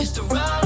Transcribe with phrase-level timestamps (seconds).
[0.00, 0.59] It's the ride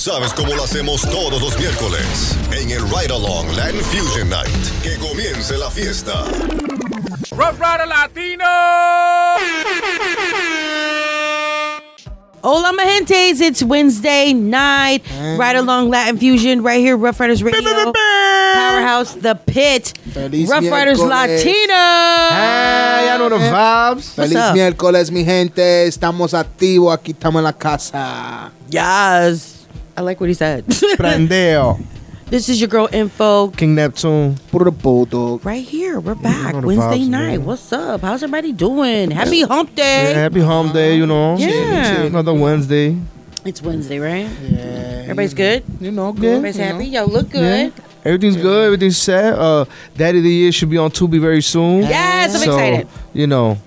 [0.00, 4.48] sabes cómo lo hacemos todos los miércoles en el Ride Along Latin Fusion Night.
[4.82, 6.24] Que comience la fiesta.
[7.32, 8.46] Rough Rider Latino.
[12.42, 13.42] Hola, my gentes.
[13.42, 15.02] It's Wednesday night.
[15.36, 17.92] Right along Latin Fusion, right here, Rough Riders Radio.
[17.92, 19.92] Powerhouse, The Pit.
[20.14, 20.98] Feliz Rough Riders.
[20.98, 21.74] Latino.
[21.74, 23.94] Hey, y'all know the vibes.
[23.96, 24.54] What's Feliz up?
[24.54, 25.86] miércoles, mi gente.
[25.86, 26.94] Estamos activos.
[26.94, 28.50] Aquí estamos en la casa.
[28.70, 29.59] Yes.
[30.00, 30.64] I like what he said.
[30.96, 31.78] Prendeo.
[32.30, 33.48] this is your girl Info.
[33.48, 34.36] King Neptune.
[34.50, 35.44] Put Puro Bulldog.
[35.44, 36.00] Right here.
[36.00, 36.54] We're back.
[36.54, 37.26] know Wednesday vibes, night.
[37.36, 37.44] man.
[37.44, 38.00] What's up?
[38.00, 39.10] How's everybody doing?
[39.10, 40.14] Happy hump Yeah, day.
[40.14, 41.36] happy hump day, you know.
[41.36, 42.04] Yeah.
[42.04, 42.96] Another Wednesday.
[43.44, 44.26] It's Wednesday, right?
[44.40, 45.02] Yeah.
[45.02, 45.64] Everybody's good?
[45.82, 46.24] You know, good.
[46.42, 46.72] Everybody's you know.
[46.72, 46.86] happy?
[46.86, 47.70] Yo, look good.
[48.02, 48.64] Everything's good.
[48.68, 49.34] Everything's set.
[49.34, 49.66] Uh,
[49.98, 51.82] Daddy of the Year should be on Tubi very soon.
[51.82, 52.88] Yes, I'm So, excited.
[53.12, 53.58] You know,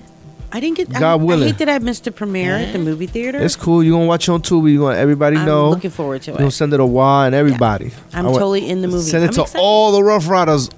[0.55, 0.89] I didn't get.
[0.89, 3.39] God I, I hate that I missed the premiere at the movie theater.
[3.41, 3.83] it's cool.
[3.83, 4.71] You gonna watch it on Tubi.
[4.71, 5.71] You gonna everybody I'm know.
[5.71, 6.33] looking forward to it.
[6.35, 7.91] You gonna send it to Wa and everybody.
[8.13, 9.09] I'm I totally in the movie.
[9.09, 9.59] Send it I'm to excited.
[9.61, 10.69] all the Ruff Ryders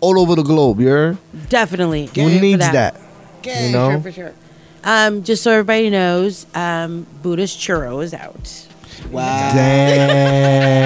[0.00, 0.78] all over the globe.
[0.80, 1.18] You heard?
[1.48, 2.06] Definitely.
[2.06, 3.00] Who For needs that?
[3.42, 3.90] Yeah, You know?
[3.90, 4.32] Sure, for sure.
[4.84, 8.65] Um, just so everybody knows, um, Buddhist churro is out.
[9.10, 9.52] Wow.
[9.54, 10.76] Damn.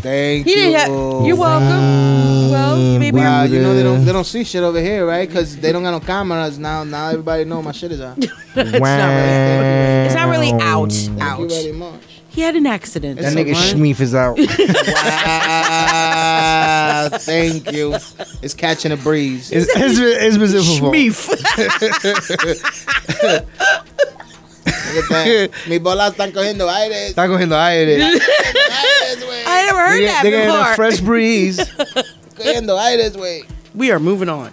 [0.00, 0.72] Thank you.
[0.72, 0.88] have.
[0.88, 2.50] You're welcome.
[2.50, 3.16] Well, maybe.
[3.16, 5.26] Wow, you're- know they don't they don't see shit over here, right?
[5.28, 6.84] Because they don't got no cameras now.
[6.84, 8.18] Now everybody know my shit is out.
[8.58, 10.90] It's, not really, it's not really out.
[10.92, 11.48] you Out.
[11.50, 12.00] very much.
[12.28, 13.20] He had an accident.
[13.20, 13.52] That nigga?
[13.54, 14.38] Schmeef is out.
[17.12, 17.18] Wow.
[17.18, 17.94] Thank you.
[18.42, 19.52] It's catching a breeze.
[19.52, 19.66] Es
[20.34, 20.90] specifico.
[20.90, 21.80] Look at
[23.22, 23.85] that.
[25.68, 27.08] Mis bolas están cogiendo aire.
[27.08, 27.96] Está cogiendo aire.
[28.02, 29.42] Aires, güey.
[29.46, 30.74] I never heard They that they getting a before.
[30.74, 31.58] fresh breeze.
[32.36, 33.44] Cogiendo aires, güey.
[33.74, 34.50] we are moving on.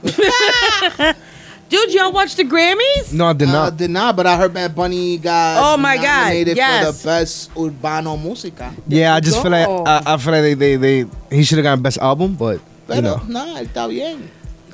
[1.70, 3.12] Dude, y'all watch the Grammys?
[3.14, 3.78] No, I did I not.
[3.78, 6.86] did not, but I heard Bad Bunny got Oh my God, nominated yes.
[6.86, 8.72] for the best urbano música.
[8.88, 9.68] Yeah, I just feel like.
[9.68, 11.06] I, I feel like they they, they
[11.36, 14.30] he should have gotten best album, but Pero you know, nah, está bien.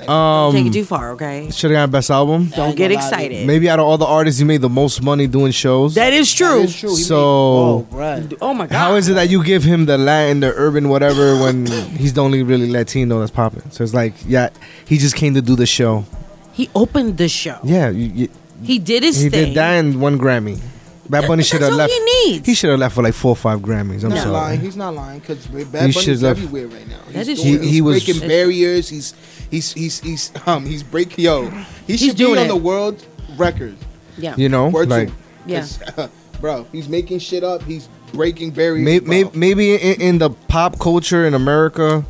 [0.06, 1.50] Don't take it um, too far, okay?
[1.50, 2.46] should have gotten best album.
[2.56, 3.46] Don't get excited.
[3.46, 5.94] Maybe out of all the artists, he made the most money doing shows.
[5.94, 6.62] That is true.
[6.62, 6.90] It's true.
[6.96, 8.32] He So- made- oh, right.
[8.40, 8.76] Oh my god.
[8.76, 12.22] How is it that you give him the Latin, the urban, whatever, when he's the
[12.22, 13.62] only really Latino that's popping?
[13.70, 14.50] So it's like, yeah,
[14.86, 16.04] he just came to do the show.
[16.52, 17.58] He opened the show.
[17.64, 18.28] Yeah, you, you,
[18.62, 19.24] He did his thing.
[19.24, 19.44] he thing.
[19.48, 20.60] did that and one Grammy.
[21.08, 21.92] Bad Bunny should have all left.
[21.92, 22.46] he needs.
[22.46, 23.82] He should have left for like four or five Grammys.
[23.82, 24.30] I'm He's not sorry.
[24.32, 24.60] lying.
[24.60, 26.98] He's not lying because Bad He Bunny's should've everywhere right now.
[27.10, 27.64] That he's is doing- true.
[27.66, 28.88] He- he was- breaking barriers.
[28.90, 29.14] He's
[29.50, 31.50] he's he's he's um he's breaking yo.
[31.86, 32.48] He should be on it.
[32.48, 33.04] the world
[33.36, 33.76] record.
[34.18, 34.34] Yeah.
[34.36, 35.16] You know, Word like him.
[35.46, 35.60] Yeah.
[35.60, 36.08] 'Cause,
[36.40, 37.62] bro, he's making shit up.
[37.62, 38.84] He's breaking barriers.
[38.84, 42.04] maybe maybe, maybe in, in the pop culture in America,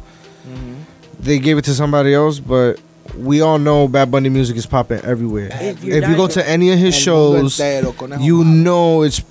[1.19, 2.81] they gave it to somebody else, but
[3.17, 5.49] we all know Bad Bunny music is popping everywhere.
[5.53, 9.23] If If, you're go to any of his shows, mundo entero, conejo you know it's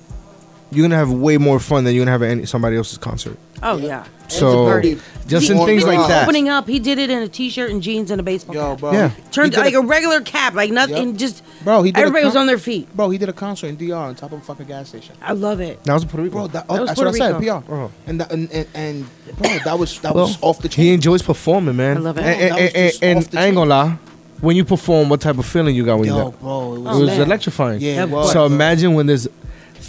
[0.72, 3.36] you're gonna have way more fun than you're gonna have at any, somebody else's concert.
[3.62, 4.04] Oh yeah.
[4.28, 4.80] So
[5.26, 6.22] just He- in things like that.
[6.22, 8.78] Opening up, he did it in a t-shirt and jeans and a baseball Yo, cap.
[8.80, 8.92] bro.
[8.92, 9.08] Yeah.
[9.08, 11.10] he Turned like a, a regular cap, like nothing.
[11.10, 11.16] Yep.
[11.16, 11.82] Just bro.
[11.82, 12.94] He did everybody a was on their feet.
[12.94, 15.16] Bro, he did a concert in DR on top of a fucking gas station.
[15.20, 15.82] I love it.
[15.84, 16.32] That was Puerto Rico.
[16.34, 17.40] Bro, that, oh, That was that's Puerto what I said.
[17.40, 17.60] Rico.
[17.60, 17.72] PR.
[17.72, 17.76] Oh.
[17.84, 17.88] Uh-huh.
[18.06, 20.84] And, that, and, and and bro, that was that Well, was off the chain.
[20.84, 21.96] he enjoys performing, man.
[21.96, 22.22] I love it.
[22.24, 23.98] And, That and, and, and off I ain't gonna lie,
[24.40, 26.40] when you perform, what type of feeling you got when you Yo, got?
[26.40, 27.80] bro, it oh, It was, Oh, was electrifying.
[27.80, 28.54] yeah, Yeah, it was, So bro.
[28.54, 29.26] imagine when there's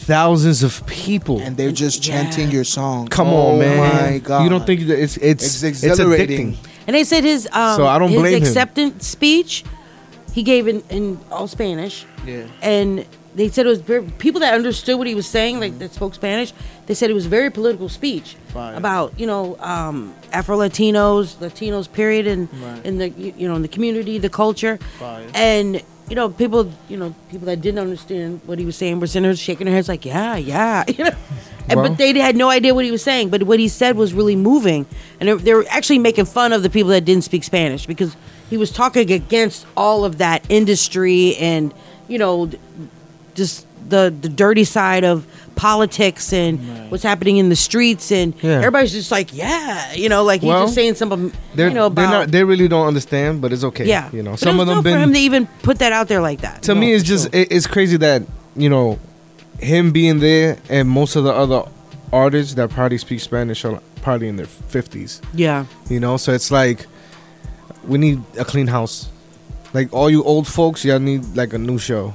[0.05, 1.39] thousands of people.
[1.39, 2.13] and they're just Yeah.
[2.23, 3.07] chanting your song.
[3.07, 4.11] Come oh on, man.
[4.13, 6.53] my god, You don't think that it's it's It's it's, exhilarating.
[6.53, 6.67] addicting?
[6.87, 8.41] And they said his um, So I don't his blame him.
[8.43, 9.63] acceptance speech
[10.33, 12.43] he gave in, in all Spanish, Yeah.
[12.61, 15.93] and they said it was very, people that understood what he was saying, like that
[15.93, 16.51] spoke Spanish.
[16.87, 18.75] They said it was very political speech Fire.
[18.75, 22.85] about you know um, Afro Latinos, Latinos, period, and Right.
[22.85, 25.25] in the you you know in the community, the culture, Fire.
[25.35, 25.81] and
[26.11, 29.23] you know people you know people that didn't understand what he was saying were sitting
[29.23, 31.15] there shaking their heads like yeah yeah you know.
[31.69, 33.29] And, Well- but they had no idea what he was saying.
[33.29, 34.85] But what he said was really moving,
[35.19, 38.17] and they, they were actually making fun of the people that didn't speak Spanish because
[38.49, 41.73] he was talking against all of that industry and
[42.09, 42.51] you know
[43.35, 45.25] just the the dirty side of
[45.55, 48.57] politics and what's happening in the streets and Yeah.
[48.57, 51.87] everybody's just like yeah you know like he's Well, just saying something They're, you know
[51.87, 52.31] about not.
[52.31, 53.85] They really don't understand, but it's okay.
[53.85, 56.07] yeah you know, But some of them dope for him to even put that out
[56.07, 57.41] there like that to me it's just sure.
[57.41, 58.23] it, it's crazy that
[58.55, 58.99] you know
[59.59, 61.63] him being there and most of the other
[62.11, 65.21] artists that probably speak Spanish are probably in their fifties.
[65.33, 65.65] Yeah.
[65.89, 66.87] You know, so it's like
[67.85, 69.09] we need a clean house.
[69.73, 72.13] Like all you old folks, y'all need like a new show.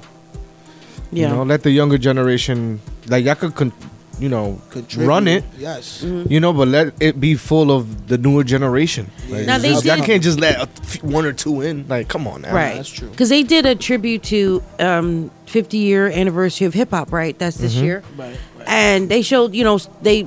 [1.17, 1.29] Yeah.
[1.31, 3.73] You know, let the younger generation like y'all could, con-
[4.19, 5.09] you know, Contribute.
[5.09, 5.45] run it.
[5.59, 6.03] Yes.
[6.03, 9.11] You know, but let it be full of the newer generation.
[9.29, 11.87] Like, Now, they y'all can't just let a f- one or two in.
[11.89, 12.55] Like, come on now.
[12.55, 12.77] right.
[12.77, 13.09] that's true.
[13.11, 17.39] Because they did a tribute to um, 50 year anniversary of hip hop, right?
[17.39, 18.03] That's this year.
[18.17, 18.37] Right.
[18.59, 18.69] right.
[18.69, 20.27] and they showed you know they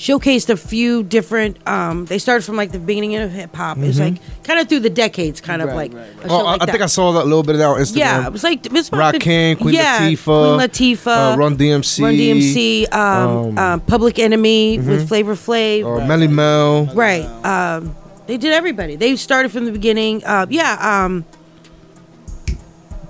[0.00, 3.98] showcased a few different um they started from like the beginning of hip hop it's
[3.98, 4.14] like
[4.44, 6.24] kind of through the decades kind of Right, like right, right.
[6.24, 6.82] a show Oh, I, like I think.
[6.82, 7.96] I saw that little bit of that on Instagram.
[7.96, 12.02] yeah it was like it's about Rakim, Queen yeah, Latifah, Queen Latifah uh, Run DMC,
[12.02, 13.58] Run DMC um, um, mm-hmm.
[13.58, 16.86] um, Public Enemy with Flavor Flav or Melle Mel.
[16.94, 17.94] right um
[18.26, 21.26] they did everybody they started from the beginning uh yeah um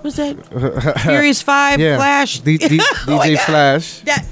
[0.02, 0.34] what's that
[1.02, 3.44] Furious Five Yeah, Flash D- D- Oh my DJ God.
[3.46, 4.00] Flash.
[4.00, 4.26] that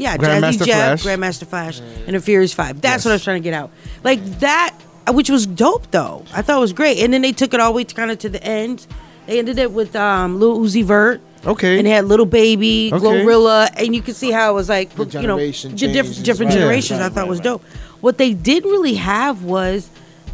[0.00, 1.04] yeah, Grandmaster Jazzy Jeff, Flash.
[1.04, 2.80] Grandmaster Flash, and a Furious Five.
[2.80, 3.04] That's Yes.
[3.04, 3.70] what I was trying to get out.
[4.02, 4.74] Like that,
[5.06, 6.24] uh, which was dope though.
[6.34, 6.98] I thought it was great.
[6.98, 8.86] And then they took it all the way to kind of to the end.
[9.26, 11.20] They ended it with um, Lil Uzi Vert.
[11.46, 11.78] Okay.
[11.78, 13.02] And they had Lil Baby, Okay.
[13.04, 15.92] Glorilla, and you could see how it was like, The you know, generation ge- diff-
[16.06, 17.00] changes, different right, generations.
[17.00, 17.44] right, I thought right, was right.
[17.44, 17.64] dope.
[18.02, 19.88] What they didn't really have was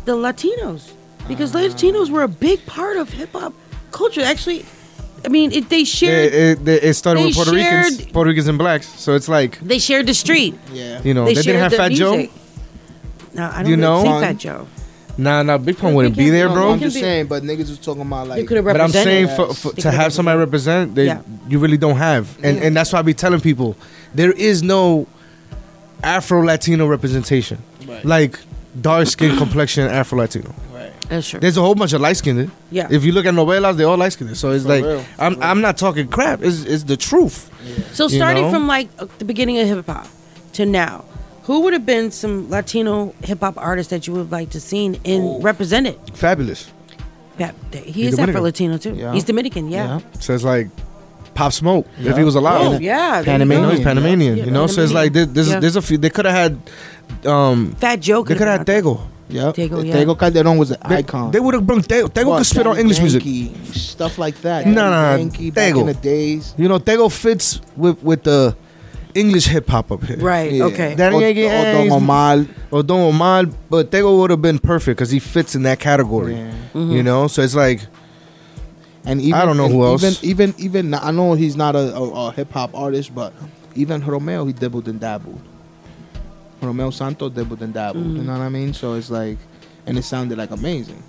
[0.04, 0.90] the Latinos,
[1.28, 1.58] because Ah.
[1.60, 3.52] Latinos were a big part of hip hop
[3.92, 4.20] culture.
[4.22, 4.64] Actually,
[5.26, 8.46] I mean, it, they shared It, it, it started They with Puerto Ricans, Puerto Ricans
[8.46, 8.86] and blacks.
[8.86, 10.54] So it's like they shared the street.
[10.72, 11.02] Yeah.
[11.02, 12.16] you know they, they, didn't have their Fat Joe.
[12.16, 12.32] music.
[13.34, 14.02] No, I don't You know?
[14.02, 14.66] think Fat Joe.
[15.18, 16.72] Nah, nah, Big Pun wouldn't be there, bro.
[16.72, 18.46] I'm just saying, but niggas was talking about They like.
[18.48, 19.04] could have But I'm represented.
[19.28, 21.22] saying for, for, They to could have somebody represent, they Yeah.
[21.48, 23.76] you really don't have, and and that's why I be telling people
[24.14, 25.06] there is no
[26.04, 27.58] Afro Latino representation,
[27.88, 28.04] Right.
[28.04, 28.38] like
[28.80, 30.54] dark skin complexion Afro Latino.
[31.08, 31.16] Right.
[31.16, 31.30] That's.
[31.32, 32.50] There's a whole bunch of light skinned.
[32.70, 32.88] Yeah.
[32.90, 34.36] If you look at novelas, they all light skinned.
[34.36, 35.42] So it's For like real, I'm real.
[35.44, 36.42] I'm not talking crap.
[36.42, 37.50] It's it's the truth.
[37.92, 38.50] So you starting know?
[38.52, 40.08] from like uh, the beginning of hip hop
[40.54, 41.04] to now,
[41.44, 44.60] who would have been some Latino hip hop artists that you would have liked to
[44.60, 45.96] seen in represented?
[46.12, 46.68] Fabolous.
[47.38, 48.42] Yeah, he He's is Afro Dominican.
[48.42, 48.94] Latino too.
[48.94, 49.12] Yeah.
[49.12, 49.68] He's Dominican.
[49.68, 50.00] Yeah.
[50.20, 50.68] So it's like
[51.34, 52.66] Pop Smoke if he was alive.
[52.66, 53.22] Oh yeah.
[53.22, 53.50] Panamanian.
[53.50, 53.76] you You know, go.
[53.76, 54.36] he's Panamanian.
[54.38, 55.60] Yeah, you know, so it's like there, there's Yeah.
[55.60, 55.98] there's a few.
[55.98, 58.22] They could have had, um, Fat Joe.
[58.24, 59.00] they could have had been out Tego.
[59.28, 59.50] Yeah.
[59.52, 59.96] Tego, yeah.
[59.96, 61.30] Tego Calderon was an They, icon.
[61.32, 62.08] they would have brought Tego.
[62.08, 63.22] Tego What, could spit on Daddy English music.
[63.74, 64.66] Stuff like that.
[64.66, 65.80] Nah, Daddy nah, Yankee back Tego.
[65.80, 66.54] in the days.
[66.56, 68.54] You know, Tego fits with with the
[69.14, 70.18] English hip hop up here.
[70.18, 70.52] Right.
[70.52, 70.64] Yeah.
[70.66, 70.94] Okay.
[70.94, 72.46] Daddy Or- Yankee, or Don he's- Omar.
[72.70, 76.34] Or Don Omar, but Tego would have been perfect because he fits in that category.
[76.36, 76.50] Yeah.
[76.74, 76.92] Mm-hmm.
[76.92, 77.80] You know, so it's like
[79.04, 80.02] And even, I don't know and who else.
[80.22, 83.32] Even, even, even I know he's not a, a, a hip hop artist, but
[83.74, 85.40] even Romeo, he dabbled and dabbled.
[86.60, 88.04] Romeo Santos dabbled and dabbled.
[88.04, 88.16] Mm-hmm.
[88.16, 88.72] You know what I mean?
[88.72, 89.38] So it's like,
[89.86, 91.02] and it sounded like amazing.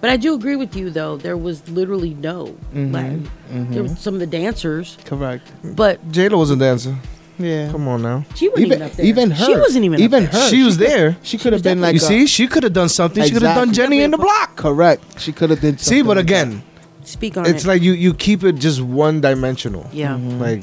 [0.00, 1.16] But I do agree with you though.
[1.16, 2.92] There was literally no mm-hmm.
[2.92, 3.30] Latin.
[3.48, 3.94] There were mm-hmm.
[3.94, 5.50] some of the dancers, Correct.
[5.76, 6.96] but J Lo was a dancer.
[7.38, 7.70] Yeah.
[7.70, 9.06] Come on now, she wasn't even, Even, up there.
[9.06, 9.44] even her.
[9.46, 10.00] She wasn't even.
[10.00, 10.42] Even up there.
[10.42, 10.48] her.
[10.48, 11.16] she was there.
[11.22, 11.94] She could have been like.
[11.94, 13.22] you a- see, she could have done something.
[13.22, 14.56] She could have done Jenny in the block.
[14.56, 15.20] Correct.
[15.20, 15.80] She could have did.
[15.80, 16.42] See, something but like that.
[16.48, 16.62] again,
[17.04, 17.68] Speak on it's it.
[17.68, 19.88] like you you keep it just one dimensional.
[19.92, 20.14] yeah.
[20.14, 20.40] Mm-hmm.
[20.40, 20.62] Like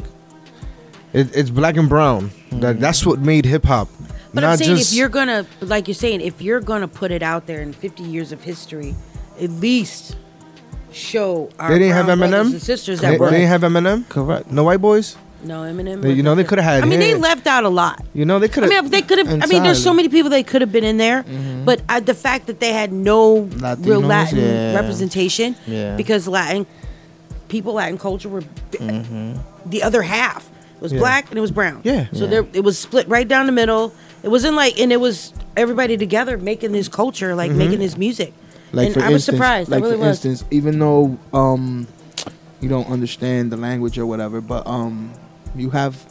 [1.14, 2.32] it, it's black and brown.
[2.52, 3.90] That that's what made hip hop.
[4.34, 7.12] But Not I'm saying just if you're gonna, like you're saying, if you're gonna put
[7.12, 8.96] it out there in 50 years of history,
[9.42, 10.16] at least
[10.92, 12.52] show our they didn't have brown brothers Eminem.
[12.54, 14.08] and sisters They, that were they didn't have Eminem.
[14.10, 14.52] Correct.
[14.52, 15.16] No white boys.
[15.44, 16.02] no Eminem.
[16.02, 18.04] They- you know, they coulda had I mean, they left out a lot.
[18.14, 18.86] You know they could I have.
[18.86, 19.44] mean, they could have.
[19.44, 21.24] I mean, there's so many people they could have been in there,
[21.66, 23.42] but uh, the fact that they had no
[23.80, 24.76] real Latin yeah.
[24.76, 25.96] representation, Yeah.
[25.96, 26.66] because Latin
[27.48, 29.34] people, Latin culture were b-
[29.66, 30.48] the other half.
[30.76, 31.00] It was Yeah.
[31.00, 31.82] black and it was brown.
[31.84, 32.06] Yeah.
[32.14, 32.30] So Yeah.
[32.30, 33.92] there, it was split right down the middle.
[34.24, 38.34] It wasn't like, and it was everybody together making this culture, like making this music.
[38.72, 39.70] Like and for I was surprised.
[39.70, 40.26] Like I really for was.
[40.26, 41.88] instance, even though um,
[42.62, 45.12] you don't understand the language or whatever, but um,
[45.56, 46.06] you have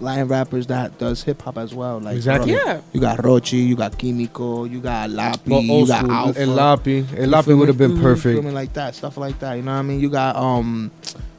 [0.00, 2.00] Latin rappers that does hip hop as well.
[2.00, 2.54] Like Exactly.
[2.54, 2.80] Ro- Yeah.
[2.92, 6.40] you got Rochi, you got Kimiko, you got Lapi, Well, you got school, Alpha.
[6.40, 7.06] El Lapi.
[7.18, 8.02] El Lapi would have been Mhm.
[8.02, 8.42] perfect.
[8.44, 9.54] Like that, stuff like that.
[9.54, 10.00] You know what I mean?
[10.00, 10.90] You got um,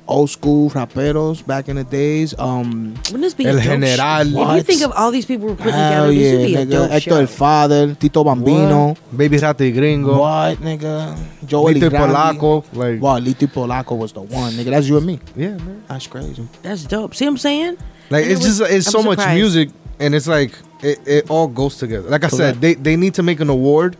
[0.07, 2.33] old school raperos back in the days.
[2.37, 4.25] Um, Wouldn't this be El General.
[4.25, 4.51] show?
[4.51, 6.55] If you think of all these people we're putting hell together, this yeah, would be
[6.55, 6.69] a nigga.
[6.71, 7.17] dope Hector show.
[7.17, 8.87] el Father, Tito Bambino.
[8.89, 9.17] What?
[9.17, 10.17] Baby Rasta y Gringo.
[10.19, 11.15] What, nigga?
[11.47, 12.63] Joel Lito y Polaco.
[12.73, 14.71] Like, Wow, Lito y Polaco was the one, nigga.
[14.71, 15.19] That's you and me.
[15.35, 15.83] yeah, man.
[15.87, 16.47] That's crazy.
[16.61, 17.15] That's dope.
[17.15, 17.77] See what I'm saying?
[18.09, 20.51] Like And it's it was- just it's I'm so much music, and it's like
[20.83, 22.09] it, it all goes together.
[22.09, 23.95] Like I said, they they need to make an award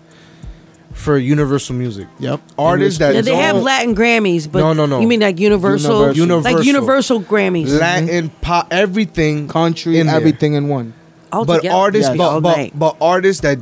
[0.93, 2.07] for universal music.
[2.19, 2.41] Yep.
[2.57, 4.99] Artists that Yeah, they have don't- Latin Grammys, but No, no, no.
[4.99, 6.57] You mean like Universal, Universal.
[6.57, 10.15] like Universal Grammys Latin pop everything country, in there.
[10.15, 10.93] everything in one.
[11.31, 11.75] all but together.
[11.75, 12.19] artists, Yes.
[12.19, 12.71] all but, night.
[12.75, 13.57] but but artists that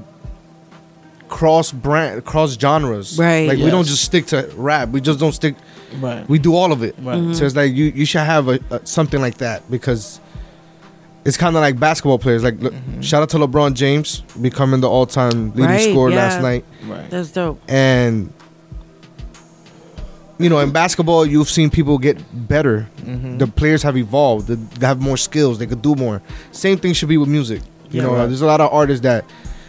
[1.27, 3.17] cross brand, cross genres.
[3.19, 3.47] Right.
[3.47, 3.89] Like we don't Yes.
[3.89, 4.89] just stick to rap.
[4.89, 5.55] We just don't stick.
[6.01, 6.27] Right.
[6.27, 6.95] We do all of it.
[7.01, 7.17] Right.
[7.19, 7.35] Mhm.
[7.35, 10.19] So it's like you you should have a, a something like that because
[11.25, 12.43] it's kind of like basketball players.
[12.43, 16.15] Like look, shout out to LeBron James becoming the all time leading Right, scorer yeah.
[16.15, 17.09] last night, Right.
[17.09, 17.61] That's dope.
[17.67, 18.31] and
[20.37, 22.87] you know in basketball you've seen people get better.
[23.01, 23.37] Mm-hmm.
[23.39, 24.47] The players have evolved.
[24.47, 25.59] They they have more skills.
[25.59, 26.21] They could do more.
[26.51, 27.61] Same thing should be with music.
[27.91, 28.07] You Yeah.
[28.07, 28.25] know, Right.
[28.27, 29.25] there's a lot of artists that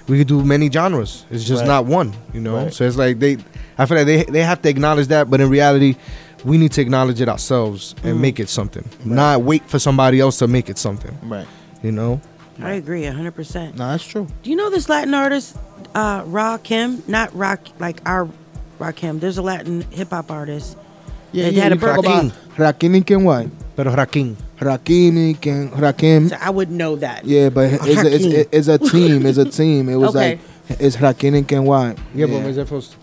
[0.08, 1.24] we could do many genres.
[1.30, 1.68] It's just Right.
[1.68, 2.12] not one.
[2.32, 2.72] You know, Right.
[2.74, 3.38] so it's like they.
[3.78, 5.96] I feel like they they have to acknowledge that, but in reality,
[6.44, 8.20] we need to acknowledge it ourselves and Mm.
[8.20, 8.84] make it something.
[9.04, 11.16] Not wait for somebody else to make it something.
[11.22, 11.46] Right.
[11.82, 12.20] You know,
[12.62, 13.76] I agree, hundred percent.
[13.78, 14.26] No, that's true.
[14.42, 15.56] Do you know this Latin artist,
[15.94, 17.06] uh, Rakim?
[17.08, 18.28] Not Rock, like our
[18.78, 19.18] Rakim.
[19.20, 20.76] There's a Latin hip hop artist.
[21.32, 22.08] Yeah, they had a birthday.
[22.28, 23.46] about- Rakim Ken what?
[23.76, 24.36] pero Rakim.
[24.58, 26.28] Rakim Ken Rakim.
[26.28, 27.24] So I would know that.
[27.24, 29.24] Yeah, but it's a, it's, it's a team.
[29.24, 29.88] It's a team.
[29.88, 30.30] It was Okay.
[30.32, 30.40] like
[30.78, 31.98] it's Rakim Ken what?
[32.14, 32.94] Yeah, but is that supposed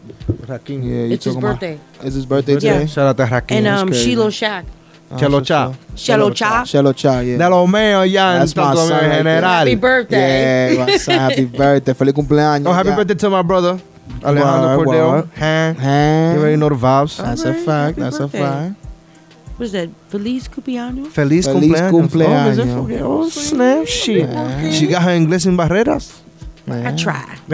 [0.47, 0.83] Rakim?
[0.83, 1.79] Yeah, you It's his birthday.
[2.01, 2.73] It's his birthday Yeah.
[2.79, 2.85] today.
[2.87, 3.51] Shout out to Rakim.
[3.57, 4.15] And um, crazy.
[4.15, 4.65] Shelow Shaq.
[5.09, 5.73] Oh, Chelo so- Cha.
[5.95, 6.61] Shelow Shaq.
[6.63, 7.37] Shelow Shaq, yeah.
[7.37, 9.15] De lo mío ya en That's my Santo son Domingo.
[9.17, 9.41] General.
[9.43, 10.73] Happy birthday.
[10.75, 11.93] Yeah, my son, happy birthday.
[11.93, 12.67] Feliz cumpleaños.
[12.67, 12.95] Oh, happy ya.
[12.95, 13.79] birthday to my brother
[14.23, 15.11] Alejandro Word, Cordero.
[15.11, 15.29] word.
[15.35, 15.73] Huh?
[15.73, 16.33] Huh?
[16.33, 17.17] You already know the vibes.
[17.17, 17.67] That's a fact.
[17.97, 18.39] happy That's birthday.
[18.39, 18.75] a fact.
[19.57, 19.89] What is that?
[20.09, 21.07] Feliz cumpleaños?
[21.07, 21.91] Feliz, Feliz cumpleaños.
[21.91, 22.45] cumpleaños.
[22.45, 23.87] Oh, is it for- oh, snap.
[23.87, 24.29] Shit.
[24.29, 24.71] Yeah.
[24.71, 26.21] She got her English in barreras.
[26.69, 27.35] I try.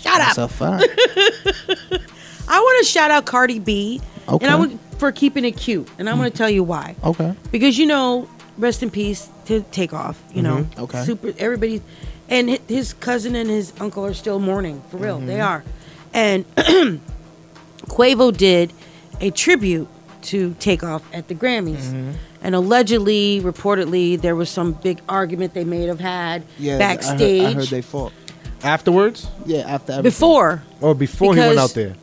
[0.00, 0.50] Shut That's up.
[0.50, 0.84] a fact.
[2.48, 4.00] I want to shout out Cardi B.
[4.28, 4.44] Okay.
[4.44, 5.88] And I would for keeping it cute.
[5.98, 6.38] And I'm going to mm.
[6.38, 6.94] tell you why.
[7.04, 7.34] Okay.
[7.50, 10.22] because you know, rest in peace to Takeoff.
[10.32, 10.78] You know, Mhm.
[10.78, 11.04] Okay.
[11.04, 11.32] super.
[11.38, 11.82] Everybody,
[12.28, 15.18] and his cousin and his uncle are still mourning for real.
[15.18, 15.48] They mm-hmm.
[15.48, 15.64] are,
[16.12, 16.44] and
[17.86, 18.72] Quavo did
[19.20, 19.88] a tribute
[20.22, 21.76] to Takeoff at the Grammys.
[21.76, 22.12] Mm-hmm.
[22.42, 26.78] And allegedly, reportedly, there was some big argument they may have had Yeah.
[26.78, 28.12] backstage I heard, I heard they fought.
[28.62, 29.26] Afterwards?
[29.46, 30.02] Yeah, after everything.
[30.02, 30.62] before.
[30.80, 31.94] Or before he went out there?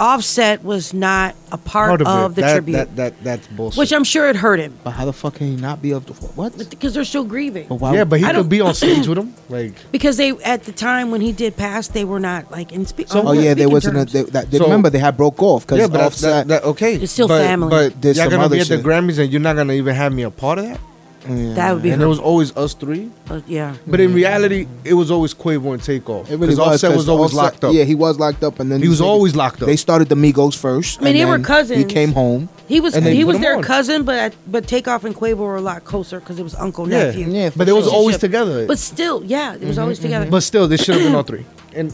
[0.00, 2.34] Offset was not a part, Part of, of, it.
[2.36, 3.78] the that, tribute, That, that, that's bullshit.
[3.78, 6.06] which I'm sure it hurt him But how the fuck can he not be of
[6.06, 6.56] the what?
[6.70, 7.68] because they're still grieving.
[7.68, 7.94] But why?
[7.94, 9.34] yeah, but he I could don't- be on stage with him.
[9.50, 12.86] Like, Because they at the time when he did pass, they were not like in
[12.86, 13.08] speak.
[13.10, 13.98] Oh yeah, they wasn't.
[13.98, 16.48] A, they, that, they So- remember they had broke off because yeah, but that's, Offset.
[16.48, 16.94] that, that, okay.
[16.94, 17.68] It's still but, family.
[17.68, 18.76] But There's y'all some gonna other be at the.
[18.78, 20.80] Grammys and you're not gonna even have me a part of that?
[21.28, 21.54] Yeah.
[21.54, 23.10] That would be And it was always us three.
[23.28, 23.76] Uh, yeah.
[23.86, 26.26] But in reality, it was always Quavo and Takeoff.
[26.30, 26.68] It really Because was.
[26.74, 27.74] Offset 'cause was always Offset- locked up.
[27.74, 29.66] Yeah, he was locked up, and then He was these niggas- always locked up.
[29.66, 31.00] They started the Migos first.
[31.00, 31.78] I mean, and they were cousins.
[31.78, 32.48] He came home.
[32.68, 33.62] He was And he was their on.
[33.62, 37.04] cousin, but but Takeoff and Quavo were a lot closer because it was uncle yeah,
[37.04, 37.28] nephew.
[37.28, 38.66] Yeah, for but it was always together.
[38.66, 40.26] But still, yeah, it was always together.
[40.30, 41.44] But still, they should have been all three.
[41.74, 41.92] And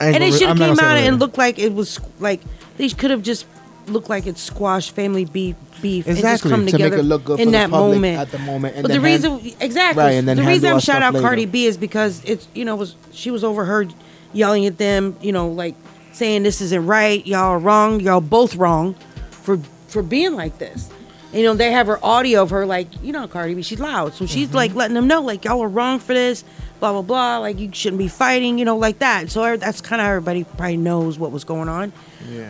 [0.00, 2.40] and it should have came out and looked like it was like
[2.76, 3.46] they could have just
[3.86, 7.02] looked like it squashed family beef beef and just come to to make together it
[7.04, 8.18] look good in for that moment.
[8.18, 8.74] at the moment.
[8.76, 11.46] And but the hand- reason exactly Right, and then the reason I'm shout out Cardi.
[11.46, 13.92] B is because it's you know was she was overheard
[14.32, 15.74] yelling at them, you know, like
[16.12, 18.94] saying this isn't right, y'all are wrong, y'all both wrong
[19.30, 20.90] for for being like this.
[21.32, 24.14] You know, they have her audio of her like, you know, Cardi B, she's loud.
[24.14, 24.56] So she's Mm-hmm.
[24.56, 26.44] like letting them know, like, y'all are wrong for this,
[26.78, 27.38] blah, blah, blah.
[27.38, 29.32] Like, you shouldn't be fighting, you know, like that.
[29.32, 31.92] So that's kind of everybody probably knows what was going on.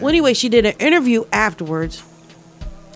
[0.00, 2.02] Well, anyway, she did an interview afterwards.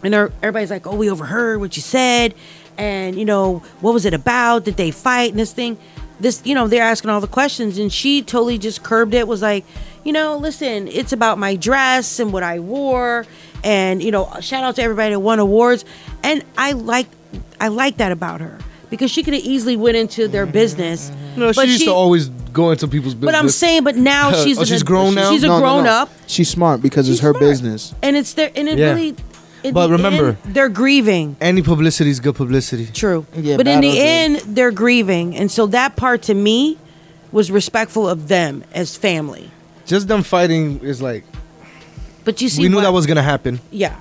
[0.02, 2.34] And er, everybody's like, oh, we overheard what you said.
[2.76, 4.64] And, you know, what was it about?
[4.64, 5.76] Did they fight and this thing?
[6.20, 7.78] This, you know, they're asking all the questions.
[7.78, 9.64] And she totally just curbed it, was like,
[10.04, 13.26] you know, listen, it's about my dress and what I wore.
[13.64, 15.84] And, you know, shout out to everybody that won awards.
[16.22, 17.08] And I like,
[17.60, 18.58] I like that about her
[18.90, 21.10] because she could have easily went into their mm-hmm, business.
[21.10, 21.40] Mm-hmm.
[21.40, 23.32] No, she but used to always go into people's business.
[23.32, 25.30] But I'm saying, but now oh, she's Oh, an- she's grown now?
[25.30, 25.90] She's a No, no, grown no.
[25.90, 27.40] up, She's smart because it's her smart.
[27.40, 27.94] business.
[28.02, 28.90] and it's there, and it Yeah.
[28.90, 29.16] really.
[29.64, 31.36] In But the remember- end, they're grieving.
[31.40, 32.86] any publicity is good publicity.
[32.92, 33.26] True.
[33.34, 35.36] Yeah, but in the battles end, they're grieving.
[35.36, 36.78] And so that part to me
[37.32, 39.50] was respectful of them as family.
[39.86, 41.24] Just them fighting is like
[42.24, 43.60] But you see, we knew what- that was gonna happen.
[43.70, 43.96] Yeah.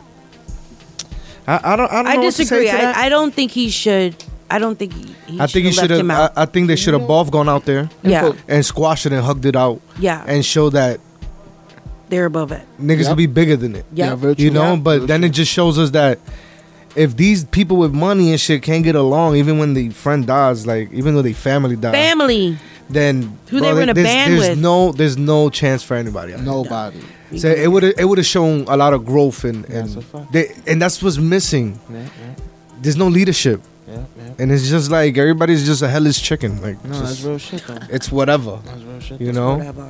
[1.48, 1.92] I, I don't.
[1.92, 2.08] I don't.
[2.08, 2.66] I know what to say disagree.
[2.68, 2.98] to that.
[2.98, 4.16] I, I don't think he should.
[4.50, 6.32] I don't think he, he I think he should should have him have.
[6.32, 6.38] out.
[6.38, 8.32] I, I think they should have both gone out there yeah.
[8.48, 10.24] and squashed it and hugged it out Yeah.
[10.26, 11.00] and show that
[12.10, 12.62] They're above it.
[12.82, 13.08] niggas Yep.
[13.10, 13.86] will be bigger than it.
[13.94, 14.16] Yeah.
[14.16, 16.20] very You know, Yeah, but very then it just shows us that
[16.96, 20.66] if these people with money and shit can't get along, even when the friend dies,
[20.66, 22.58] like even though they family dies, Family.
[22.90, 24.60] then Who they were in a there's, band there's with.
[24.60, 26.34] no there's no chance for anybody.
[26.34, 26.42] else.
[26.42, 27.00] Nobody.
[27.36, 30.32] So it would it would have shown a lot of growth and and a fact.
[30.32, 31.78] they, and that's what's missing.
[31.92, 32.34] Yeah, yeah,
[32.82, 34.34] There's no leadership, yeah, yeah.
[34.40, 36.62] and it's just like everybody's just a hellish chicken.
[36.62, 37.80] Like No, just- that's real shit though.
[37.92, 38.60] it's whatever.
[38.66, 39.20] That's real shit.
[39.22, 39.90] You know, Whatever.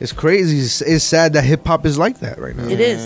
[0.00, 0.58] It's crazy.
[0.60, 2.66] It's, it's sad that hip hop is like that right now.
[2.68, 3.00] It is.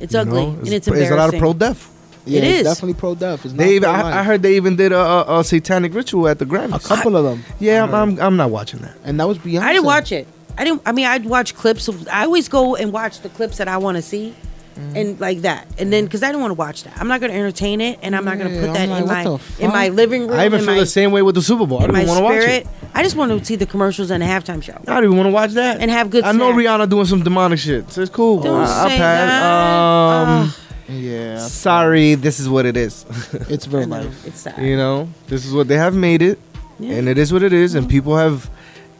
[0.00, 0.46] It's You ugly.
[0.46, 0.48] know?
[0.52, 1.12] and it's There's embarrassing.
[1.12, 1.88] a lot of pro death.
[2.24, 2.64] Yeah, It it's is.
[2.66, 3.44] definitely pro death.
[3.44, 4.04] It's not They even, pro-life.
[4.14, 6.84] I, I heard they even did a, a, a satanic ritual at the Grammys.
[6.84, 7.42] a couple of them.
[7.58, 7.94] Yeah, I I'm.
[7.94, 8.94] I'm I'm not watching that.
[9.04, 9.60] and that was Beyonce.
[9.60, 10.26] I didn't watch it.
[10.56, 10.82] I didn't.
[10.86, 12.06] I mean, I'd watch clips of.
[12.08, 14.34] I always go and watch the clips that I want to see,
[14.76, 14.96] mm-hmm.
[14.96, 17.32] and like that, and then because I don't want to watch that, I'm not going
[17.32, 19.14] to entertain it, and I'm not going to Yeah, put that I'm like, in what
[19.14, 19.24] my
[19.58, 19.96] the in my fuck?
[19.96, 20.38] living room.
[20.38, 21.80] I even in feel my, the same way with the Super Bowl.
[21.80, 22.66] I in don't my want to watch spirit.
[22.66, 22.81] it.
[22.94, 24.74] I just want to see the commercials and the halftime show.
[24.86, 25.80] I don't even want to watch that.
[25.80, 26.68] And have good I know snacks.
[26.68, 28.40] Rihanna doing some demonic shit, so it's cool.
[28.42, 29.30] Don't I, say I'll pass.
[29.30, 30.92] that.
[30.92, 33.06] Um, Yeah, sorry, this is what it is.
[33.48, 34.26] it's I real know, life.
[34.26, 34.58] it's sad.
[34.62, 36.38] you know, this is what they have made it,
[36.78, 36.96] Yeah.
[36.96, 38.50] and it is what it is, and people have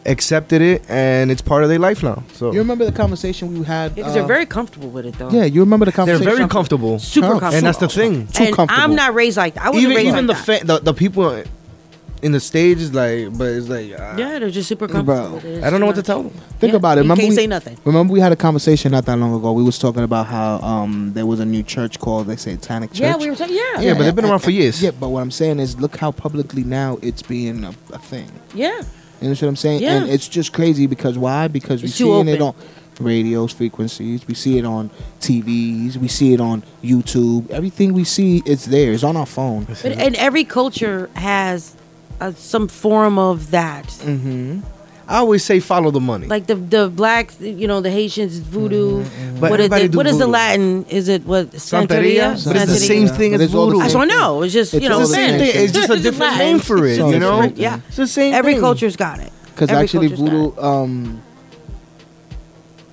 [0.05, 2.23] accepted it, and it's part of their life now.
[2.33, 3.93] So You remember the conversation we had?
[3.95, 5.29] because uh, they're very comfortable with it though.
[5.29, 6.25] Yeah, you remember the conversation.
[6.25, 6.49] they're conversation?
[6.49, 7.55] very comfortable, super Oh, comfortable.
[7.57, 8.27] and that's the thing.
[8.27, 8.83] Too and comfortable.
[8.83, 9.65] I'm not raised like that.
[9.65, 10.59] I wasn't Even raised even the, like that.
[10.61, 11.43] fa- the the people
[12.23, 15.35] in the stage is like, but it's like, uh, yeah, they're just super Bro, comfortable.
[15.35, 15.63] with it.
[15.63, 16.31] I don't know what to tell them.
[16.59, 17.01] Think Yeah, about it.
[17.01, 17.77] you Remember can't we, say nothing.
[17.85, 19.51] Remember we had a conversation not that long ago.
[19.51, 22.99] We was talking about how um there was a new church called the Satanic Church.
[23.01, 23.55] Yeah, we were talking.
[23.55, 24.81] Yeah, Yeah, but they've been around for years.
[24.81, 28.31] Yeah, but what I'm saying is, look how publicly now it's being a, a thing.
[28.55, 28.81] yeah.
[29.21, 29.81] You know what I'm saying?
[29.81, 30.01] Yeah.
[30.01, 31.47] And it's just crazy because why?
[31.47, 33.05] Because we It's too seeing it on open.
[33.05, 34.27] radios, frequencies.
[34.27, 34.89] We see it on
[35.21, 35.95] TVs.
[35.97, 37.49] We see it on YouTube.
[37.49, 38.91] Everything we see, it's there.
[38.91, 39.63] It's on our phone.
[39.63, 41.75] But and every culture has
[42.23, 43.85] uh, some form of that.
[43.85, 44.59] Mm-hmm.
[45.05, 46.27] I always say follow the money.
[46.27, 49.03] Like the the black, you know, the Haitians voodoo.
[49.03, 50.27] Mm-hmm, But What is, everybody what is the.
[50.27, 50.85] Latin?
[50.85, 52.45] Is it what Santeria, Santeria?
[52.47, 53.83] but it's the same thing But as it's all the voodoo.
[53.83, 54.43] That's what I know.
[54.43, 55.63] It's just It's you know the the same same thing.
[55.63, 56.95] It's just a different name for it.
[56.97, 57.81] So You know, yeah.
[57.87, 58.33] it's the same.
[58.33, 58.61] Every thing.
[58.61, 59.31] culture's got it.
[59.51, 60.55] Because actually, voodoo.
[60.57, 61.21] Um,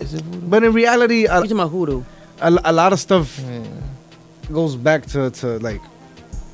[0.01, 0.47] is it voodoo?
[0.49, 2.03] But in reality, a, You talking about hoodoo?
[2.41, 3.41] a, a lot of stuff
[4.53, 5.81] goes back to, to like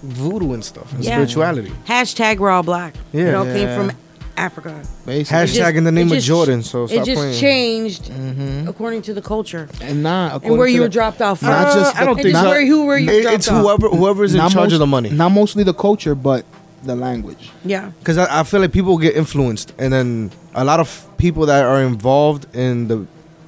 [0.03, 1.12] voodoo and stuff and Yeah.
[1.15, 1.73] spirituality.
[1.87, 2.95] Hashtag we're all black.
[3.12, 3.25] Yeah.
[3.26, 3.93] You know, it came from
[4.37, 4.83] Africa.
[5.07, 6.62] Basically, Hashtag just- in the name of just- Jordan.
[6.62, 7.41] So It just playing.
[7.41, 8.69] changed Mhm.
[8.69, 11.19] according to the culture and not and where you were dropped.
[11.19, 11.49] dropped off from.
[11.49, 12.43] Not just Uh, I don't think and so.
[12.43, 13.62] just where who were you It- dropped it's off.
[13.62, 15.09] whoever whoever's in not charge most- of the money.
[15.11, 16.45] Not mostly the culture, but
[16.85, 17.50] the language.
[17.65, 17.91] Yeah.
[17.99, 21.65] Because I, I feel like people get influenced, and then a lot of people that
[21.65, 23.07] are involved in the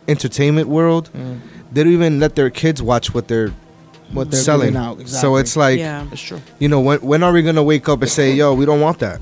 [0.08, 1.10] entertainment world,
[1.72, 3.52] they don't even let their kids watch what they're
[4.12, 4.68] What they're selling.
[4.72, 5.06] giving out.
[5.08, 6.06] So it's like, yeah.
[6.10, 6.40] It's true.
[6.58, 8.98] you know, when when are we gonna wake up and say, "Yo, we don't want
[9.00, 9.20] that.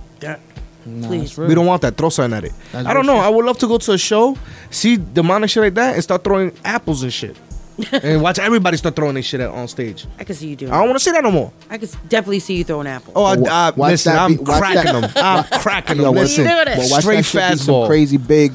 [0.89, 1.37] Nah, Please.
[1.37, 1.97] We don't want that.
[1.97, 3.17] Throw something at it." That's I don't know.
[3.17, 3.25] shit.
[3.25, 4.37] I would love to go to a show,
[4.71, 7.37] see demonic shit like that, and start throwing apples and shit,
[7.93, 10.07] and watch everybody start throwing their shit at, on stage.
[10.21, 10.71] I can see you doing.
[10.71, 11.53] I don't want to see that no more.
[11.69, 13.13] I can definitely see you throwing apples.
[13.17, 15.25] Oh, I, Wa- I, watch listen, that I'm be- watch cracking that- them.
[15.25, 16.07] I'm cracking them.
[16.15, 16.79] what- Listen, You doing it?
[16.79, 17.87] Well, watch straight that shit be some fastball.
[17.89, 18.53] crazy big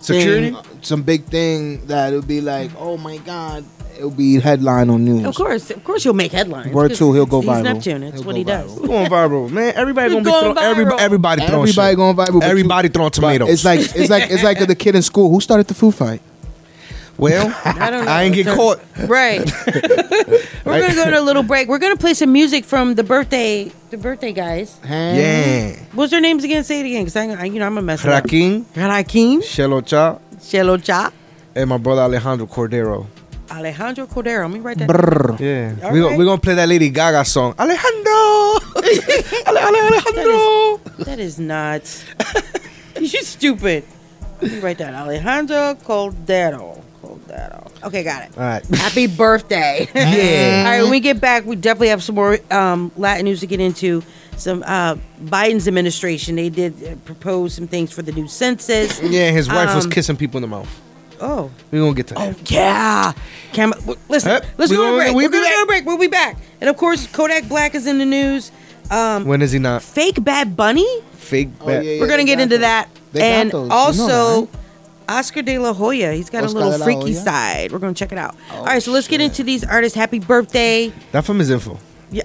[0.00, 0.50] Security.
[0.52, 3.64] thing, some big thing that would be like, oh my god,
[3.96, 5.24] it'll be headline on news.
[5.24, 6.72] Of course, of course, he'll make headlines.
[6.72, 7.62] Word 'cause two, he'll go he's viral.
[7.62, 8.00] Neptune.
[8.02, 8.70] That's what he does.
[8.70, 8.80] viral.
[8.80, 9.72] We're going viral, man.
[9.76, 10.70] Everybody We're gonna be going throwing.
[10.70, 10.98] Every, viral.
[11.00, 11.96] everybody throwing Everybody shit.
[11.96, 12.42] going viral.
[12.42, 13.48] Everybody you- throwing tomatoes.
[13.50, 16.20] It's like it's like it's like the kid in school who started the food fight.
[17.18, 18.10] Well, I don't know.
[18.10, 18.78] I ain't get caught.
[19.08, 19.40] Right.
[20.66, 21.66] We're gonna go to a little break.
[21.68, 24.78] We're gonna play some music from the birthday, the birthday guys.
[24.84, 25.76] Yeah.
[25.92, 26.62] What's their names again?
[26.64, 28.04] Say it again, cause I, I you know I'm a mess.
[28.04, 28.24] it up.
[28.24, 31.12] Rakim, Rakim, Shelow Shaq, Shelow Shaq,
[31.54, 33.06] and my brother Alejandro Cordero.
[33.50, 34.42] Alejandro Cordero.
[34.42, 34.88] Let me write that.
[34.88, 35.38] Brrr.
[35.40, 35.86] Yeah.
[35.86, 36.08] All we right.
[36.10, 37.54] gon- we gonna play that Lady Gaga song.
[37.58, 38.12] Alejandro.
[39.46, 40.80] Ale- Ale- Alejandro.
[41.04, 41.82] That is not.
[43.00, 43.84] you stupid.
[44.42, 44.94] Let me write that.
[44.94, 46.82] Alejandro Cordero.
[47.02, 47.70] Cordero.
[47.84, 48.36] Okay, got it.
[48.36, 48.64] All right.
[48.74, 49.88] Happy birthday.
[49.94, 50.64] Yeah.
[50.66, 53.46] All right, when we get back, we definitely have some more um, Latin news to
[53.46, 54.02] get into.
[54.36, 59.00] Some uh, Biden's administration, they did uh, propose some things for the new census.
[59.02, 60.68] Yeah, his wife was Um, kissing people in the mouth.
[61.20, 62.34] Oh, We're gonna get to that.
[62.36, 63.12] oh yeah.
[63.52, 63.72] Cam-
[64.08, 65.14] listen, Yep, let's we go to a gonna- break.
[65.16, 65.66] we We're be gonna go to a back.
[65.66, 65.86] break.
[65.86, 66.36] We'll be back.
[66.60, 68.50] And of course, Kodak Black is in the news.
[68.90, 70.86] Um, When is he not fake Bad Bunny.
[71.14, 71.48] fake?
[71.60, 72.00] Oh, yeah, yeah.
[72.00, 72.60] We're gonna they get got into those.
[72.62, 72.88] that.
[73.12, 73.62] They got and those.
[73.62, 74.58] You know also, that,
[75.08, 76.12] Oscar De La Hoya.
[76.12, 77.24] He's got Oscar a little La freaky Hoya?
[77.24, 77.72] side.
[77.72, 78.36] We're gonna check it out.
[78.52, 79.30] Oh, All right, so let's get shit.
[79.30, 79.96] into these artists.
[79.96, 80.92] Happy birthday.
[81.12, 81.78] That from his info.
[82.10, 82.22] Yeah.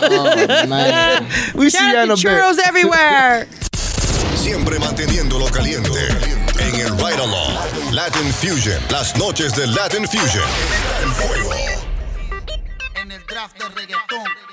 [0.00, 1.26] Oh, man.
[1.54, 2.42] We see Shout you out in to a bit.
[2.42, 3.46] churros everywhere.
[4.34, 6.33] Siempre manteniéndolo caliente.
[7.20, 7.92] Along.
[7.92, 8.82] Latin Fusion.
[8.90, 10.44] Las noches de Latin Fusion.
[12.96, 14.43] En el draft de reggaetón.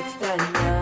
[0.00, 0.77] Aquí,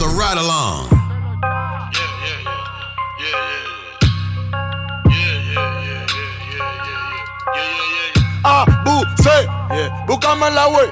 [0.00, 0.88] the ride along.
[8.42, 9.46] Abusé,
[10.06, 10.90] búscame en la web.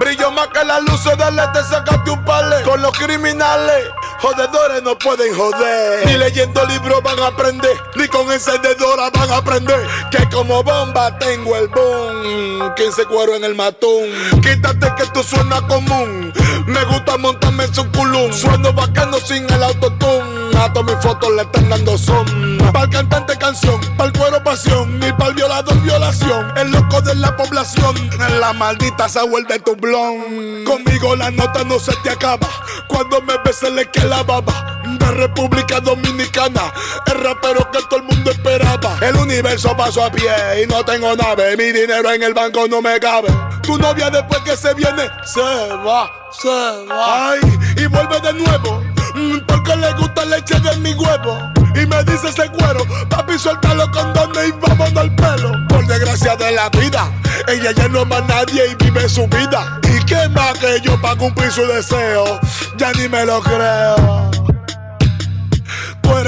[0.00, 2.62] Brillo más que las luces del este, sacaste un palé.
[2.62, 3.90] Con los criminales,
[4.20, 6.06] jodedores no pueden joder.
[6.06, 9.86] Ni leyendo libros van a aprender, ni con encendedora van a aprender.
[10.10, 12.74] Que como bomba tengo el boom.
[12.74, 14.04] 15 cuero en el matón.
[14.42, 16.32] Quítate que tú suena común.
[16.68, 18.30] Me gusta montarme en su culum.
[18.32, 20.56] Sueno bacano sin el autotune.
[20.58, 22.58] A todas mis fotos le están dando son.
[22.72, 25.00] Pa'l cantante canción, pa'l cuero pasión.
[25.00, 26.52] Ni pa'l violador violación.
[26.58, 27.94] El loco de la población.
[28.38, 30.64] La maldita se vuelve tu blon.
[30.66, 32.48] Conmigo la nota no se te acaba.
[32.86, 34.77] Cuando me se le que la baba.
[35.10, 36.72] República Dominicana.
[37.06, 38.96] El rapero que todo el mundo esperaba.
[39.02, 41.56] El universo pasó a pie y no tengo nave.
[41.56, 43.28] Mi dinero en el banco no me cabe.
[43.62, 47.30] Tu novia después que se viene, se va, se va.
[47.30, 47.40] Ay,
[47.76, 48.82] y vuelve de nuevo.
[49.14, 51.38] mm, Porque le gusta leche de mi huevo.
[51.74, 55.52] Y me dice ese cuero, papi, suelta los condones y vámonos al pelo.
[55.68, 57.12] Por desgracia de la vida,
[57.46, 59.78] ella ya no ama a nadie y vive su vida.
[59.84, 62.40] ¿Y qué más que yo para cumplir su deseo?
[62.78, 64.30] Ya ni me lo creo.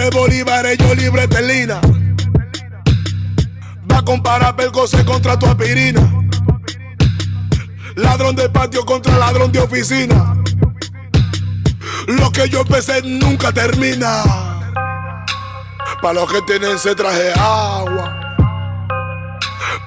[0.00, 1.78] Tú eres Bolívar, y yo libre Telina.
[3.90, 6.00] Va a comparar Belgose contra tu aspirina.
[7.96, 10.42] Ladrón de patio contra ladrón de oficina.
[12.06, 14.24] Lo que yo empecé nunca termina.
[16.00, 18.18] Para los que tienen se traje agua.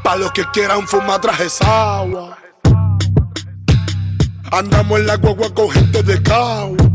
[0.04, 2.38] Para los que quieran fumar traje agua.
[4.52, 6.93] Andamos en la guagua con gente de cagua.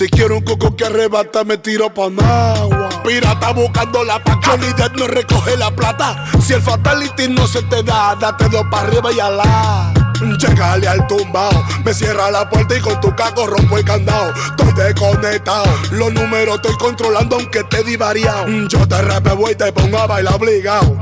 [0.00, 2.88] Si quiero un coco que arrebata, me tiro pa' agua.
[3.04, 4.56] Pirata buscando la paca.
[4.56, 6.24] Depp no recoge la plata.
[6.42, 9.92] Si el fatality no se te da, date dos para arriba y alá.
[10.38, 11.50] Llegale al tumbao,
[11.84, 14.32] me cierra la puerta y con tu caco rompo el candado.
[14.32, 18.46] Estoy desconectado, los números estoy controlando aunque te di variado.
[18.68, 20.96] Yo te rapeo y te pongo a bailar obligado.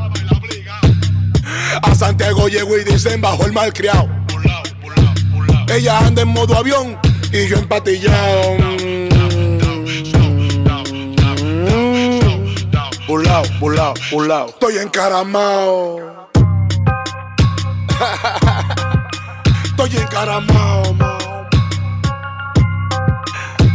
[1.83, 4.09] A Santiago llego y dicen bajo el malcriado.
[5.69, 6.99] Ella anda en modo avión
[7.33, 8.68] y yo empatillado.
[13.09, 14.49] Pulao, pulao, pulao.
[14.49, 16.29] Estoy encaramao.
[19.65, 21.47] Estoy encaramao, mao.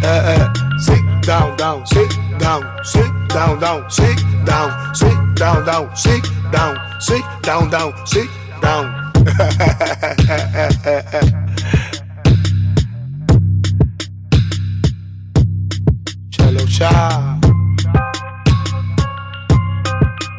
[0.04, 0.48] Eh, eh.
[0.78, 6.78] Sit down, down, sit down, sit down, down, sit down, sit down, down, sit down,
[7.00, 8.30] sit down, down, sit
[8.62, 8.94] down.
[16.30, 17.53] Chelo Cha.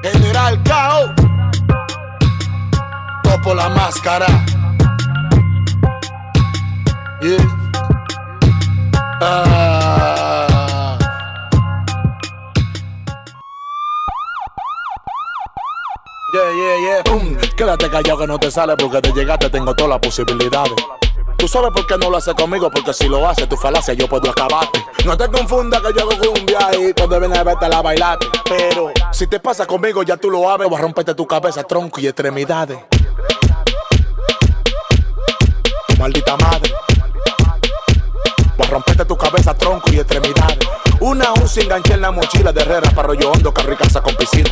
[0.04, 1.14] General Cao.
[3.22, 4.26] Topo la máscara.
[7.22, 7.38] Yeah.
[9.22, 10.98] Ah.
[16.34, 17.02] Yeah, yeah, yeah.
[17.04, 17.38] Boom.
[17.56, 21.03] Quédate callado que no te sale porque de llegarte tengo todas las posibilidades.
[21.36, 24.08] Tú sabes por qué no lo haces conmigo, porque si lo haces, tu falacia yo
[24.08, 24.84] puedo acabarte.
[25.04, 28.26] No te confundas que yo hago cumbia y cuando vienes a verte la bailate.
[28.48, 32.00] Pero si te pasa conmigo, ya tú lo sabes, voy a romperte tu cabeza, tronco
[32.00, 32.78] y extremidades.
[35.88, 36.72] Tu maldita madre.
[38.56, 40.58] Voy a romperte tu cabeza, tronco y extremidades.
[41.04, 44.48] Una UCI enganché en la mochila de Herrera para rollo hondo, carro y con piscina.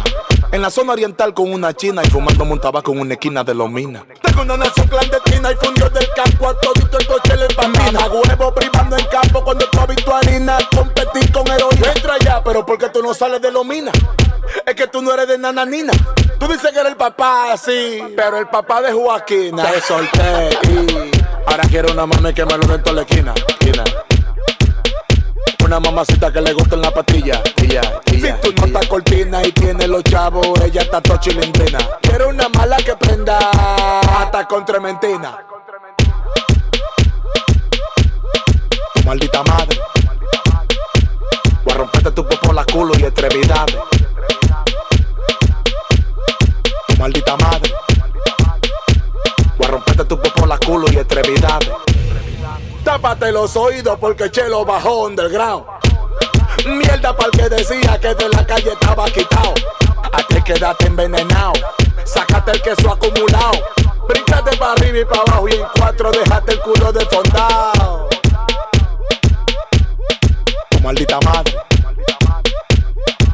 [0.52, 3.54] En la zona oriental con una china y fumándome un tabaco en una esquina de
[3.54, 4.02] los minas.
[4.20, 8.00] Tengo una nación clandestina y fundió del campo a todito el coche le bambina.
[8.06, 10.58] Huevo privando en campo cuando tú has visto harina.
[10.76, 11.92] Competir con heroína.
[11.96, 13.94] Entra ya, pero ¿por qué tú no sales de los minas?
[14.66, 15.94] Es que tú no eres de nananina.
[16.38, 19.70] Tú dices que eres el papá, sí, pero el papá de Joaquina.
[19.70, 21.12] Te solté y
[21.46, 23.32] ahora quiero una mami que me lo den toda la esquina.
[25.72, 27.42] Una mamacita que le gusta en la patilla.
[27.42, 31.78] Tilla, tilla, si tú no estás cortina y tienes los chavos, ella está todo chilindrina.
[32.02, 35.38] Quiero una mala que prenda hasta con trementina.
[38.92, 39.80] Tu maldita madre.
[41.64, 43.76] Voy a romperte tu popo la culo y extremidades.
[46.86, 47.72] Tu maldita madre.
[49.56, 51.70] Voy a romperte tu popo la culo y extremidades.
[52.84, 55.64] Tápate los oídos porque Chelo bajó underground.
[56.66, 59.54] Mierda para el que decía que de la calle estaba quitado.
[60.12, 61.52] A ti quédate envenenado.
[62.04, 63.52] Sácate el queso acumulado.
[64.08, 68.08] Bríncate para arriba y para abajo y en cuatro déjate el culo desfondado.
[70.70, 71.56] Tu maldita madre.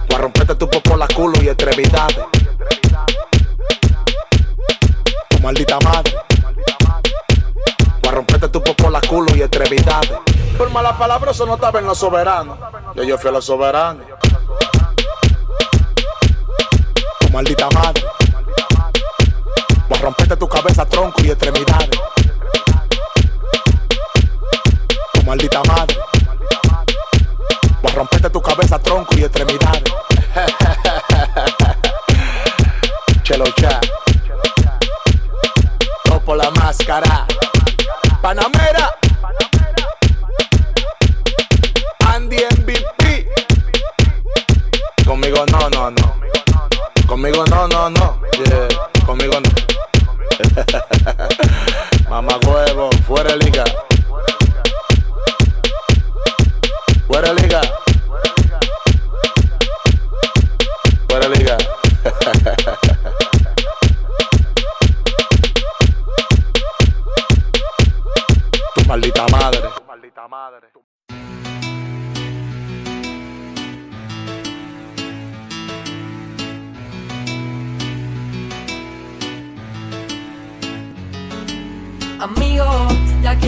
[0.08, 2.18] Voy a romperte tu popo la culo y extremidades.
[5.30, 6.37] Tu maldita madre.
[8.18, 10.10] Romperte tu popo la culo y extremidades.
[10.58, 12.58] Por malas palabras, eso no estaba en los soberanos.
[12.96, 14.04] Yo, yo fui a los soberanos.
[17.20, 18.04] Tu maldita madre.
[19.88, 21.90] Voy a romperte tu cabeza, tronco y extremidades.
[25.12, 25.96] Tu maldita madre.
[27.80, 29.84] Voy a romperte tu cabeza, tronco y extremidades.
[33.22, 33.78] Chelo cha.
[36.02, 37.17] Topo la máscara.
[38.28, 38.94] Panamera.
[42.12, 43.26] Andy MVP.
[45.06, 46.14] Conmigo no, no, no.
[47.06, 48.17] Conmigo no, no, no.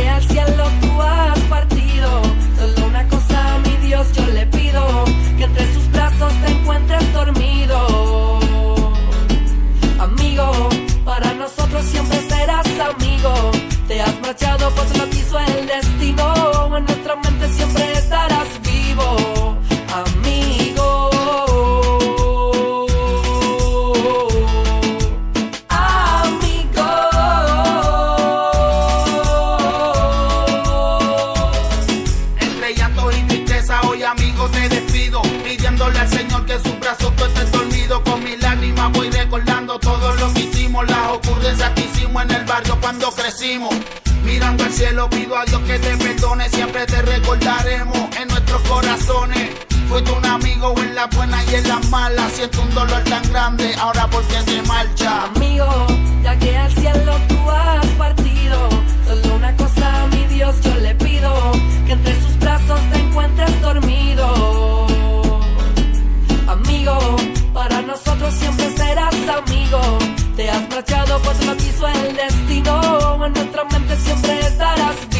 [0.08, 2.22] Al cielo tú has partido,
[2.58, 5.04] solo una cosa mi Dios yo le pido,
[5.36, 8.40] que entre sus brazos te encuentres dormido.
[9.98, 10.68] Amigo,
[11.04, 13.32] para nosotros siempre serás amigo.
[13.88, 16.76] Te has marchado pues lo quiso el destino.
[16.76, 17.99] En nuestra mente siempre
[42.80, 43.74] cuando crecimos.
[44.24, 49.50] Mirando al cielo pido a Dios que te perdone Siempre te recordaremos en nuestros corazones.
[49.88, 53.74] Fuiste un amigo en las buenas y en las malas Siento un dolor tan grande
[53.78, 55.24] ahora porque te marcha.
[55.24, 55.86] Amigo,
[56.22, 57.29] ya que al cielo
[71.24, 73.26] pues lo quiso el destino.
[73.26, 75.19] En nuestra mente siempre estarás vivo,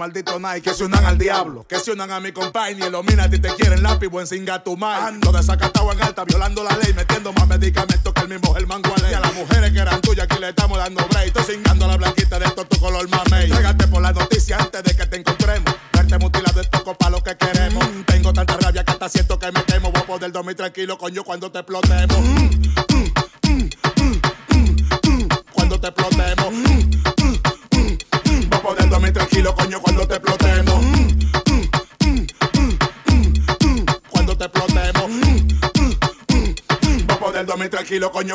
[0.00, 3.02] malditos Nike que se unan al diablo, que se unan a mi compañía y lo
[3.02, 4.78] mina a ti te quieren lápiz, buen singa tu.
[4.82, 9.10] Ando desacatado en alta, violando la ley, metiendo más medicamentos que el mismo Germán Gualey.
[9.10, 11.26] Y a las mujeres que eran tuyas, aquí le estamos dando break.
[11.26, 13.50] Estoy cingando a la blanquita de esto tu color mamey.
[13.50, 15.74] Trégate por la noticia antes de que te encontremos.
[15.92, 17.84] Verte mutilado es toco pa' lo que queremos.
[18.06, 19.92] Tengo tanta rabia que hasta siento que me quemo.
[19.92, 22.16] Voy a poder dormir tranquilo, coño, cuando te explotemos.
[22.16, 22.59] Cuando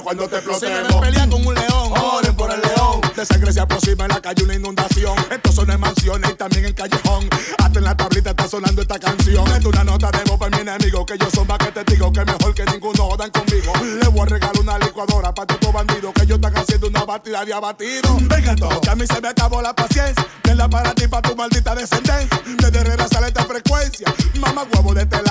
[0.04, 0.88] cuando te explotemos.
[0.88, 3.02] Si pelea con un león, oren por el león.
[3.16, 5.16] De sangre se aproxima en la calle una inundación.
[5.32, 7.30] Esto son en mansiones y también en callejón.
[7.58, 9.48] Hasta en la tablita está sonando esta canción.
[9.56, 11.06] Es una nota de voz para mi enemigo.
[11.06, 12.12] Que yo son más que testigo.
[12.12, 13.74] Que mejor que ninguno jodan conmigo.
[13.84, 16.14] Le voy a regalar una licuadora para todos bandidos.
[16.14, 18.18] Que ellos están haciendo una batida de abatido.
[18.22, 20.26] Venga todo, que a mí se me acabó la paciencia.
[20.44, 22.42] Denla para ti, para tu maldita descendencia.
[22.58, 24.14] Desde Herrera sale esta frecuencia.
[24.40, 25.22] Mamá huevo de este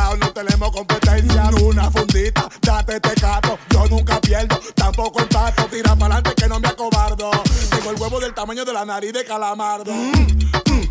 [8.63, 9.93] de la nariz de calamardo.
[10.63, 10.84] Cuando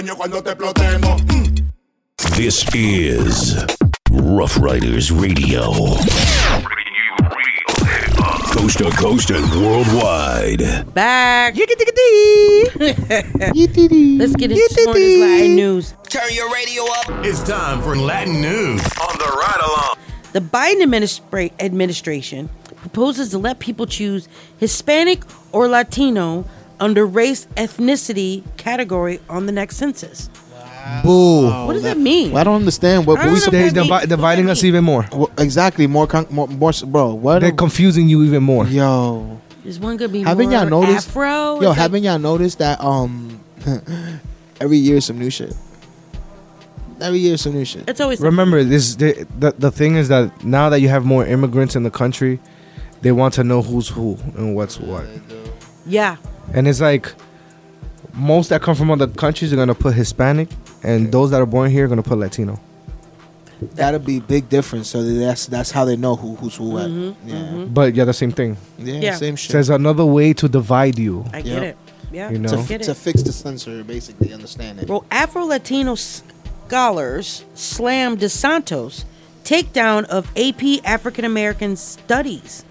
[0.00, 1.22] coño, cuando te explotemos.
[1.24, 1.70] Mm.
[2.34, 3.62] This is
[4.10, 5.72] Ruff Ryders Radio.
[8.52, 10.94] Coast to coast and worldwide.
[10.94, 11.54] Back.
[11.58, 11.68] Let's
[14.36, 15.94] get into some more of Latin news.
[16.08, 17.24] Turn your radio up.
[17.24, 19.96] It's time for Latin news on the ride along.
[20.32, 24.28] The Biden administra- administration proposes to let people choose
[24.58, 25.22] Hispanic
[25.52, 26.46] or Latino
[26.80, 30.28] under race ethnicity category on the next census.
[31.04, 31.46] Boo.
[31.66, 32.36] What does that mean?
[32.36, 34.68] I don't understand what I don't we know They're divi- dividing what us mean?
[34.70, 35.06] even more.
[35.12, 37.14] Well, exactly more, con- more, more, bro.
[37.14, 37.40] What?
[37.40, 38.66] They're confusing you even more.
[38.66, 41.08] yo, Is one gonna be haven't more y'all noticed?
[41.10, 41.60] Afro?
[41.60, 42.80] Yo, that- haven't y'all noticed that?
[42.80, 43.38] Um,
[44.60, 45.54] every year some new shit.
[47.00, 47.88] Every year some new shit.
[47.88, 51.24] It's always Remember, this the, the the thing is that now that you have more
[51.26, 52.40] immigrants in the country,
[53.02, 55.06] they want to know who's who and what's what.
[55.86, 56.16] yeah.
[56.54, 57.12] And it's like
[58.14, 60.48] most that come from other countries are gonna put Hispanic,
[60.82, 62.58] and those that are born here are gonna put Latino.
[63.74, 64.88] That'll be big difference.
[64.88, 66.88] So that's that's how they know who who's who at.
[66.88, 67.64] Mm-hmm, Yeah.
[67.66, 68.56] But yeah, the same thing.
[68.78, 69.14] yeah, Yeah.
[69.16, 69.52] same shit.
[69.52, 71.24] There's another way to divide you.
[71.32, 71.44] I Yep.
[71.44, 71.76] get it.
[72.12, 72.48] Yeah, You know?
[72.48, 74.88] to, I get to fix the censor, basically, understand it.
[74.88, 79.04] Well, Afro Latino scholars slam DeSantos
[79.44, 82.64] takedown of AP African American Studies.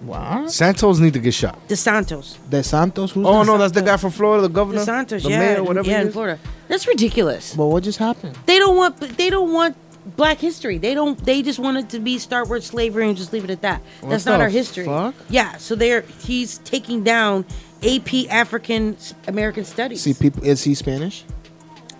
[0.00, 0.50] What?
[0.50, 1.58] Santos need to get shot.
[1.68, 2.36] DeSantos.
[2.48, 3.10] De Santos?
[3.12, 3.46] Who's Oh that?
[3.46, 5.88] no, that's the guy from Florida, the governor, DeSantos, the yeah, mayor, whatever.
[5.88, 6.12] yeah, in.
[6.12, 6.38] Florida.
[6.68, 7.54] That's ridiculous.
[7.56, 8.36] Well, what just happened?
[8.46, 8.98] They don't want.
[8.98, 9.76] They don't want
[10.16, 10.78] Black history.
[10.78, 11.22] They don't.
[11.22, 13.82] They just want it to be start with slavery and just leave it at that.
[14.02, 14.86] That's not our history.
[14.86, 15.14] fuck?
[15.28, 15.58] Yeah.
[15.58, 17.44] So they're he's taking down
[17.82, 18.96] AP African
[19.28, 20.00] American Studies.
[20.00, 21.24] See, people, is he Spanish?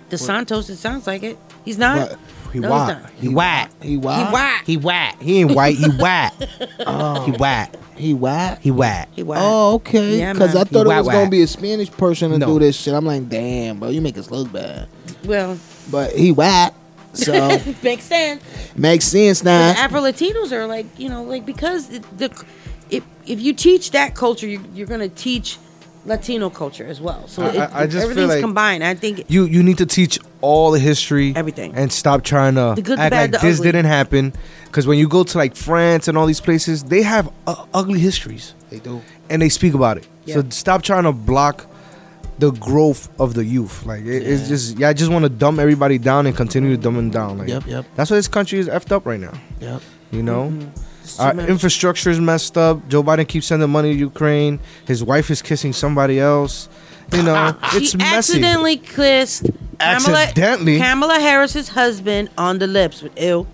[0.08, 0.70] DeSantos.
[0.70, 1.38] It sounds like it.
[1.64, 2.10] He's not.
[2.10, 2.18] What?
[2.52, 3.06] He No, he's white.
[3.20, 3.68] He white.
[3.82, 4.26] He white.
[4.26, 4.62] He white.
[4.66, 5.14] He white.
[5.20, 5.76] He ain't white.
[5.76, 6.30] He white.
[6.40, 7.32] He oh.
[7.38, 7.68] white.
[7.96, 8.58] He white.
[8.60, 9.06] He white.
[9.14, 9.38] He white.
[9.42, 10.18] Oh, okay.
[10.18, 10.60] Yeah, Because man.
[10.62, 11.30] I thought He it was white, gonna white.
[11.30, 12.46] be a Spanish person to No.
[12.46, 12.94] do this shit.
[12.94, 14.88] I'm like, damn, bro, you make us look bad.
[15.24, 15.58] Well,
[15.90, 16.70] But he white,
[17.12, 18.42] so makes sense.
[18.76, 19.70] makes sense now.
[19.76, 22.44] Afro Latinos are like you know like because the, the
[22.88, 25.58] if if you teach that culture, you, you're gonna teach
[26.06, 27.26] Latino culture as well.
[27.28, 28.82] So I- it, I- I just feel everything's like- combined.
[28.84, 31.72] I think You you need to teach all the history, Everything.
[31.74, 33.68] and stop trying to The good, the act bad, like the this ugly.
[33.72, 34.32] didn't happen.
[34.64, 38.00] Because when you go to like France and all these places, they have uh, ugly
[38.00, 39.02] histories, They do.
[39.28, 40.06] and they speak about it.
[40.26, 41.66] So stop trying to block
[42.38, 43.84] the growth of the youth.
[43.84, 46.80] Like it, it's just yeah, I just want to dumb everybody down and continue to
[46.80, 47.36] dumb them down.
[47.38, 47.84] Like Yep, yep.
[47.96, 49.34] that's why this country is effed up right now.
[49.60, 49.82] Yep.
[50.12, 50.44] You know.
[50.50, 50.80] Mm-hmm.
[51.18, 52.86] Our infrastructure is messed up.
[52.88, 54.60] Joe Biden keeps sending money to Ukraine.
[54.86, 56.68] His wife is kissing somebody else.
[57.12, 58.16] You know, it's she messy.
[58.34, 59.44] accidentally kissed
[59.80, 60.78] Kamala, Accidentally?
[60.78, 63.46] Kamala Harris's husband on the lips with ew.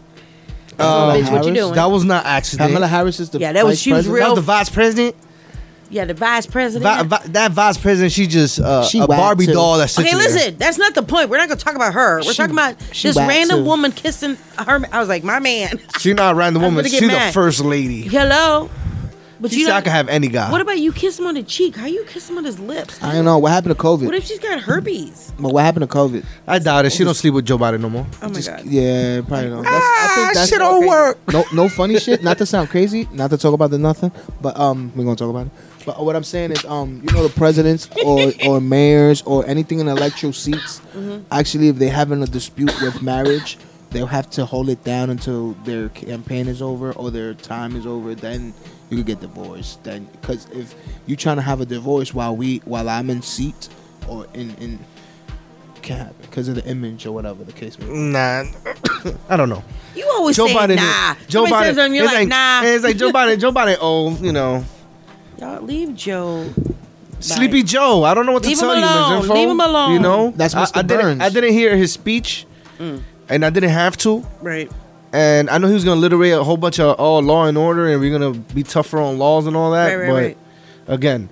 [0.79, 1.47] Uh, bitch, what you Harris?
[1.59, 1.75] doing?
[1.75, 2.69] That was not accident.
[2.69, 4.19] Kamala Harris is the Yeah, that was- vice she was president?
[4.21, 5.17] that real- was the vice president.
[5.91, 6.85] Yeah, the vice president.
[6.85, 9.53] Vi- vi- that vice president, she just uh, She a whack, Barbie too.
[9.53, 10.29] doll that sits Okay, there.
[10.29, 11.31] listen, that's not the point.
[11.31, 12.19] We're not gonna talk about her.
[12.19, 13.65] We're She- talking about she this whack, random too.
[13.65, 14.81] woman kissing her.
[14.93, 15.81] I was like, my man.
[15.99, 16.77] She's not a random woman.
[16.79, 17.29] gonna get She's mad.
[17.29, 18.03] the first lady.
[18.03, 18.69] Hello.
[19.39, 20.51] But She you said know, I can have any guy.
[20.51, 21.77] What about you kiss him on the cheek?
[21.77, 23.03] How you kiss him on his lips?
[23.03, 24.07] I don't know what happened to COVID.
[24.07, 25.31] What if she's got herpes?
[25.39, 26.25] but what happened to COVID?
[26.47, 26.93] I doubt it.
[26.95, 28.07] She don't sleep with Joe Biden no more.
[28.23, 28.65] Oh my Just- god.
[28.65, 29.65] Yeah, probably not.
[29.65, 30.89] That's, I Ah, think that's shit don't okay.
[30.89, 31.19] work.
[31.35, 32.23] No, no funny shit.
[32.23, 33.07] Not to sound crazy.
[33.13, 34.11] Not to talk about the nothing.
[34.41, 35.53] But um, we're gonna talk about it.
[35.87, 39.79] But what I'm saying is, um, you know, the presidents or or mayors or anything
[39.81, 41.25] in electoral seats, Mm-hmm.
[41.31, 43.57] actually, if they're having a dispute with marriage,
[43.91, 47.87] they'll have to hold it down until their campaign is over or their time is
[47.87, 48.15] over.
[48.15, 48.53] Then
[48.91, 49.85] you could get divorced.
[49.85, 50.75] Then, because if
[51.07, 53.69] you're trying to have a divorce while we while I'm in seat
[54.09, 54.79] or in in
[55.83, 57.93] can't happen because of the image or whatever the case may be.
[57.93, 58.43] Nah,
[59.29, 59.63] I don't know.
[59.95, 60.77] You always Joe say Biden.
[60.77, 61.15] nah.
[61.29, 61.63] Joe Somebody Biden.
[61.69, 62.63] says something, you're it's like, nah.
[62.65, 63.39] It's like Joe Biden.
[63.39, 64.21] Joe Biden old.
[64.21, 64.65] You know,
[65.39, 66.53] Y'all leave Joe.
[67.21, 68.05] Sleepy Joe.
[68.05, 68.85] I don't know what Leave to tell him you.
[68.87, 69.13] alone.
[69.13, 69.23] Ms.
[69.25, 69.35] Info.
[69.35, 69.93] Leave him alone.
[69.93, 70.77] You know, That's I- Mr.
[70.79, 71.23] I, didn't.
[71.23, 72.47] I didn't hear his speech,
[72.79, 73.01] Mm.
[73.29, 74.25] and I didn't have to.
[74.43, 74.71] Right.
[75.13, 77.87] And I know he was gonna literate a whole bunch of oh law and order,
[77.87, 79.95] and we're gonna be tougher on laws and all that.
[79.95, 80.37] Right, right, but right.
[80.95, 81.31] again,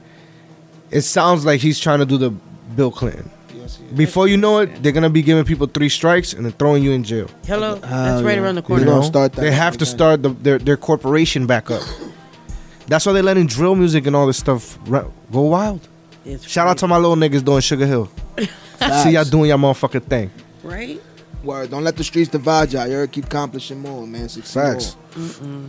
[0.91, 2.31] it sounds like he's trying to do the
[2.77, 3.29] Bill Clinton.
[3.55, 3.93] Yes, yes.
[3.95, 6.93] Before you know it, they're gonna be giving people three strikes and then throwing you
[6.93, 7.29] in jail.
[7.47, 7.75] Hello.
[7.75, 8.43] That's right yeah.
[8.43, 8.85] around the You corner.
[8.87, 9.03] know, know?
[9.03, 9.95] start that they have to again.
[9.95, 11.83] start the, their their corporation back up.
[12.87, 15.87] That's why they're letting drill music and all this stuff ra- go wild.
[16.25, 18.11] It's Shout out to my little niggas doing Sugar Hill.
[19.03, 20.31] See y'all doing your motherfucking thing.
[20.63, 21.01] right.
[21.43, 22.87] Word, don't let the streets divide y'all.
[22.87, 24.31] You keep accomplishing more, man.
[24.31, 24.97] Succeed Facts.
[25.43, 25.69] more.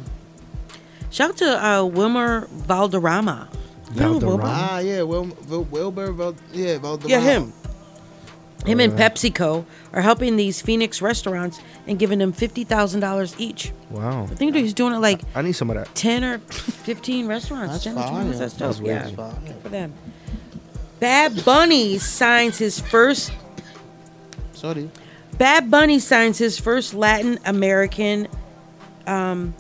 [1.12, 3.50] Shout out to uh, Wilmer Valderrama.
[3.92, 4.44] Valderrama?
[4.46, 7.10] Ah, yeah, Wil, Wil, Wilbur, Val, yeah, Valderrama.
[7.10, 7.54] Yeah, him.
[8.66, 8.94] Him and.
[8.94, 13.72] PepsiCo are helping these Phoenix restaurants and giving them fifty thousand dollars each.
[13.90, 14.24] Wow.
[14.24, 15.94] I think he's doing it like I need some of that.
[15.96, 17.74] ten or fifteen restaurants.
[17.74, 18.38] That's 10 or 20 fire.
[18.38, 18.68] That's dope.
[18.68, 19.34] That's yeah, fire.
[19.46, 19.94] Good for them.
[21.00, 23.32] Bad Bunny signs his first.
[24.54, 24.90] Sorry.
[25.38, 28.28] Bad Bunny signs his first Latin American
[29.06, 29.54] um,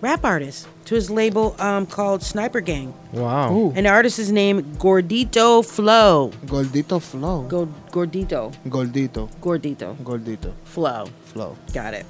[0.00, 2.94] rap artist to his label um, called Sniper Gang.
[3.12, 3.52] Wow.
[3.54, 3.72] Ooh.
[3.76, 6.32] And the artist is named Gordito Flow.
[6.46, 7.42] Gordito Flow.
[7.42, 8.54] Go, Gordito.
[8.68, 9.28] Gordito.
[9.40, 9.96] Gordito.
[9.96, 10.52] Gordito.
[10.64, 11.06] Flow.
[11.24, 11.56] Flow.
[11.72, 12.06] Got it.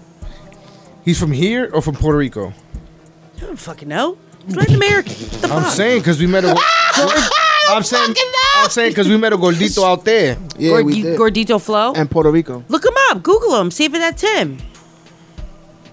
[1.05, 2.53] He's from here or from Puerto Rico?
[3.37, 4.19] I don't fucking know.
[4.47, 5.13] He's Latin American.
[5.15, 5.73] What the I'm fuck?
[5.73, 6.55] saying because we met a.
[7.69, 8.15] I'm saying.
[8.57, 10.39] I'm saying because we met a gordito out there.
[10.59, 11.19] Yeah, we did.
[11.19, 11.93] Gordito Flow.
[11.95, 12.65] and Puerto Rico.
[12.69, 13.23] Look him up.
[13.23, 13.71] Google him.
[13.71, 14.59] See if that's him.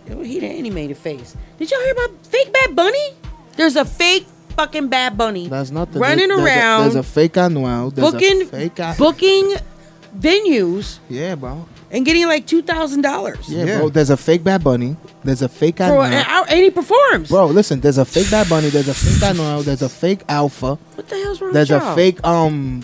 [0.08, 1.36] He the animated face.
[1.58, 3.10] Did y'all hear about fake Bad Bunny?
[3.56, 4.26] There's a fake
[4.56, 5.47] fucking Bad Bunny.
[5.47, 6.01] That's nothing.
[6.01, 7.93] running There's a- around there's a fake Anuel.
[7.93, 8.80] There's booking a fake.
[8.80, 9.54] A- booking
[10.18, 11.66] venues yeah, bro.
[11.94, 13.48] And getting like two thousand dollars.
[13.48, 13.78] Yeah, Yeah.
[13.78, 13.89] bro.
[13.89, 14.98] There's a fake Bad Bunny.
[15.24, 16.06] There's a fake For Anuel.
[16.12, 17.30] an and he performs.
[17.30, 17.80] Bro, listen.
[17.82, 18.70] There's a fake Bad Bunny.
[18.70, 19.64] There's a fake Anuel.
[19.64, 20.76] There's a fake Alpha.
[20.96, 21.96] What the hell's wrong There's with a y'all?
[21.96, 22.82] fake um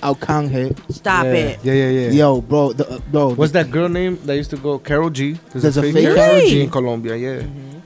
[0.00, 0.78] Arcángel.
[0.92, 1.32] Stop yeah.
[1.32, 1.58] it.
[1.64, 2.10] Yeah, yeah, yeah.
[2.10, 2.72] Yo, bro.
[2.72, 3.34] The, uh, bro.
[3.34, 5.38] What's that girl name that used to go Karol G?
[5.52, 7.16] There's a fake Karol G in Colombia.
[7.16, 7.42] Yeah.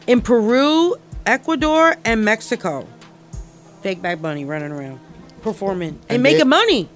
[0.07, 2.87] In Peru, Ecuador, and Mexico.
[3.83, 5.01] Fake Bad Bunny running around,
[5.43, 6.89] performing and, And making they- money.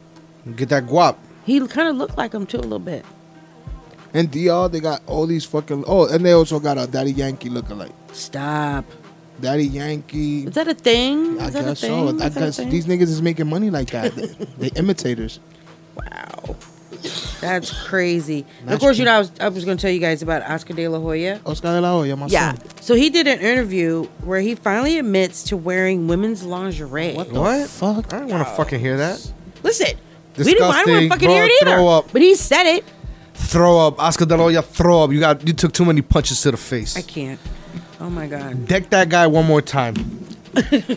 [0.57, 1.17] Get that guap.
[1.45, 3.05] He kind of looked like him too a little bit.
[4.13, 5.85] And DR, they got all these fucking.
[5.87, 7.93] Oh, and they also got a Daddy Yankee lookalike.
[8.13, 8.85] Stop.
[9.41, 10.45] Daddy Yankee.
[10.45, 11.41] Is that a thing?
[11.41, 12.19] I Is that a guess thing?
[12.19, 12.25] so.
[12.25, 14.15] I Is guess these niggas is making money like that.
[14.15, 14.27] they,
[14.69, 15.39] they imitators.
[15.97, 16.57] Wow.
[17.41, 18.45] That's crazy.
[18.59, 20.21] And of That's course, you know, I was, I was going to tell you guys
[20.23, 21.41] about Oscar de la Hoya.
[21.47, 22.53] Oscar de la Hoya, my Yeah.
[22.55, 22.63] son.
[22.83, 27.15] So he did an interview where he finally admits to wearing women's lingerie.
[27.15, 27.69] What the What?
[27.71, 28.13] fuck?
[28.13, 29.33] I don't want to fucking hear that.
[29.63, 29.97] Listen,
[30.35, 30.45] Disgusting.
[30.45, 31.71] we didn't want to fucking Bro, hear it either.
[31.77, 32.13] throw up.
[32.13, 32.85] But he said it.
[33.51, 34.63] Throw up, Oscar De La Hoya.
[34.63, 35.11] Throw up.
[35.11, 35.45] You got.
[35.45, 36.97] You took too many punches to the face.
[36.97, 37.41] I can't.
[37.99, 38.69] Oh my God.
[38.69, 39.97] Deck that guy one more time.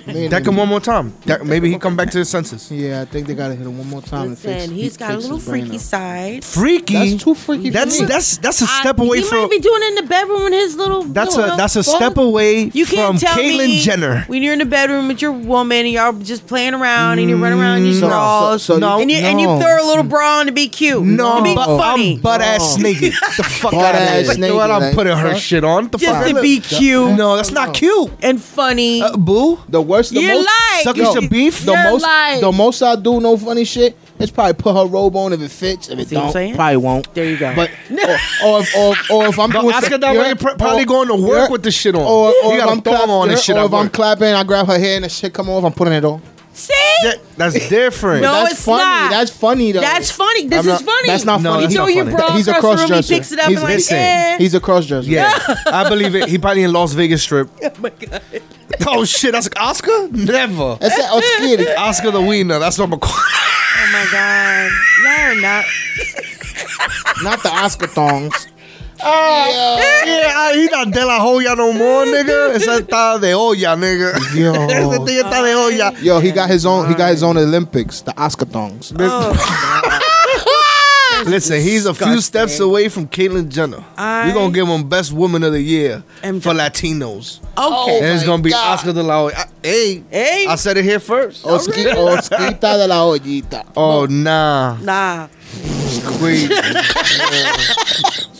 [0.07, 1.13] Man, Deck him one more time.
[1.25, 2.71] Deck, maybe he come back to his senses.
[2.71, 4.27] Yeah, I think they gotta hit him one more time.
[4.29, 6.43] and fix, Listen, he's got a little freaky side.
[6.43, 6.93] Freaky.
[6.93, 7.69] That's too freaky.
[7.69, 8.07] That's for me.
[8.09, 9.41] that's that's a I- step away he from.
[9.41, 11.03] might be doing it in the bedroom with his little.
[11.03, 11.95] That's little a that's a fuck.
[11.95, 14.23] step away You from can't tell Caitlyn me Jenner.
[14.27, 17.41] when you're in the bedroom with your woman and y'all just playing around and you
[17.41, 19.83] run around in your Mm, So- drawers so- so No, and you and you throw
[19.83, 22.77] a little bra on to be cute, No, to be but funny, I'm butt ass
[22.77, 22.83] No.
[22.83, 23.13] naked.
[23.37, 24.37] the fuck Butt out of ass here.
[24.39, 25.89] naked, What I'm putting her shit on.
[25.89, 28.11] The just to be cute No, that's not cute.
[28.21, 29.01] and funny.
[29.01, 29.15] Uh,
[29.55, 29.59] boo.
[29.69, 30.13] The worst.
[30.13, 31.65] The You're most, like Sucking some beef.
[31.65, 32.01] The You're most.
[32.03, 35.41] like- The most I do no funny shit is probably put her robe on if
[35.41, 35.89] it fits.
[35.89, 36.55] If it See what I'm don't, saying?
[36.55, 37.13] probably won't.
[37.13, 37.53] There you go.
[37.55, 38.07] But or,
[38.45, 40.33] or, if, or, if- or if I'm But doing Oscar some- De La Hoya yeah,
[40.35, 42.01] pr- probably or- going to work yeah, with the shit on.
[42.01, 43.65] Or, or he if got I'm a thong clap- on and yeah, shit Or at
[43.65, 43.93] if I'm work.
[43.93, 45.63] clapping, I grab her hair and the shit come off.
[45.63, 46.21] I'm putting it on.
[46.55, 46.71] See,
[47.03, 48.21] That- that's different.
[48.21, 48.83] No, that's it's funny.
[48.83, 49.09] not.
[49.09, 49.81] That's funny though.
[49.81, 50.45] that's funny.
[50.47, 51.07] This I'm is not- funny.
[51.07, 51.61] That's not No, funny.
[51.63, 52.15] that's You not throw your funny.
[52.15, 53.13] bra He's a across the room, cross-dresser.
[53.13, 54.37] He picks it up He's- and like, listen, eh.
[54.37, 55.09] He's a cross dresser.
[55.09, 55.33] Yeah,
[55.65, 56.29] I believe it.
[56.29, 57.49] He probably in Las Vegas Strip.
[57.63, 58.21] oh my god.
[58.87, 60.07] Oh shit, that's Oscar.
[60.09, 60.77] Never.
[60.79, 61.05] That's it.
[61.05, 61.79] Oscar.
[61.79, 62.59] Oscar the Wiener.
[62.59, 62.99] That's what I'm.
[63.01, 64.71] Oh my god.
[65.03, 65.65] Y'all are not.
[67.23, 68.47] Not the Oscar thongs.
[69.05, 72.55] Oh, yeah, ah, he not de la Hoya no more, nigga.
[72.55, 74.13] Esa está de olla, nigga.
[74.33, 74.53] Yo.
[74.53, 75.93] Ese tío está de olla.
[76.01, 76.87] Yo, he got his own.
[76.87, 78.01] He got his own Olympics.
[78.01, 78.93] The Oscar thongs.
[81.25, 83.83] Listen, he's a few steps away from Caitlyn Jenner.
[83.97, 87.39] I- We're gonna give him Best Woman of the Year am for d- Latinos.
[87.57, 87.97] Okay.
[87.99, 88.73] and it's oh gonna be God.
[88.73, 89.35] Oscar de la Hoya.
[89.37, 90.45] I- Hey, Hey.
[90.47, 91.45] I said it here first.
[91.45, 93.63] Oh, Osqui- Osquita de la ollita.
[93.75, 95.27] Oh nah, Nah.
[96.17, 96.49] Queen.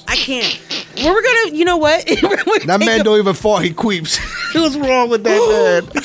[0.07, 0.59] I can't.
[0.97, 1.55] We're gonna.
[1.55, 2.05] You know what?
[2.65, 3.59] that man don't even fall.
[3.59, 4.17] He queeps.
[4.53, 5.39] What's wrong with that
[5.83, 6.03] man?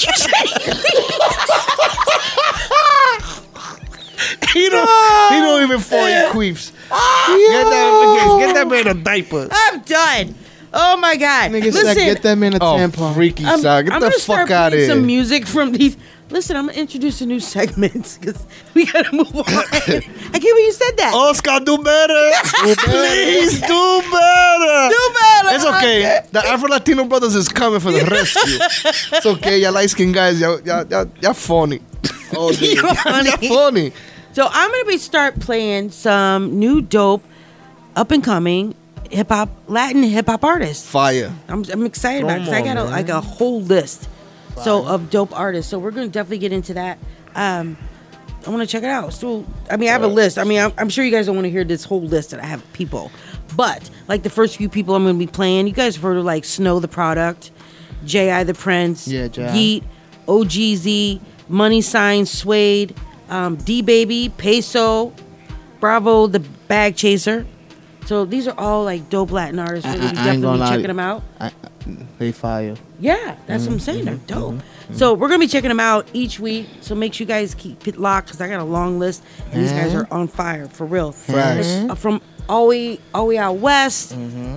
[4.52, 4.88] He don't.
[5.32, 5.98] He don't even fall.
[5.98, 6.30] queefs.
[6.32, 6.70] queeps.
[6.70, 9.48] Get that, get, get that man a diaper.
[9.50, 10.34] I'm done.
[10.72, 11.50] Oh my god.
[11.50, 13.14] Nigga Listen, said, get that man a Oh, tampon.
[13.14, 13.86] freaky I'm, side.
[13.86, 14.88] Get I'm the gonna fuck start out of playing here.
[14.96, 15.96] some music from these.
[16.30, 19.44] Listen, I'm gonna introduce a new segment because we gotta move on.
[19.48, 20.04] I can't
[20.42, 21.14] believe you said that.
[21.14, 22.30] Oscar, do better.
[22.84, 24.88] Please do better.
[24.90, 25.54] Do better.
[25.56, 26.20] It's okay.
[26.30, 28.58] The Afro Latino brothers is coming for the rescue.
[29.16, 29.58] It's okay.
[29.60, 31.80] Y'all light skinned guys, y'all, y'all, y'all, y'all funny.
[32.36, 32.74] Oh, dude.
[32.74, 33.30] You're funny.
[33.30, 33.92] y'all funny.
[34.38, 37.24] So I'm gonna be start playing some new dope,
[37.96, 38.76] up and coming
[39.10, 40.88] hip hop Latin hip hop artists.
[40.88, 41.32] Fire.
[41.48, 44.08] I'm, I'm excited about it 'cause I got a, on, like a whole list.
[44.62, 45.68] So of dope artists.
[45.68, 46.98] So we're gonna definitely get into that.
[47.34, 47.76] Um,
[48.46, 49.12] I want to check it out.
[49.12, 50.38] So I mean, I have a list.
[50.38, 52.38] I mean, I'm, I'm sure you guys don't want to hear this whole list that
[52.38, 53.10] I have people,
[53.56, 56.24] but like the first few people I'm gonna be playing, you guys have heard of
[56.24, 57.50] like Snow Tha Product,
[58.04, 58.44] J.I.
[58.44, 59.48] the Prince, Yeah, J.I..
[59.48, 59.82] Yeet,
[60.28, 62.94] OGZ, Money Sign, Suede,
[63.28, 65.12] um, D Baby, Peso,
[65.80, 67.46] Bravo, the Bag Chaser.
[68.06, 69.86] So these are all like dope Latin artists.
[69.86, 71.22] I- I- I definitely checking them out.
[71.40, 71.50] I,
[72.18, 72.74] they fire.
[73.00, 74.04] Yeah, that's what I'm Mm-hmm, saying.
[74.06, 74.56] They're dope.
[74.94, 76.66] So we're gonna be checking them out each week.
[76.80, 79.22] So make sure you guys keep it locked because I got a long list.
[79.52, 81.12] And these guys are on fire for real.
[81.98, 84.12] From all the way, all the way out west,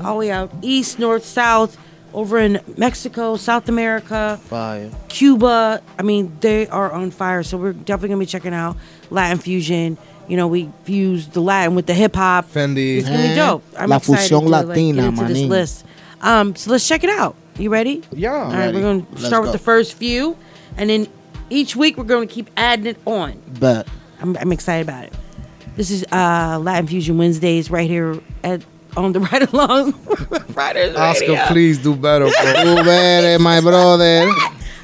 [0.05, 1.78] all the way out east, north, south,
[2.14, 4.89] over in Mexico, South America, Fire.
[5.09, 5.82] Cuba.
[5.97, 7.43] I mean, they are on fire.
[7.43, 8.78] So we're definitely gonna be checking out
[9.09, 9.97] Latin fusion.
[10.28, 12.49] You know, we fuse the Latin with the hip hop.
[12.51, 12.97] Fendi.
[12.97, 13.64] It's gonna be dope.
[13.78, 15.86] I'm La excited fusión to like, latina, get into this list.
[16.22, 17.36] Um, so let's check it out.
[17.57, 18.03] You ready?
[18.12, 18.34] Yeah.
[18.34, 18.78] All right, ready.
[18.78, 19.51] we're gonna Let's start go.
[19.51, 20.38] with the first few,
[20.78, 21.07] and then
[21.49, 23.41] each week we're gonna keep adding it on.
[23.59, 23.88] But
[24.22, 25.14] I'm, I'm excited about it.
[25.76, 28.62] This is uh, Latin Fusion Wednesdays right here at
[28.97, 29.93] on the Ride Along
[30.53, 31.45] Riders Oscar, Radio.
[31.47, 32.33] please do better, bro.
[32.33, 34.27] tú better, my brother.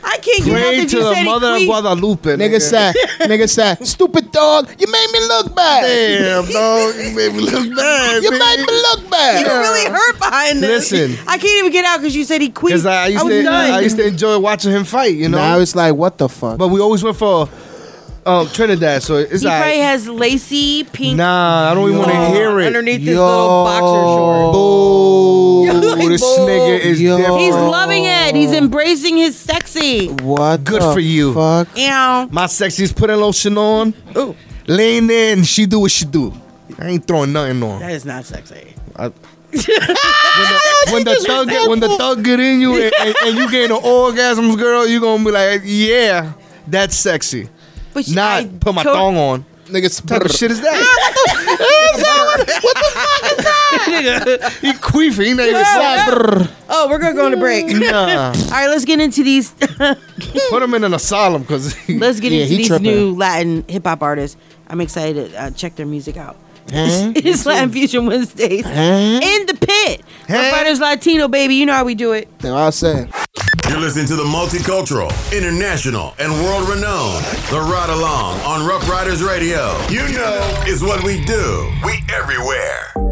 [0.10, 2.30] I can't get Pray nothing to you the said he mother of queen- Guadalupe.
[2.38, 5.82] Nigga said, nigga said, stupid dog, you made me look bad.
[5.84, 8.24] Damn, dog, you made me look bad.
[8.24, 8.40] You man.
[8.40, 9.40] made me look bad.
[9.42, 9.60] You bad.
[9.60, 10.92] really hurt behind this.
[10.92, 11.18] Listen.
[11.28, 12.72] I can't even get out because you said he quit.
[12.72, 13.72] Because I, I used was to, done.
[13.72, 15.14] I used to enjoy watching him fight.
[15.16, 15.38] You know.
[15.40, 16.58] Now it's like, what the fuck?
[16.58, 17.50] but we always went for
[18.28, 19.62] um, Trinidad, so it's he like.
[19.62, 21.18] probably has lacy pink.
[21.18, 22.68] Nah, I don't even want to Oh, hear it.
[22.68, 24.56] underneath his little boxer shorts.
[24.56, 25.38] Boo!
[25.98, 26.46] Like, this boo.
[26.46, 27.18] nigga is Yo.
[27.18, 27.42] different.
[27.42, 28.36] He's loving it.
[28.36, 30.08] He's embracing his sexy.
[30.10, 31.34] what Good the for you.
[31.34, 31.68] Fuck.
[31.78, 32.28] Ow.
[32.32, 33.94] My sexy's putting lotion on.
[34.16, 34.36] Ooh,
[34.68, 35.44] Lean in.
[35.44, 36.34] She do what she do.
[36.78, 37.80] I ain't throwing nothing on.
[37.80, 38.74] that is not sexy.
[38.96, 39.08] I-
[39.52, 43.38] when the, when the thug get, when the thug get in you and, and, and
[43.38, 46.34] you getting orgasms, girl, you gonna be like, yeah,
[46.68, 47.50] that's sexy.
[47.98, 49.44] But she- Not I put my to- thong on.
[49.70, 50.78] Nigga, What type of shit is that?
[53.88, 55.26] Nigga, he queefing.
[55.26, 57.66] He not even saying, Oh, we're gonna go on a break.
[57.68, 59.52] Nah, All right, let's get into these.
[60.50, 62.84] put him in an asylum because let's get Yeah, into these tripping.
[62.86, 64.38] new Latin hip hop artists.
[64.68, 66.38] I'm excited to uh, check their music out.
[66.70, 67.14] Huh?
[67.16, 68.72] it's Latin Fusion Wednesdays Huh?
[68.72, 70.02] in the pit.
[70.28, 70.34] Huh?
[70.36, 71.56] Ruff Ryders Latino, baby.
[71.56, 72.28] You know how we do it.
[72.40, 73.12] That's what I said.
[73.70, 79.22] You're listening to the multicultural, international, and world renowned The Ride Along on Ruff Ryders
[79.22, 79.78] Radio.
[79.90, 81.70] You know is what we do.
[81.86, 83.07] We everywhere.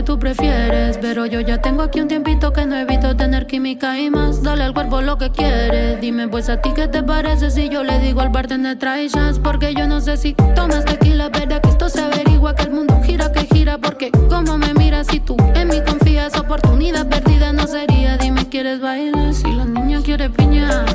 [0.00, 3.98] Qué tú prefieres, pero yo ya tengo aquí un tiempito que no evito tener química
[3.98, 4.42] y más.
[4.42, 6.00] Dale al cuerpo lo que quieres.
[6.00, 9.38] Dime pues a ti qué te parece si yo le digo al bartender trae chance.
[9.38, 12.98] Porque yo no sé si tomas tequila, verdad que esto se averigua que el mundo
[13.04, 13.76] gira que gira.
[13.76, 18.16] Porque como me miras si tú en mí confías, oportunidad perdida no sería.
[18.16, 20.86] Dime quieres bailar, si la niña quiere piña,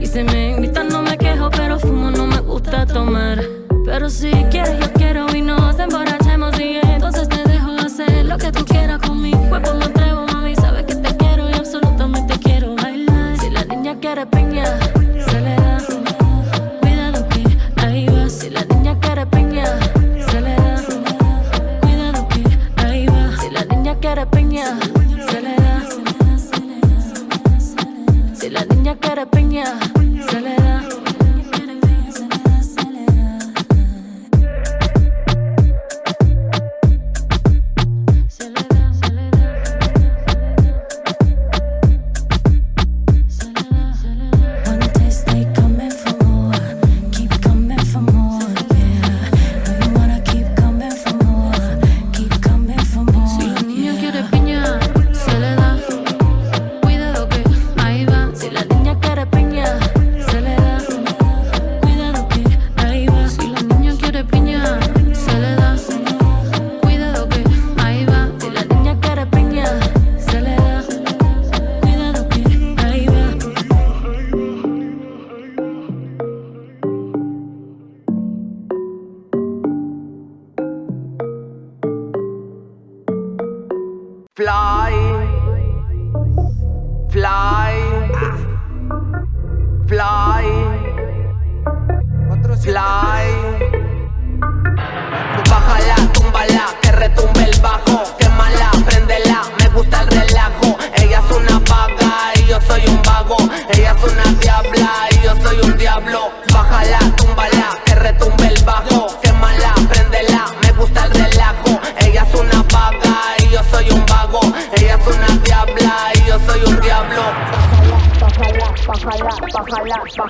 [0.00, 3.42] Y si me invitan no me quejo, pero fumo no me gusta tomar.
[3.84, 4.30] Pero si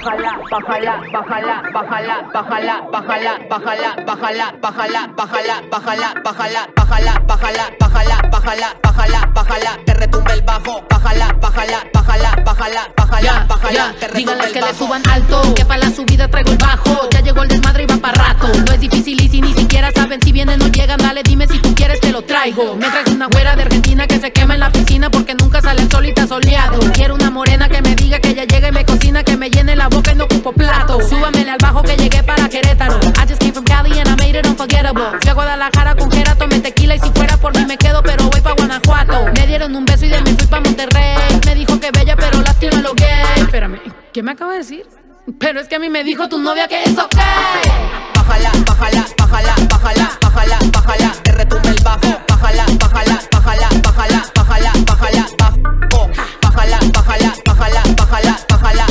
[0.05, 8.17] bájala, bájala, bájala, bájala, bájala, bájala, bájala, bájala, bájala, bájala, bájala, bájala, bájala, bájala, bájala,
[8.31, 14.53] bájala, bájala, bájala, que retumbe el bajo, bájala, bájala, bájala, bájala, bájala, bájala, retumbe Díganles
[14.53, 17.09] que le suban alto, que para la subida traigo el bajo.
[17.11, 18.49] Ya llegó el desmadre y va para rato.
[18.67, 21.59] No es difícil y si ni siquiera saben si vienen o llegan, dale dime si
[21.61, 22.77] tú quieres te lo traigo.
[22.77, 25.83] Me traes una güera de Argentina que se quema en la piscina porque nunca sale
[25.83, 26.79] el sol y está soleado.
[26.93, 29.77] Quiero una morena que me diga que ella llega y me cocina, que me llene
[29.77, 31.01] la boca y no ocupo plato.
[31.09, 32.99] Súbamele al bajo que llegué para Querétaro.
[33.01, 35.05] I just came from Cali and I made it unforgettable.
[35.21, 38.25] Fui a Guadalajara con Jera, tomé tequila y si fuera por mí me quedo, pero
[38.31, 39.33] voy pa' Guanajuato.
[39.35, 41.17] Me dieron un beso y de mí fui pa' Monterrey.
[41.47, 43.43] Me dijo que bella, pero lástima lo gay.
[43.43, 43.81] Espérame,
[44.13, 44.87] ¿qué me acaba de decir?
[45.39, 47.17] Pero es que a mí me dijo tu novia que es ok.
[48.15, 52.21] Bájala, bájala, bájala, bájala, bájala, bájala, que retumbe el bajo.
[52.29, 55.25] Bájala, bájala, bájala, bájala, bájala, bájala.
[56.43, 58.87] Bájala, bájala, bájala, bájala, bájala,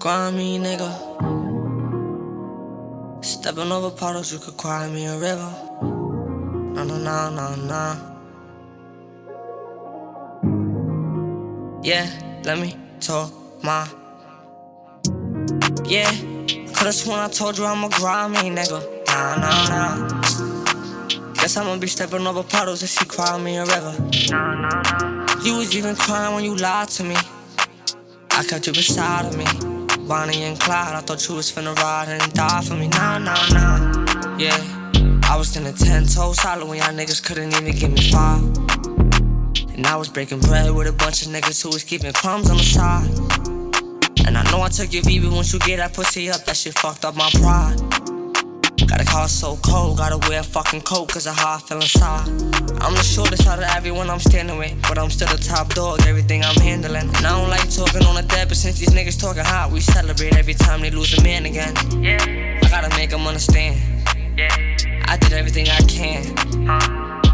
[0.00, 0.90] Me, nigga.
[3.22, 5.52] Stepping over puddles, you could cry me a river.
[6.72, 7.96] Nah, nah, nah, nah, nah.
[11.82, 12.08] Yeah,
[12.44, 13.32] let me talk
[13.64, 13.88] my.
[15.84, 16.10] Yeah,
[16.74, 18.80] could've sworn I told you I'm a grimy nigga.
[19.08, 21.32] Nah, nah, nah.
[21.34, 23.96] Guess I'ma be stepping over puddles if she cry me a river.
[24.30, 27.16] Nah nah You was even crying when you lied to me.
[28.30, 29.77] I kept you beside of me.
[30.08, 32.88] Bonnie and Clyde, I thought you was finna ride and die for me.
[32.88, 34.38] Nah, nah, nah.
[34.38, 34.56] Yeah,
[35.24, 38.42] I was in a 10 toe solid when y'all niggas couldn't even give me five.
[39.76, 42.56] And I was breaking bread with a bunch of niggas who was keeping crumbs on
[42.56, 43.06] the side.
[44.26, 46.56] And I know I took your V, but once you get that pussy up, that
[46.56, 48.17] shit fucked up my pride.
[48.88, 51.76] Got a car so cold, gotta wear a fucking coat cause of how I feel
[51.76, 52.26] inside.
[52.80, 56.00] I'm the shortest out of everyone I'm standing with, but I'm still the top dog,
[56.06, 57.08] everything I'm handling.
[57.08, 59.80] And I don't like talking on the dead, but since these niggas talking hot, we
[59.80, 61.74] celebrate every time they lose a man again.
[62.02, 63.78] Yeah, I gotta make them understand.
[64.38, 64.56] Yeah,
[65.08, 66.68] I did everything I can.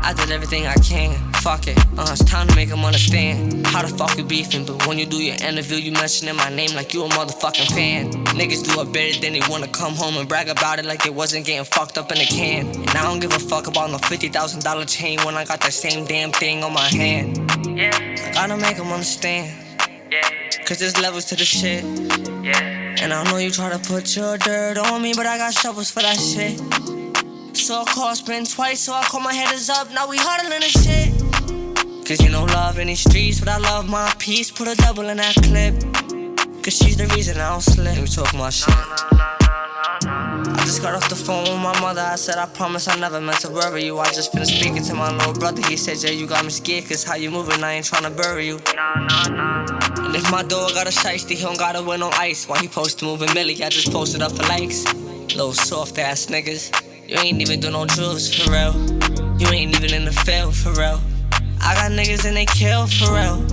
[0.04, 1.18] I did everything I can.
[1.42, 4.64] Fuck it, uh, it's time to make them understand how the fuck we beefing.
[4.64, 8.12] But when you do your interview, you mentioning my name like you a motherfucking fan.
[8.38, 11.12] Niggas do it better than they wanna come home and brag about it like it
[11.12, 12.68] wasn't getting fucked up in a can.
[12.68, 15.60] And I don't give a fuck about no fifty thousand dollar chain when I got
[15.62, 17.38] that same damn thing on my hand.
[17.66, 17.90] Yeah,
[18.28, 19.52] I gotta make them understand.
[20.64, 21.82] Cause there's levels to the shit.
[21.82, 25.90] And I know you try to put your dirt on me, but I got shovels
[25.90, 26.93] for that shit.
[27.54, 29.90] So I call spin twice, so I call my headers up.
[29.92, 32.06] Now we huddling and shit.
[32.06, 34.50] Cause you know love in these streets, but I love my peace.
[34.50, 35.80] Put a double in that clip.
[36.62, 37.94] Cause she's the reason I don't slip.
[37.94, 38.74] Let me talk my shit.
[40.06, 42.00] I just got off the phone with my mother.
[42.00, 43.98] I said, I promise I never meant to worry you.
[43.98, 45.62] I just finished speaking to my little brother.
[45.66, 46.88] He said, Yeah, you got me scared.
[46.88, 48.60] Cause how you moving, I ain't tryna bury you.
[50.04, 52.48] And if my dog got a shiesty, he don't gotta win on ice.
[52.48, 54.84] While he post moving Millie, I just posted up for likes.
[55.34, 56.83] Little soft ass niggas.
[57.06, 58.72] You ain't even do no drills for real.
[59.38, 61.00] You ain't even in the field for real.
[61.60, 63.44] I got niggas and they kill for real.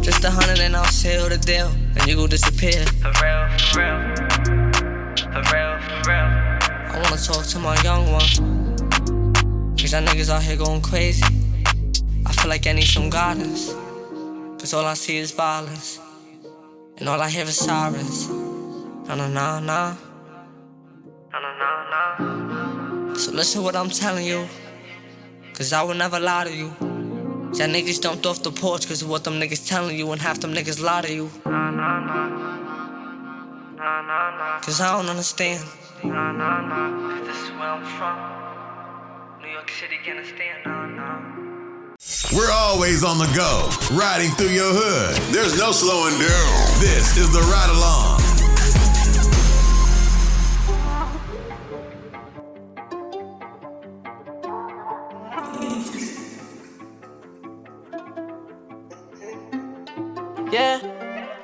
[0.00, 1.72] Just a hundred and I'll seal the deal.
[1.96, 2.84] And you gon' disappear.
[3.02, 3.98] For real, for real.
[5.26, 6.28] For real, for real.
[6.86, 8.76] I wanna talk to my young one.
[9.76, 11.24] Cause y'all niggas out here going crazy.
[12.26, 13.74] I feel like I need some guidance.
[14.60, 15.98] Cause all I see is violence.
[16.98, 18.28] And all I hear is sirens.
[18.28, 19.96] Nah, nah, nah, nah.
[23.20, 24.48] So listen what I'm telling you.
[25.52, 26.68] Cause I will never lie to you.
[27.52, 30.40] Y'all niggas jumped off the porch cause of what them niggas telling you, and half
[30.40, 31.28] them niggas lie to you.
[34.64, 35.62] Cause I don't understand.
[36.00, 39.42] Cause this is where I'm from.
[39.42, 39.98] New York City.
[42.34, 45.34] We're always on the go, riding through your hood.
[45.34, 46.80] There's no slowing down.
[46.80, 48.29] This is the ride along.
[60.52, 60.80] Yeah,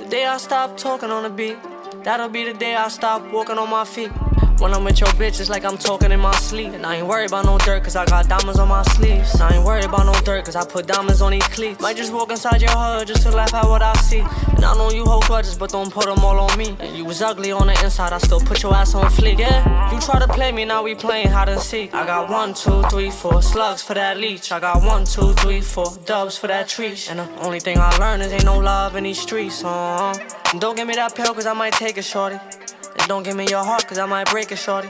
[0.00, 1.56] the day I stop talking on the beat,
[2.02, 4.10] that'll be the day I stop walking on my feet.
[4.58, 6.72] When I'm with your bitch, it's like I'm talking in my sleep.
[6.72, 9.38] And I ain't worried about no dirt, cause I got diamonds on my sleeves.
[9.38, 11.78] I ain't worried about no dirt, cause I put diamonds on these cleats.
[11.80, 14.20] Might just walk inside your hood just to laugh at what I see.
[14.20, 16.74] And I know you hold grudges, but don't put them all on me.
[16.80, 19.38] And you was ugly on the inside, I still put your ass on fleek.
[19.38, 21.92] Yeah, you try to play me, now we playing hide and seek.
[21.94, 24.52] I got one, two, three, four slugs for that leech.
[24.52, 27.10] I got one, two, three, four dubs for that trees.
[27.10, 29.62] And the only thing I learned is ain't no love in these streets.
[29.62, 30.14] Uh-huh.
[30.58, 32.38] Don't give me that pill, cause I might take it, shorty.
[32.98, 34.88] And don't give me your heart, cause I might break it, shorty.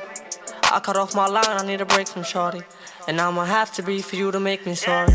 [0.72, 2.62] I cut off my line, I need a break from shorty.
[3.08, 5.12] And I'ma have to be for you to make me sorry.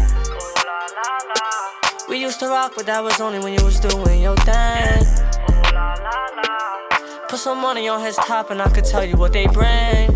[2.09, 5.05] We used to rock, but that was only when you was doing your thing.
[7.29, 10.09] Put some money on his top, and I could tell you what they bring.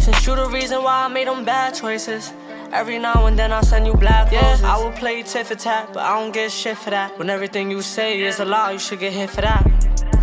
[0.00, 2.32] Since you the reason why I made them bad choices.
[2.74, 4.60] Every now and then I send you black roses.
[4.60, 7.16] Yeah, I will play tit for tat, but I don't get shit for that.
[7.16, 9.62] When everything you say is a lie, you should get hit for that.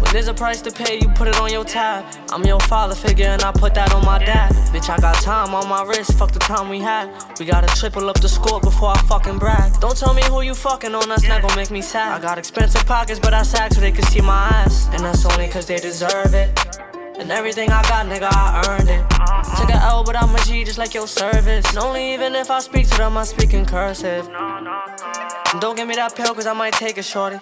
[0.01, 2.03] When there's a price to pay, you put it on your tab.
[2.29, 4.51] I'm your father figure and I put that on my dad.
[4.73, 7.07] Bitch, I got time on my wrist, fuck the time we had.
[7.39, 9.79] We gotta triple up the score before I fucking brag.
[9.79, 12.11] Don't tell me who you fucking on, that's not gonna make me sad.
[12.11, 14.89] I got expensive pockets, but I sag so they can see my ass.
[14.91, 16.90] And that's only cause they deserve it.
[17.21, 19.07] And everything I got, nigga, I earned it.
[19.55, 21.69] Took a L, but I'm a G just like your service.
[21.69, 24.27] And only even if I speak to them, I speak in cursive.
[24.27, 27.37] And don't give me that pill, cause I might take it, shorty.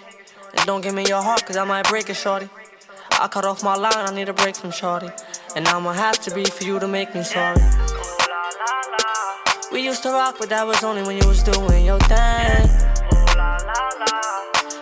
[0.58, 2.50] And don't give me your heart, cause I might break it, shorty.
[3.22, 5.08] I cut off my line, I need a break from shorty.
[5.56, 7.62] And I'ma have to be for you to make me sorry.
[9.72, 12.68] We used to rock, but that was only when you was doing your thing.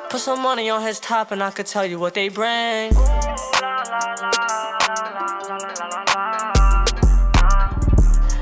[0.09, 2.93] Put some money on his top, and I could tell you what they bring.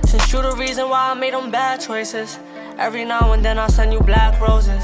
[0.06, 2.38] Since you the reason why I made them bad choices.
[2.78, 4.84] Every now and then I send you black roses.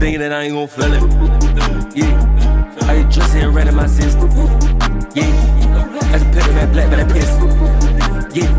[0.00, 1.02] Thinking that I ain't gon' feel it.
[1.94, 2.88] Yeah.
[2.88, 4.30] I ain't trusting and running my system.
[5.14, 5.28] Yeah.
[6.10, 7.28] I just put that black, but I piss.
[8.34, 8.50] Yeah.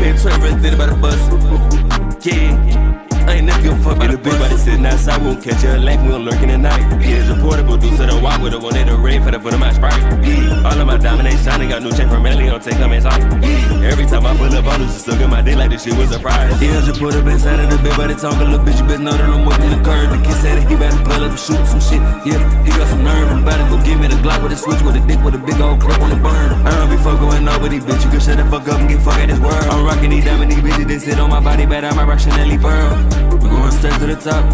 [0.00, 2.24] Man, trying to run about the bus.
[2.24, 3.09] Yeah.
[3.30, 5.22] Ain't never give a fuck about the bitch, but it's sitting outside.
[5.22, 6.82] We won't catch her like we gon' lurking at night.
[7.00, 9.30] Yeah, it's a portable dude, so don't walk with her when they the rain for
[9.30, 10.02] the foot of my sprite.
[10.26, 10.66] Yeah.
[10.66, 13.22] All of my diamond ain't shining, got new chain from Melly, don't take them inside.
[13.42, 13.90] Yeah.
[13.90, 15.96] Every time I pull up on her, she still get my dick like this shit
[15.96, 16.50] was a prize.
[16.60, 19.02] Yeah, just put up inside of the bed, but it's talking, little bitch, you better
[19.02, 20.10] know that I'm working the curve.
[20.10, 22.02] The kid said that he better pull up and shoot some shit.
[22.26, 24.58] Yeah, he got some nerve, I'm about to go give me the Glock with a
[24.58, 26.50] switch with a dick with a big old clip on the burn.
[26.66, 29.00] I don't be fucking with nobody, bitch, you can shut the fuck up and get
[29.00, 29.64] fuck at this world.
[29.70, 32.20] I'm rocking these diamond, these bitches, they sit on my body, but I'm a rock
[32.20, 33.19] Chanel Pearl.
[33.28, 34.44] We going straight to the top.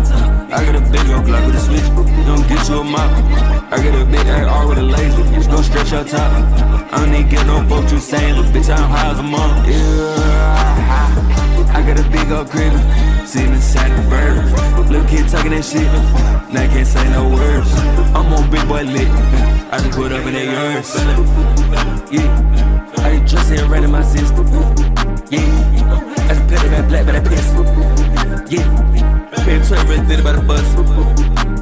[0.50, 1.88] I got a big old Glock with a switch,
[2.26, 3.10] don't get you a mop.
[3.72, 6.32] I got a big AR with a laser, just go stretch your top.
[6.92, 9.66] I don't need get no vote, you saying, little bitch, I'm high as a monk.
[9.66, 10.46] Yeah.
[11.74, 12.72] I got a big old crib,
[13.26, 14.88] sitting inside the bird.
[14.88, 15.82] Little kid talking that shit,
[16.52, 17.70] now I can't say no words.
[18.14, 19.08] I'm on big boy lit,
[19.72, 20.94] I just put up in their yours.
[22.10, 24.48] Yeah, I ain't trusting and running my system.
[25.30, 25.38] Yeah,
[26.28, 27.52] I just put that black, but I piss.
[28.50, 28.66] Yeah,
[29.46, 30.82] man, trying to run about the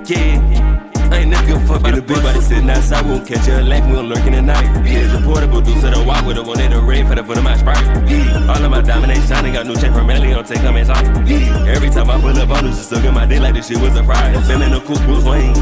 [0.01, 0.09] bus.
[0.09, 0.84] Yeah.
[1.14, 3.06] I ain't never give a fuck about the bitch, but it's sitting outside.
[3.06, 4.66] We won't catch her like we gon' lurking at night.
[4.84, 7.14] Yeah, it's a portable dude, so don't walk with her when they the rain for
[7.14, 7.86] the foot of my sprite.
[8.10, 11.06] Yeah, all of my ain't shining, got new chain from Melly, don't take them inside.
[11.28, 13.78] Yeah, every time I pull up on her, she get my dick like this shit
[13.78, 14.34] was a surprise.
[14.48, 15.54] Feeling the cool Bruce Wayne.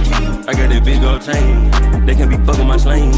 [0.49, 1.71] I got that big old chain.
[2.07, 3.13] They can't be fucking my slang.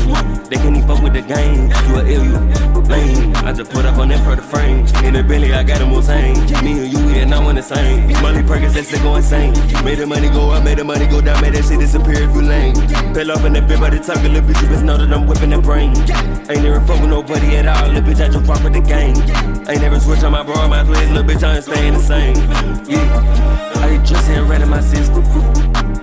[0.51, 1.71] They can't even fuck with the game.
[1.87, 3.35] You a ill, you lame.
[3.47, 4.87] I just put up on that for the frame.
[5.07, 6.35] In the belly, I got them Wu-Tang.
[6.65, 8.13] Me and you, we yeah, now on the same.
[8.21, 9.53] Money Perkins, that shit go insane.
[9.85, 12.24] Made the money go up, made the money go down, made that shit disappear
[13.15, 15.51] Fell off in that bed by the talk, little bitch, you know that I'm whipping
[15.51, 15.95] that brain.
[16.51, 19.15] Ain't never fuck with nobody at all, little bitch, I just rock with the game.
[19.69, 22.35] Ain't never switch on my bro, my twins, little bitch, I ain't staying the same.
[22.89, 25.23] Yeah, I ain't trusting and running my system.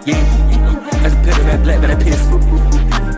[0.05, 0.23] Yeah,
[0.91, 2.23] I just put that black, but I piss.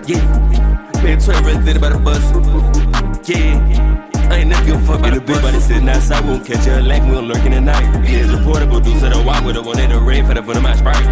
[0.10, 3.30] Yeah, trying to run about the bus.
[3.30, 4.12] Yeah.
[4.32, 6.26] I ain't never give a fuck about the bitch, but it's sitting outside.
[6.26, 7.84] Won't catch her like we gon' lurking at night.
[8.05, 10.34] Yeah, it's a portable dude, so don't walk with her when they the rain for
[10.34, 11.05] the foot of my sprite.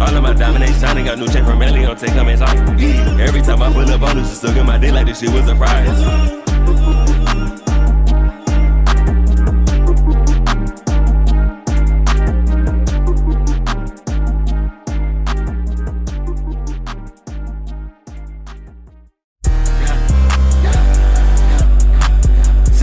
[0.00, 2.56] All of my diamond ain't shining, got new chain from Melly, don't take them inside.
[2.78, 5.20] Yeah, every time I pull up on her, she still get my dick like this
[5.20, 7.65] shit was a surprise.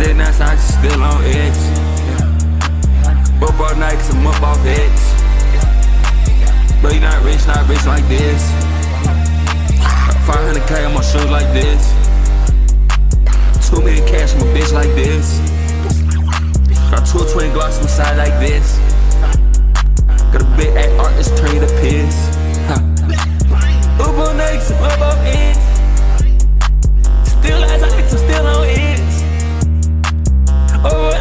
[0.03, 1.63] Sitting outside, she still on edge.
[3.39, 5.03] Both all night, cause I'm up off edge.
[6.81, 8.51] But you not rich, not rich like this.
[10.27, 11.87] 500k on my shoes like this.
[13.69, 15.39] Two million cash on my bitch like this.
[16.91, 18.77] Got two twin glocks on the side like this.
[20.33, 22.27] Got a big act artist turn you to piss.
[24.01, 25.55] Up on I'm up off edge.
[27.25, 28.92] Still as I still on edge.
[30.85, 31.13] Over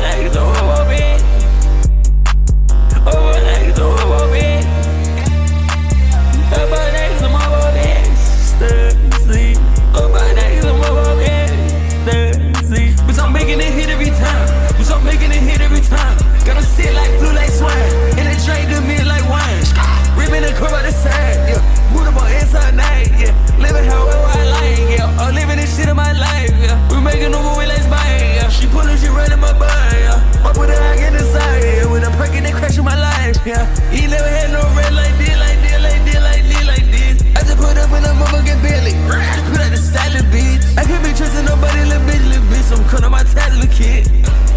[33.45, 33.66] Yeah.
[33.90, 37.16] He never had no red like this, like this, like this, like this, like this.
[37.34, 38.95] I just put up in a motherfucking belly.
[38.95, 40.62] Just put out the salad, bitch.
[40.78, 42.70] I can't be trusting nobody, little bitch, little bitch.
[42.70, 44.07] So I'm cutting my tat, little kid.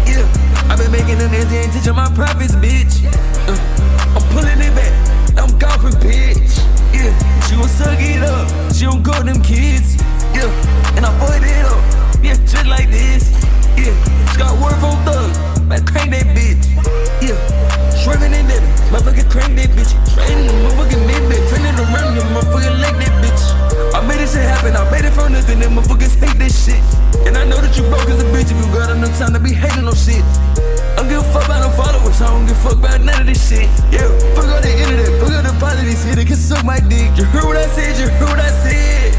[0.06, 0.22] Yeah.
[0.70, 3.02] I've been making them ends, ain't teaching my profits, bitch.
[3.50, 3.58] Uh,
[4.14, 4.94] I'm pulling it back.
[5.34, 6.54] I'm golfing, bitch.
[6.94, 7.10] Yeah.
[7.50, 8.46] She will suck it up.
[8.72, 9.65] She don't go them kids.
[19.36, 19.92] Crank that bitch.
[20.16, 21.44] Training the motherfucking mid bitch.
[21.52, 23.42] Turning around, you motherfucking like that bitch.
[23.92, 24.72] I made this shit happen.
[24.72, 25.60] I made it from nothing.
[25.60, 26.80] Them motherfuckers hate this shit.
[27.28, 29.40] And I know that you broke as a bitch if you got enough time to
[29.40, 30.24] be hating on shit.
[30.96, 32.16] I don't give a fuck about no followers.
[32.24, 33.68] I don't give a fuck about none of this shit.
[33.92, 35.12] Yeah, fuck all the internet.
[35.20, 36.02] Fuck all the politics.
[36.08, 37.12] Here they can suck my dick.
[37.20, 38.00] You heard what I said.
[38.00, 39.12] You heard what I said.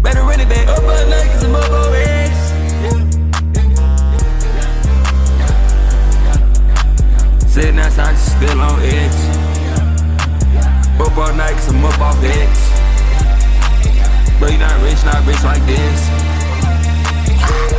[0.00, 0.68] Better run it back.
[0.72, 2.47] Up all night cause I'm up on eggs.
[7.58, 9.18] Sitting outside, still on edge.
[11.00, 12.60] Up all night cause I'm up off edge.
[14.38, 16.08] But you not rich, not rich like this.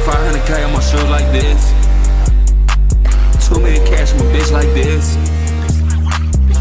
[0.03, 1.71] 500k on my shoes like this.
[3.47, 5.15] Two million cash on my bitch like this.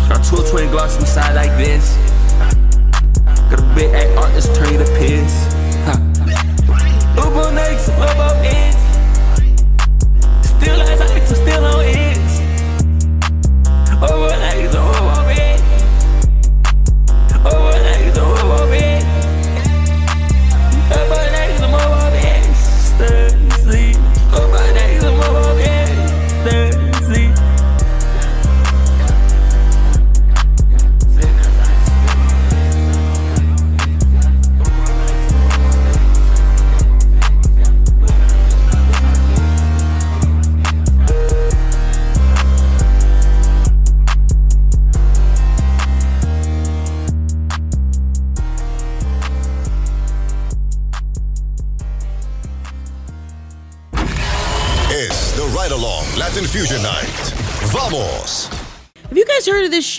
[0.08, 1.96] Got two twin glocks on the side like this.
[3.50, 5.34] Got a big act artist turn you to piss.
[7.18, 8.76] Up on nights, up on edge.
[10.44, 12.07] Still as I still on edge.
[14.00, 14.37] Over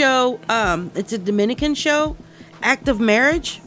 [0.03, 0.39] show?
[0.47, 2.15] Um, it's a Dominican show,
[2.63, 3.59] Act of Marriage.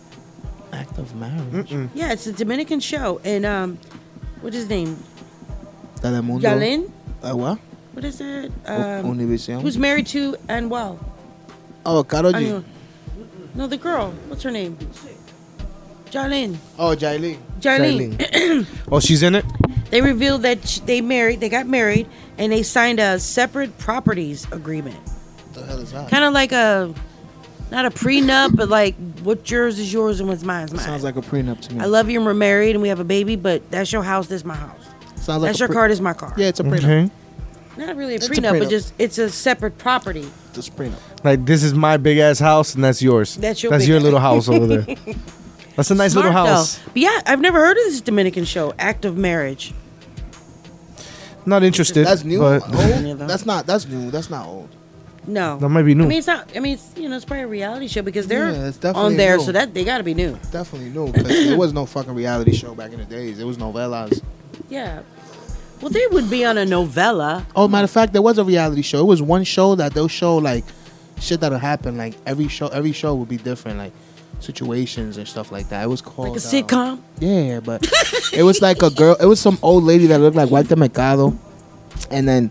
[0.72, 1.70] Act of marriage.
[1.92, 3.78] Yeah, it's a Dominican show, and um,
[4.40, 4.96] what's his name?
[6.00, 6.40] Telemundo.
[6.40, 6.90] Yalin.
[7.22, 7.58] Uh, what?
[7.92, 8.48] What is it?
[8.48, 9.60] U- Um, Univision.
[9.60, 10.96] who's married to Anuel?
[11.84, 12.38] Oh, Karol G.
[12.38, 12.64] Anuel.
[13.54, 14.12] No, the girl.
[14.28, 14.78] What's her name?
[16.10, 16.56] Jolene.
[16.78, 17.36] Oh, Yailin.
[17.60, 18.66] Jolene.
[18.92, 19.44] Oh, she's in it.
[19.90, 21.40] They revealed that sh- they married.
[21.40, 22.06] They got married,
[22.38, 24.96] and they signed a separate properties agreement.
[25.52, 26.08] The hell is that?
[26.10, 26.94] Kind of like a,
[27.70, 30.84] not a prenup, but like what yours is yours and what's mine is mine.
[30.84, 31.80] Sounds like a prenup to me.
[31.80, 34.26] I love you and we're married and we have a baby, but that's your house,
[34.28, 34.84] this is my house.
[35.16, 36.34] Sounds like that's a your pre- car, this is my car.
[36.36, 36.78] Yeah, it's a prenup.
[36.78, 37.10] Okay.
[37.76, 40.28] Not really a It's a prenup, but just it's a separate property.
[40.54, 40.98] It's a prenup.
[41.24, 43.36] Like this is my big ass house, and that's yours.
[43.36, 44.96] That's your That's big your ass- little house over there.
[45.76, 46.52] That's a nice little Smart, though.
[46.54, 46.78] house.
[46.84, 49.72] But yeah, I've never heard of this Dominican show, Act of Marriage.
[51.46, 52.06] Not interested.
[52.06, 52.40] That's new.
[52.40, 53.18] But Old?
[53.20, 53.64] That's not.
[53.66, 54.10] That's new.
[54.10, 54.68] That's not old.
[55.26, 56.04] No, That might be new.
[56.04, 56.50] I mean, it's not.
[56.56, 59.12] I mean, it's you know, it's probably a reality show because they're Yeah, it's definitely
[59.12, 59.44] on there, new.
[59.44, 60.36] so that they got to be new.
[60.50, 63.38] Definitely new because there was no fucking reality show back in the days.
[63.38, 64.20] There was novellas.
[64.68, 65.02] Yeah.
[65.80, 67.46] Well, they would be on a novella.
[67.54, 69.00] Oh, matter of fact, there was a reality show.
[69.00, 70.64] It was one show that they'll show like
[71.20, 71.96] shit that'll happen.
[71.96, 73.78] Like every show, every show would be different.
[73.78, 73.92] Like
[74.40, 75.84] situations and stuff like that.
[75.84, 77.00] It was called Like a uh, sitcom.
[77.20, 77.88] Yeah, but
[78.32, 79.16] it was like a girl.
[79.20, 81.38] It was some old lady that looked like Walter Mercado,
[82.10, 82.50] and then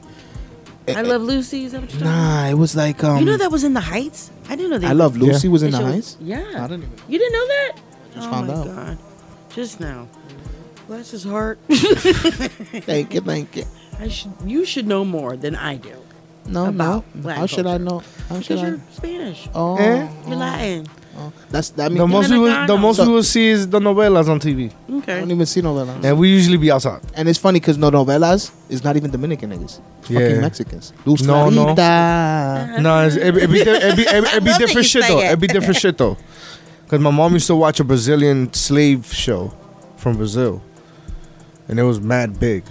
[0.88, 1.66] I Love Lucy.
[1.66, 3.20] Is that what you're talking nah, it was like um.
[3.20, 4.32] You know that was in the Heights?
[4.50, 4.90] I didn't know that.
[4.90, 6.18] I Love Lucy was in That the show- Heights?
[6.20, 6.40] Yeah.
[6.56, 6.92] I didn't even.
[7.08, 7.72] You didn't know that?
[8.16, 8.66] just oh found my out.
[8.66, 8.98] god.
[9.54, 10.08] Just now.
[10.88, 11.60] Bless his heart.
[11.70, 13.64] Thank you, thank you.
[14.00, 14.32] I should.
[14.46, 15.94] You should know more than I do.
[16.48, 17.22] No, about no.
[17.22, 17.84] black How should I culture.
[17.84, 18.04] know?
[18.28, 18.68] How should Because I?
[18.68, 19.48] you're Spanish.
[19.54, 20.10] Oh, Eh?
[20.28, 20.88] You're Latin.
[21.50, 21.92] That's that.
[21.94, 24.66] The most we will, the most So- we will see is the novelas on TV,
[24.68, 25.20] Okay, I Okay.
[25.22, 26.04] don't even see novelas.
[26.04, 27.02] and we usually be outside.
[27.16, 29.80] And it's funny because no novelas is not even Dominican niggas.
[30.02, 30.20] It's Yeah.
[30.20, 30.94] fucking Mexicans.
[31.06, 31.76] Luz No, no.
[31.76, 32.82] Clarita.
[32.82, 35.20] No, it's, it, it be, it be, it, it be love that different shit though.
[35.22, 35.32] it.
[35.32, 36.18] It be different shit though.
[36.88, 39.54] Cause my mom used to watch a Brazilian slave show
[39.96, 40.62] from Brazil,
[41.70, 42.64] and it was mad big.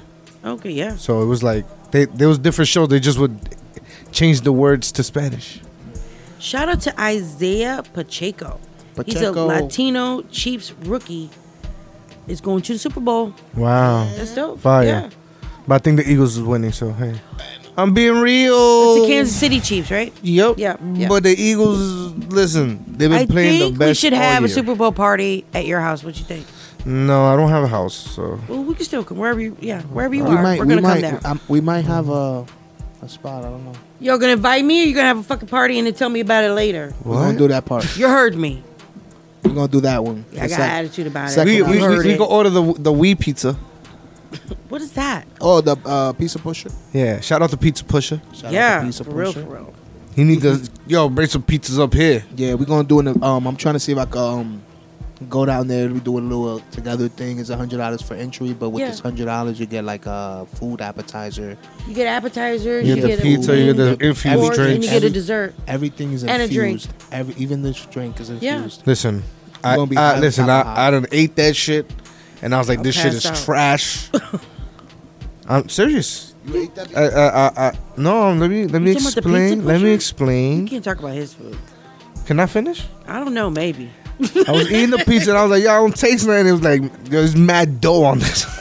[0.44, 0.70] Okay.
[0.72, 0.96] Yeah.
[0.96, 2.88] So it was like they there was different shows.
[2.88, 3.38] They just would
[4.12, 5.60] change the words to Spanish.
[6.40, 8.58] Shout out to Isiah Pacheco.
[9.06, 11.30] He's a Latino Chiefs rookie.
[12.26, 13.34] Is going to the Super Bowl.
[13.56, 14.60] Wow, That's dope.
[14.60, 14.84] fire.
[14.86, 15.10] Yeah.
[15.66, 16.70] But I think the Eagles is winning.
[16.70, 17.14] So hey,
[17.76, 18.94] I'm being real.
[18.96, 20.12] It's the Kansas City Chiefs, right?
[20.22, 20.54] Yep.
[20.58, 21.08] Yeah, yeah.
[21.08, 23.88] But the Eagles, listen, they've been I playing think the best.
[23.88, 24.54] we should have a year.
[24.54, 26.04] Super Bowl party at your house.
[26.04, 26.46] What you think?
[26.84, 29.56] No, I don't have a house, so Well, we can still come wherever you.
[29.60, 30.42] Yeah, wherever you we are.
[30.42, 31.30] might, We're we gonna might, come there.
[31.30, 32.46] um, we might have a,
[33.02, 33.44] a spot.
[33.44, 33.72] I don't know.
[34.00, 36.20] Y'all gonna invite me, or you're gonna have a fucking party and then tell me
[36.20, 36.92] about it later?
[37.04, 37.96] We're gonna do that part.
[37.96, 38.62] You heard me.
[39.42, 40.24] We're gonna do that one.
[40.38, 41.32] I It's got like- attitude about it.
[41.32, 42.18] second we You we, we, heard we it.
[42.18, 43.56] can order the the Wii pizza.
[44.68, 45.26] What is that?
[45.40, 46.70] Oh, the uh, pizza pusher.
[46.92, 48.22] Yeah, shout out to Pizza Pusher.
[48.32, 49.44] Shout out yeah, to Pizza for real, Pusher.
[49.44, 49.74] for real.
[50.14, 52.24] He need to yo bring some pizzas up here.
[52.36, 53.20] Yeah, we're gonna do it.
[53.22, 54.62] Um, I'm trying to see if I can um,
[55.28, 55.88] go down there.
[55.88, 57.38] We do a little uh, together thing.
[57.38, 58.88] It's a hundred dollars for entry, but with Yeah.
[58.90, 61.56] this hundred dollars, you get like a food appetizer.
[61.86, 64.40] You get appetizers, You you, get the get pizza, a you get the wing, infused
[64.42, 65.54] course, and you get a Every- dessert.
[65.66, 66.82] Everything is And a drink.
[66.82, 67.12] infused.
[67.12, 68.42] Every even this drink is infused.
[68.42, 68.54] Yeah.
[68.56, 68.86] infused.
[68.86, 69.22] Listen,
[69.62, 70.48] I, gonna be I listen.
[70.48, 70.78] I hot.
[70.78, 71.90] I done ate that shit,
[72.42, 73.36] and I was like, I'll this shit is out.
[73.36, 74.08] trash.
[75.48, 76.34] I'm serious.
[76.46, 76.96] You ate that?
[76.96, 79.64] I, I, I, I, no, let me let me You talking explain.
[79.66, 79.86] Let me pusher?
[79.88, 80.68] You explain.
[80.68, 81.58] can't talk about his food.
[82.24, 82.86] Can I finish?
[83.06, 83.90] I don't know, maybe.
[84.46, 86.46] I was eating the pizza and I was like, yo, I don't taste nothing.
[86.46, 88.44] It was like, there's mad dough on this.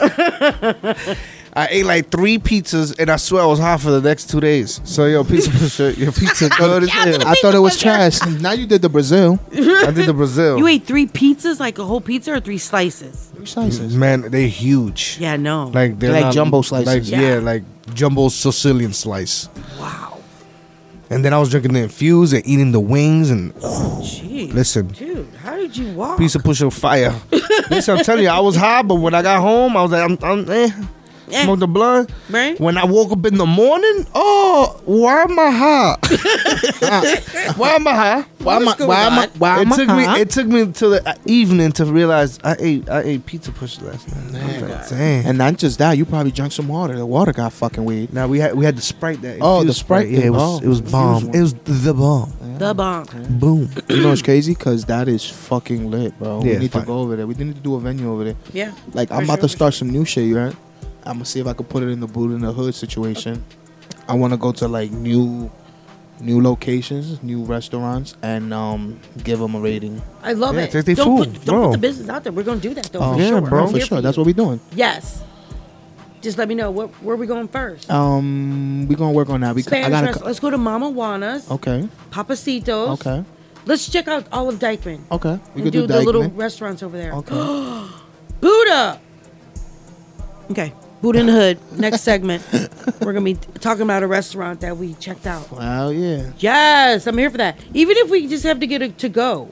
[1.52, 4.38] I ate like three pizzas and I swear I was hot for the next two
[4.40, 4.80] days.
[4.84, 7.26] So, yo, pizza pusher, your pizza good as hell.
[7.26, 8.24] I thought it was trash.
[8.40, 9.38] now you did the Brazil.
[9.52, 10.58] I did the Brazil.
[10.58, 13.32] You ate three pizzas, like a whole pizza, or three slices?
[13.34, 13.96] Three slices.
[13.96, 15.16] Man, they're huge.
[15.20, 15.66] Yeah, no.
[15.74, 16.86] Like they're Like not- jumbo slices.
[17.10, 17.34] Like, Yeah.
[17.34, 17.38] yeah.
[17.40, 17.64] like
[17.94, 19.48] jumbo Sicilian slice.
[19.78, 20.09] wow.
[21.10, 24.54] And then I was drinking the infused and eating the wings and Jeez.
[24.54, 26.18] listen, Dude, how did you walk?
[26.18, 27.20] Piece of push pusher fire.
[27.70, 30.08] listen, I'm telling you, I was hot, but when I got home, I was like,
[30.08, 30.70] I'm, I'm eh.
[31.32, 32.10] Eh, Smoke the blunt.
[32.30, 32.58] right?
[32.60, 35.98] When I woke up in the morning, oh, why am I hot?
[37.56, 38.26] why am I hot?
[38.38, 38.64] Why am I?
[38.66, 39.22] What's going Why am I?
[39.24, 39.28] on?
[39.38, 39.76] Why It am I?
[39.76, 39.96] took huh?
[39.96, 40.20] me.
[40.20, 42.88] It took me till the evening to realize I ate.
[42.88, 44.42] I ate pizza pusher last night.
[44.42, 45.26] I was like, Damn.
[45.26, 46.96] And not just that, you probably drank some water.
[46.96, 48.12] The water got fucking weird.
[48.12, 49.38] Now we had we had the sprite that.
[49.40, 50.66] Oh, the Sprite Yeah, it was thing.
[50.66, 51.30] it was bomb.
[51.34, 52.32] It was the bomb.
[52.58, 53.06] The bomb.
[53.38, 53.70] Boom.
[53.90, 54.54] You know what's crazy?
[54.54, 56.40] Cause that is fucking lit, bro.
[56.40, 56.82] we need fine.
[56.82, 57.26] to go over there.
[57.26, 58.36] We need to do a venue over there.
[58.52, 58.72] Yeah.
[58.94, 60.56] Like I'm about sure, to for start some new shit, you right?
[61.10, 63.44] I'm gonna see if I can put it in the boot in the hood situation.
[64.08, 65.50] I want to go to like new,
[66.20, 70.00] new locations, new restaurants, and um give them a rating.
[70.22, 70.70] I love Yeah, it.
[70.70, 71.66] take their don't food, put, don't bro.
[71.66, 72.32] put the business out there.
[72.32, 73.00] We're gonna do that though.
[73.00, 73.40] Oh, for yeah, sure.
[73.40, 73.62] bro.
[73.64, 73.98] I'm for here sure.
[73.98, 74.02] you.
[74.02, 74.60] That's what we're doing.
[74.72, 75.22] Yes.
[76.22, 77.90] Just let me know where, where we going first.
[77.90, 79.54] Um, we're gonna work on that.
[79.56, 80.06] We, I Spanish gotta.
[80.06, 80.26] restaurant.
[80.26, 81.88] Let's go to Mama Juana's, Okay.
[82.12, 83.00] Papacitos.
[83.00, 83.24] Okay.
[83.66, 85.00] Let's check out all of Dyckman.
[85.10, 85.38] Okay.
[85.54, 86.36] We and could do, do, the little Dyckman.
[86.36, 87.12] restaurants over there.
[87.14, 87.34] Okay.
[88.40, 89.00] Buddha.
[90.50, 91.58] Okay, Buddha in the Hood.
[91.78, 92.42] Next segment,
[93.00, 95.50] we're gonna be talking about a restaurant that we checked out.
[95.50, 95.88] Wow.
[95.90, 96.30] Yeah.
[96.38, 97.58] Yes, I'm here for that.
[97.74, 99.48] Even if we just have to get it to go,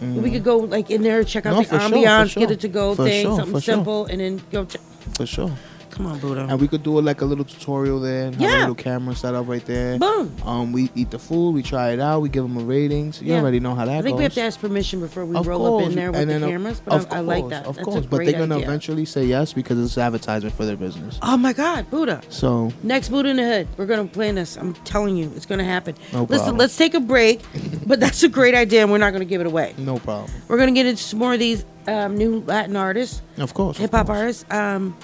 [0.00, 1.56] we could go like in there, check out Mm.
[1.56, 2.40] No, the for sure, ambiance, sure.
[2.40, 4.64] get it to go For thing, sure, something simple, and then go.
[4.64, 4.80] Check.
[5.16, 5.52] For sure.
[5.98, 6.46] Come on, Buddha.
[6.48, 8.30] And we could do it like a little tutorial there.
[8.38, 8.58] Yeah.
[8.58, 9.98] a little camera set up right there.
[9.98, 10.32] Boom.
[10.44, 13.20] Um, we eat the food, we try it out, we give them a ratings.
[13.20, 13.40] You Yeah.
[13.40, 14.18] already know how that I think goes.
[14.18, 16.36] we have to ask permission before we Of roll up in there with and the
[16.36, 16.78] uh, cameras.
[16.86, 17.66] of But I, I like that.
[17.66, 18.66] Of That's course, but they're gonna idea.
[18.68, 21.18] eventually say yes because it's advertisement for their business.
[21.20, 22.20] Oh my God, Buddha.
[22.28, 23.68] So Next Buddha in the Hood.
[23.76, 24.56] We're gonna plan this.
[24.56, 25.96] I'm telling you, it's gonna happen.
[26.12, 26.38] No problem.
[26.38, 27.40] Listen, let's take a break.
[27.88, 29.74] but that's a great idea, and we're not gonna give it away.
[29.78, 30.30] no problem.
[30.46, 33.78] We're gonna get into some more of these um, new Latin artists, Of course.
[33.78, 34.44] hip hop artists.
[34.52, 34.96] Um,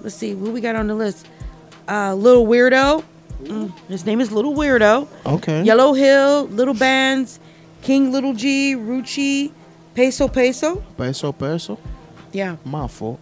[0.00, 1.28] let's see who we got on the list.
[1.88, 3.04] Uh, Little Weirdo.
[3.42, 5.06] Mm, his name is Little Weirdo.
[5.26, 5.62] Okay.
[5.62, 7.38] Yellow Hill, Little Bands,
[7.82, 9.52] King Little G, Ruchi,
[9.94, 10.82] Peso Peso.
[10.96, 11.78] Peso, peso.
[12.32, 12.56] Yeah.
[12.64, 13.20] My fault.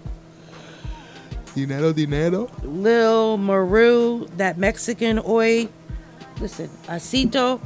[1.54, 2.50] Dinero, dinero.
[2.62, 5.68] Lil Maru, that Mexican oi.
[6.40, 7.60] Listen, Acito.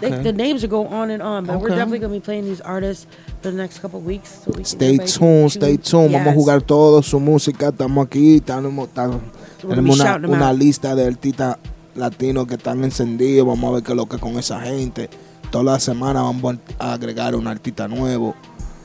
[0.00, 0.22] They, Okay.
[0.22, 3.06] the names will go on and on, but we're definitely gonna be playing these artists
[3.40, 4.28] for the next couple of weeks.
[4.44, 6.12] So we can- Stay tuned, stay tuned.
[6.12, 7.68] Vamos a jugar toda su música.
[7.68, 8.40] Estamos aquí.
[8.40, 9.20] Tenemos, estamos-
[9.66, 10.58] tenemos una, out.
[10.58, 11.56] lista de artistas
[11.94, 13.46] latinos que están encendidos.
[13.46, 15.08] Vamos a ver qué es lo que con esa gente.
[15.50, 18.34] Toda la semana vamos a agregar un artista nuevo.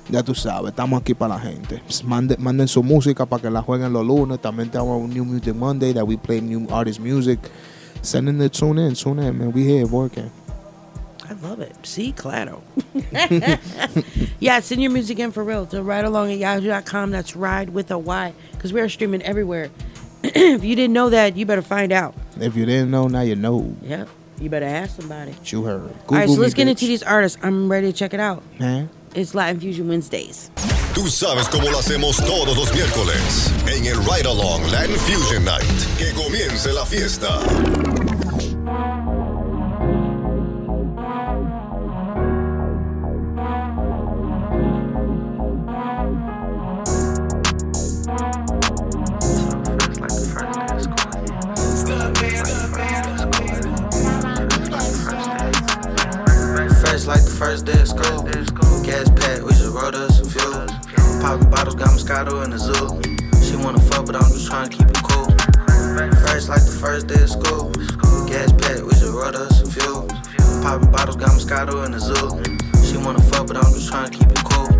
[0.09, 1.81] Ya tú sabes, estamos aquí para la gente.
[1.85, 4.39] Pues Mande- manden su música para que la jueguen los lunes.
[4.39, 7.39] También tenemos un New Music Monday that we play new artist music.
[8.01, 9.51] Send in the tune in, tune in, man.
[9.53, 10.29] We here working.
[11.27, 11.75] I love it.
[11.85, 12.61] See, Clado.
[14.39, 17.11] yeah, send your music in for real to ride along at yahoo.com.
[17.11, 19.69] That's ride with a Y because we're streaming everywhere.
[20.23, 22.13] if you didn't know that, you better find out.
[22.39, 23.75] If you didn't know, now you know.
[23.81, 24.09] Yep.
[24.39, 25.31] You better ask somebody.
[25.31, 25.95] What you heard.
[26.09, 26.71] All right, so let's me, get bitch.
[26.71, 27.37] into these artists.
[27.41, 28.43] I'm ready to check it out.
[28.59, 28.89] Man.
[29.15, 30.51] It's Latin Fusion Wednesdays.
[30.93, 35.63] Tú sabes cómo lo hacemos todos los miércoles en el Ride Along Latin Fusion Night.
[35.97, 37.39] Que comience la fiesta.
[57.05, 58.23] Fresh like the first day of school.
[58.81, 60.65] Gas pack, we just rolled us some fuel.
[61.21, 62.97] Popping bottles, got Moscato in the zoo.
[63.45, 65.29] She wanna fuck, but I'm just trying to keep it cool.
[66.25, 67.69] Fresh like the first day of school.
[68.25, 70.09] Gas pack, we just rolled us some fuel.
[70.65, 72.41] Popping bottles, got Moscato in the zoo.
[72.81, 74.73] She wanna fuck, but I'm just trying to keep it cool.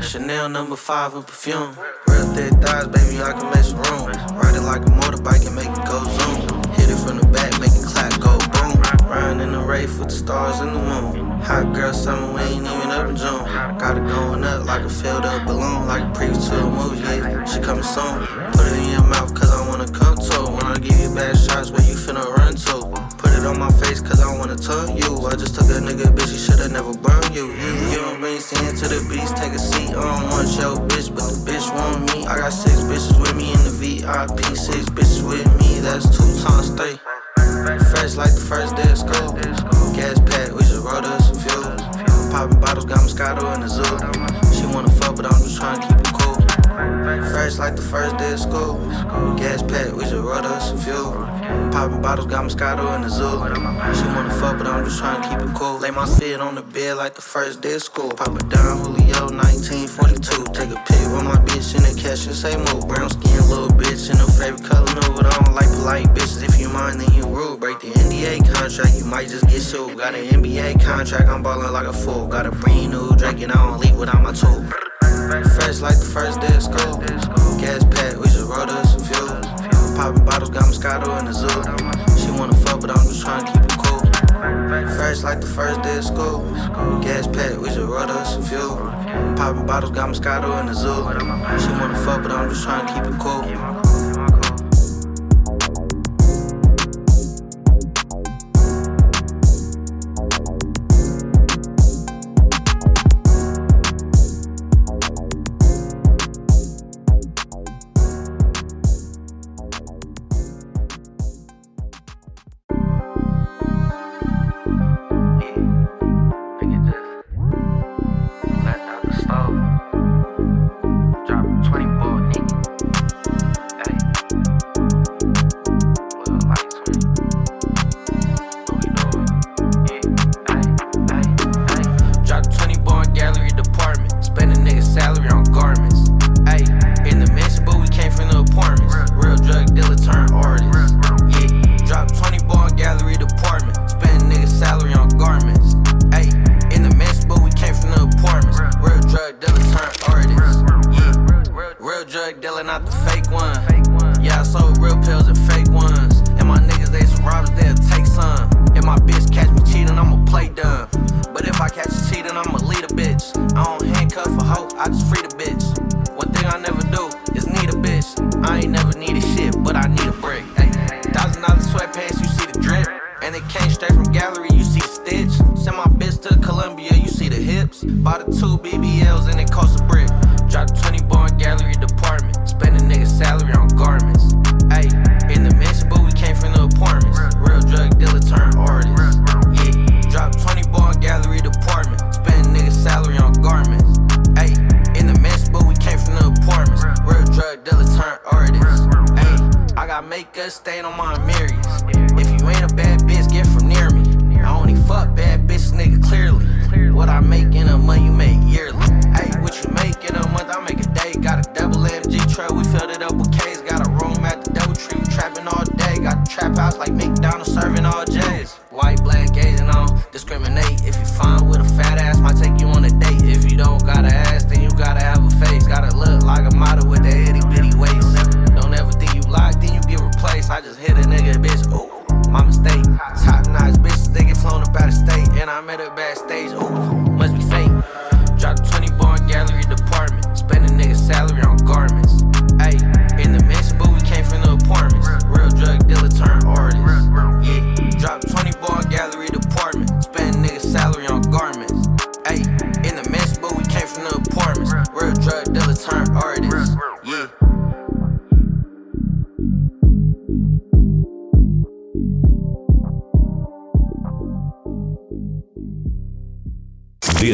[0.00, 1.76] Chanel number five in perfume.
[2.08, 4.08] Real thick thighs, baby, I can make some room.
[4.40, 6.48] Ride it like a motorbike and make it go zoom.
[6.80, 7.37] Hit it from the back,
[9.08, 11.40] Riding in the Wraith with the stars and the moon.
[11.40, 13.42] Hot girl summer, we ain't even up in June.
[13.80, 17.00] Got it going up like a filled up balloon, like a preview to a movie.
[17.00, 18.26] Yeah, she coming soon.
[18.52, 20.36] Put it in your mouth, cause I wanna come to.
[20.52, 22.84] Wanna give you bad shots where you finna run to.
[23.16, 25.24] Put it on my face, cause I wanna turn you.
[25.24, 27.48] I just took a nigga, bitch, you should've never burned you.
[27.48, 29.88] You, you don't bring sin to the beast, take a seat.
[29.96, 32.26] I don't want your bitch, but the bitch want me.
[32.26, 36.28] I got six bitches with me in the VIP, six bitches with me, that's two
[36.44, 37.00] times three.
[37.76, 39.32] Fresh like the first day of school.
[39.92, 41.76] Gas pack, we just rolled us some fuel.
[42.32, 43.84] Popping bottles, got Moscato in the zoo.
[44.56, 46.36] She wanna fuck, but I'm just trying to keep it cool.
[47.30, 48.78] Fresh like the first day of school.
[49.36, 51.12] Gas pack, we just rolled us some fuel.
[51.70, 53.36] Popping bottles, got Moscato in the zoo.
[53.94, 55.78] She wanna fuck, but I'm just trying to keep it cool.
[55.78, 58.10] Lay my feet on the bed like the first day of school.
[58.12, 60.54] Pop it down, Julio, 1942.
[60.54, 62.86] Take a pic with my bitch in the cash and say move.
[62.86, 66.42] Brown skin, little bitch in her favorite color no, But I don't like polite bitches.
[66.42, 67.60] If you mind, then you rude.
[67.60, 69.98] Break the NDA contract, you might just get sued.
[69.98, 72.26] Got an NBA contract, I'm ballin' like a fool.
[72.26, 74.62] Got a brand new Drake and I don't leave without my tool.
[75.58, 76.96] Fresh like the first day of school.
[77.58, 79.40] Gas pack, we just rolled us some fuel.
[79.96, 81.48] Popping bottles, got Moscato in the zoo.
[82.16, 83.77] She wanna fuck, but I'm just trying to keep it.
[84.86, 86.40] Fresh like the first day of school.
[87.02, 88.76] Gas pack, we just rolled us some fuel.
[89.36, 91.02] Popping bottles, got Moscato in the zoo.
[91.60, 93.77] She wanna fuck, but I'm just trying to keep it cool.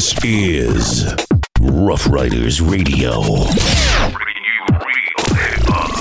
[0.05, 1.15] This is
[1.61, 3.23] Ruff Ryders Radio.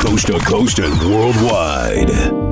[0.02, 2.44] Coast to coast and worldwide.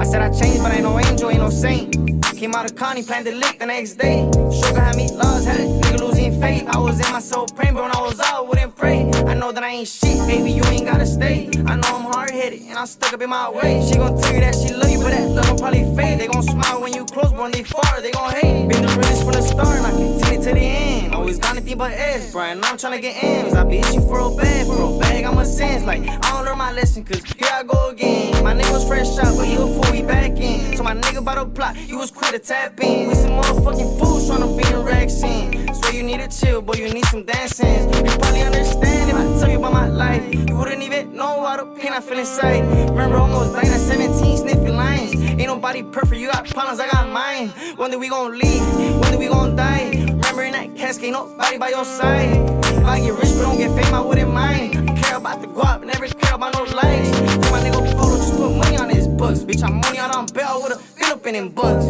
[0.00, 1.94] I said I changed, but I ain't no angel, ain't no saint.
[2.34, 4.26] Came out of Connie, planned to lick the next day.
[4.50, 6.66] Sugar had me lost, had a nigga losing faith.
[6.68, 9.10] I was in my soul praying, but when I was out, wouldn't pray.
[9.40, 11.48] I know that I ain't shit, baby, you ain't gotta stay.
[11.64, 13.82] I know I'm hard headed, and I'm stuck up in my way.
[13.88, 16.20] She gon' tell you that she love you, but that love will probably fade.
[16.20, 18.68] They gon' smile when you close, but when they far, they gon' hate.
[18.68, 21.14] Been the realest from the start, and I continue to the end.
[21.14, 23.54] Always got anything but S, bro, and I'm tryna get M's.
[23.54, 25.86] I be itching for a bag, for a bag, I'm a sense.
[25.86, 28.44] Like, I don't learn my lesson, cause here I go again.
[28.44, 30.76] My nigga was fresh out, but you a fool, we back in.
[30.76, 33.08] So my nigga about to plot, you was quick to tap in.
[33.08, 35.74] We some motherfucking fools tryna be in racks in.
[35.74, 37.88] So you need to chill, boy, you need some dancing.
[37.88, 40.34] You probably understand if I tell you about my life.
[40.34, 42.62] You wouldn't even know all the pain I feel inside.
[42.90, 45.14] Remember almost dying at 17, sniffing lines.
[45.14, 47.48] Ain't nobody perfect, you got problems, I got mine.
[47.76, 48.62] When did we gon' leave?
[49.00, 49.90] When did we gon' die?
[49.90, 52.36] Remember in that casket, ain't nobody by your side.
[52.64, 54.72] If I get rich but don't get fame, I wouldn't mind.
[55.02, 57.10] Care about the guap, never care about no likes.
[57.46, 59.40] For my nigga Polo, just put money on his books.
[59.40, 61.86] Bitch, I'm money out on bail with a been up in them bucks.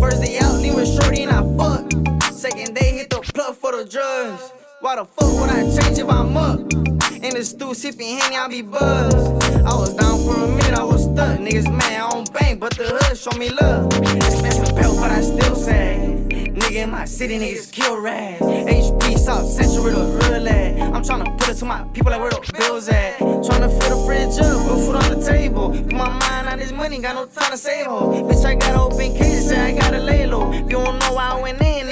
[0.00, 2.32] First day out, leave with shorty and I fuck.
[2.32, 4.52] Second day, hit the plug for the drugs.
[4.80, 6.60] Why the fuck would I change if I'm up?
[6.60, 9.42] In the stew, sipping Henny, I be buzzed.
[9.66, 11.40] I was down for a minute, I was stuck.
[11.40, 13.86] Niggas mad, I don't bang, but the hood show me love.
[14.14, 15.98] Expensive belt, but I still say.
[16.28, 18.40] Nigga in my city, niggas kill rats.
[18.40, 20.80] HP South Central, where the real at.
[20.94, 23.18] I'm tryna put it to my people like where the bills at.
[23.18, 25.70] Tryna fill the fridge up, put food on the table.
[25.70, 28.12] Put my mind on this money, got no time to save ho.
[28.12, 30.52] Bitch, I got open cases, I gotta lay low.
[30.52, 31.88] If you don't know why I went in,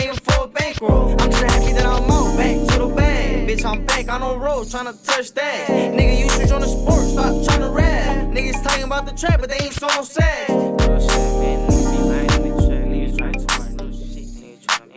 [0.80, 1.10] bankroll.
[1.20, 3.48] I'm just happy that I'm out, back to the bag.
[3.48, 5.68] Bitch, I'm back on the road, tryna touch that.
[5.68, 8.26] Nigga, you switch on the sport, stop tryna rap.
[8.28, 10.50] Niggas talking about the trap, but they ain't so no sad.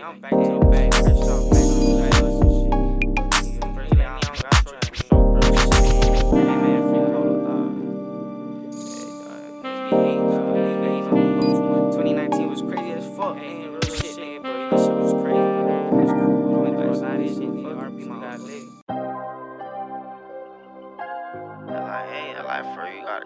[0.02, 1.19] I'm back to the bag, fresh off, back to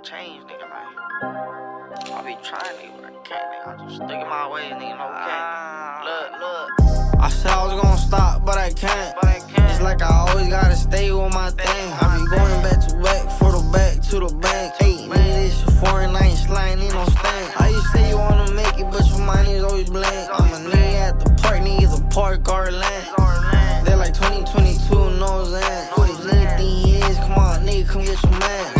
[0.04, 2.12] change, nigga, like.
[2.12, 3.80] I be trying, nigga, but I can't, nigga.
[3.80, 5.48] I'm just sticking my way, nigga, no can't.
[5.48, 6.04] Ah.
[6.04, 7.22] Look, look.
[7.22, 9.16] I said I was gonna stop, but I can't.
[9.24, 11.94] It's like I always gotta stay with my thing.
[12.02, 14.74] I be going back to back, for the back to the bank.
[14.78, 17.48] Hey, nigga, this shit foreign, I ain't sliding, ain't no stain.
[17.58, 20.30] I used to say you wanna make it, but your mind is always blank.
[20.34, 23.88] I'm a nigga at the park, nigga, the park or land.
[23.88, 25.88] They're like 2022, no Zan.
[25.96, 27.18] What these nigga think he is?
[27.20, 28.73] Come on, nigga, come get your man.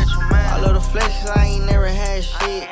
[0.94, 2.70] I the 'cause I ain't never had shit.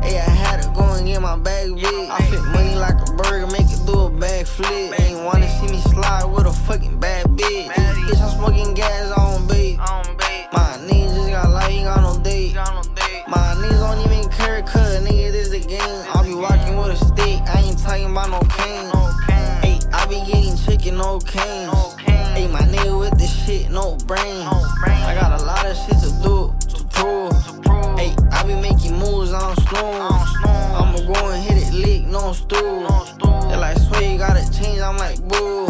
[0.00, 2.08] Hey, I had to go and get my bag big.
[2.08, 4.94] I flip money like a burger, make it do a bag flip.
[5.00, 7.68] Ain't wanna see me slide with a fucking bad bitch.
[8.06, 9.76] Bitch, I'm smoking gas on bait.
[10.52, 12.54] My niggas just got life, ain't got no date.
[13.26, 16.04] My niggas don't even care, cuz nigga, this the game.
[16.14, 18.92] I'll be walking with a stick, I ain't talking about no cane.
[19.62, 21.70] Hey, I be getting chicken, no cane.
[22.36, 24.46] Hey, my nigga with this shit, no brain.
[24.86, 26.37] I got a lot of shit to do,
[26.98, 27.32] prove.
[27.98, 30.28] Hey, I be making moves, I don't snooze.
[30.78, 32.86] I'ma go and hit it lick, no stool.
[33.48, 35.66] They like, swear you gotta change, I'm like, boo.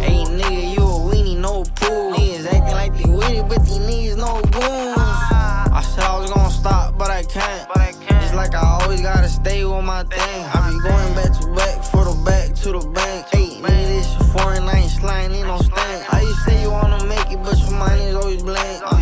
[0.00, 2.12] Hey, nigga, you a weenie, no pool.
[2.14, 4.96] Niggas acting like they with it, but these niggas no goons.
[5.78, 7.68] I said I was gonna stop, but I can't.
[8.22, 10.44] It's like I always gotta stay with my thing.
[10.54, 13.26] I be going back to back, for the back to the bank.
[13.32, 16.04] Hey, nigga, this foreign, I ain't sliding, ain't no stain.
[16.12, 18.97] I used say you wanna make it, but your mind is always blank.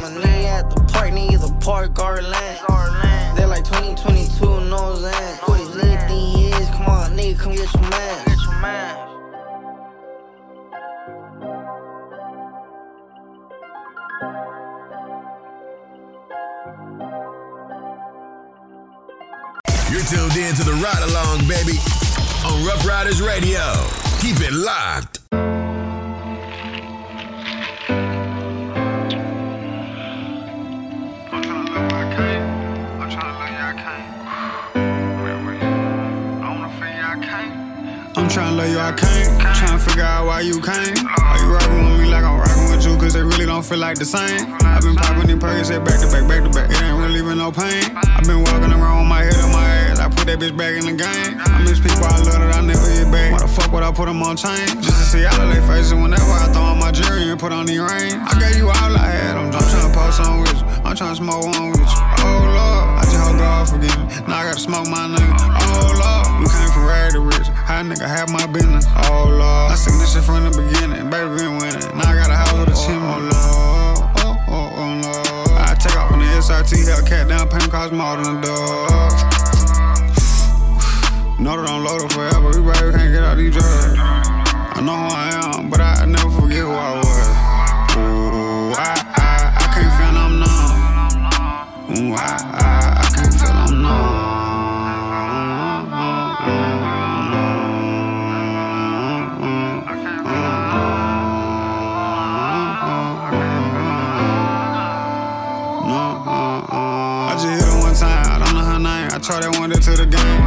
[1.26, 3.36] Park, the park or land.
[3.36, 4.76] They're like 2022, no.
[5.44, 6.68] What think is?
[6.70, 8.22] Come on, nigga, come get your man.
[19.90, 21.78] You're tuned in to the ride along, baby,
[22.44, 23.60] on Ruff Ryders Radio.
[24.20, 25.15] Keep it locked.
[38.36, 39.32] Tryna love you, I can't.
[39.56, 40.92] Tryna figure out why you came.
[41.08, 42.92] Are you rockin' with me like I'm rockin' with you?
[43.00, 44.52] Cause they really don't feel like the same.
[44.60, 46.68] I've been poppin' in Perkins, said back to back, back to back.
[46.68, 47.96] It ain't really even no pain.
[47.96, 50.00] I've been walking around with my head on my ass.
[50.00, 51.40] I put that bitch back in the game.
[51.40, 53.32] I miss people I love that I never get back.
[53.32, 54.68] Why the fuck would I put them on chain?
[54.84, 57.56] Just to see all of their faces whenever I throw on my jewelry and put
[57.56, 58.20] on the ring.
[58.20, 59.40] I gave you all I had.
[59.40, 60.66] I'm, I'm tryna post on with you.
[60.84, 62.04] I'm tryna smoke one with you.
[62.20, 64.28] Oh Lord, I just hope God forgive me.
[64.28, 65.24] Now I gotta smoke my nigga.
[65.24, 66.15] Oh Lord,
[66.56, 67.48] came from rag to rich.
[67.52, 68.86] How nigga have my business?
[69.08, 71.10] Oh Lord, I seen this shit from the beginning.
[71.10, 71.84] Baby been winning.
[71.96, 73.04] Now I got a house with a oh, chimney.
[73.04, 75.50] Oh Lord, oh oh oh Lord.
[75.60, 79.12] I take off on the SRT Hellcat down payment cost more than a dog.
[81.38, 82.48] Know that I'm loaded forever.
[82.48, 83.92] We baby can't get out these drugs.
[83.98, 87.35] I know who I am, but I never forget who I was.
[109.36, 110.40] I tried that one to the game.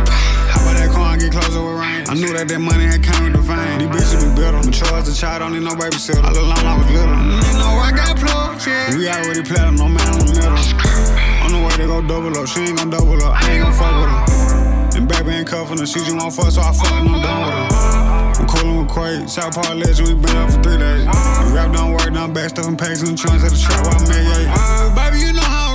[0.49, 2.09] How about that car get closer with rain?
[2.09, 3.85] I knew that that money had came with the fame.
[3.85, 4.57] These bitches be better.
[4.65, 6.25] Mature as a child, don't need no babysitter.
[6.25, 7.05] All along I was little.
[7.05, 8.89] You know I got plugs, yeah.
[8.97, 10.57] We already platinum, no man on the middle.
[10.57, 13.37] On the way they go double up, she ain't gon' double up.
[13.37, 14.97] I ain't gon' fuck with her.
[14.97, 17.45] And baby ain't cuffin' her, she just won't fuck, so I fuck and I'm done
[17.45, 18.41] with her.
[18.41, 21.05] I'm coolin' with Quake, South Park legend, we been up for three days.
[21.05, 24.01] We rap don't work, now back stuffing packs in the trunks at the trap while
[24.01, 24.49] I'm at, yeah.
[24.49, 25.69] Uh, baby, you know how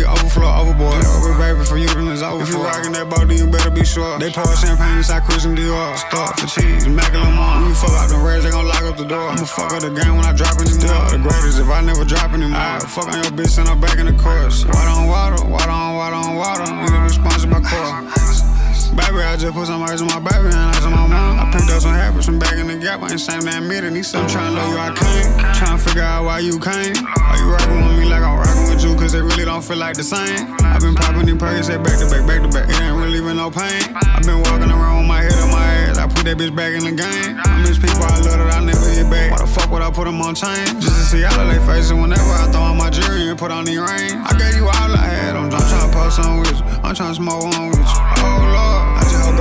[0.00, 0.42] I'm rockin'.
[0.42, 1.04] All of that water, we overflow, overboard.
[1.04, 2.42] Over, baby, for you, it's over.
[2.42, 4.18] If you rockin' that boat, then you better be sure.
[4.18, 5.96] They pour champagne inside Christian Dior.
[5.96, 7.60] Start for cheese, Macklemore.
[7.60, 9.28] When you fuck out the reds, they gon' lock up the door.
[9.28, 10.88] I'ma fuck up the game when I drop it still.
[11.10, 12.58] The greatest if I never drop anymore.
[12.58, 14.64] I fuck on your bitch and I'm back in the course.
[14.64, 17.08] Water on water, water on water on water.
[17.12, 18.51] Sponsored by Core.
[18.92, 21.40] Baby, I just put some ice on my baby and ice on my mom.
[21.40, 23.02] I picked up some habits from back in the gap.
[23.02, 23.94] I ain't same damn meeting.
[23.94, 25.32] These some tryna love you, I came.
[25.56, 26.96] Tryna figure out why you came.
[27.06, 28.94] Are you rockin' with me like I'm rockin' with you?
[28.96, 30.54] Cause they really don't feel like the same.
[30.60, 32.68] I've been popping in Perkins, said back to back, back to back.
[32.68, 33.12] It ain't really
[33.42, 33.82] no pain.
[33.96, 35.98] I've been walking around with my head on my ass.
[35.98, 37.34] I put that bitch back in the game.
[37.42, 39.32] I miss people I love that I never get back.
[39.34, 40.62] Why the fuck would I put them on chain?
[40.78, 43.50] Just to see all of their faces whenever I throw on my jewelry and put
[43.50, 44.14] on the ring.
[44.14, 45.34] I gave you all I had.
[45.34, 46.64] I'm, I'm tryna post on with you.
[46.86, 47.98] I'm tryna smoke one with you.
[48.22, 48.81] Oh Lord,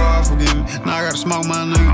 [0.02, 0.64] God forgive me.
[0.86, 1.91] Now I gotta smoke my nigga.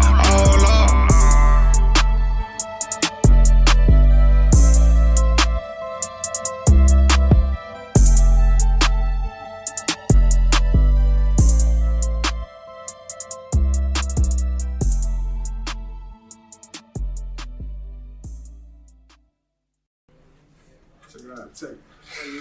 [21.17, 21.55] It out.
[21.55, 21.69] Check.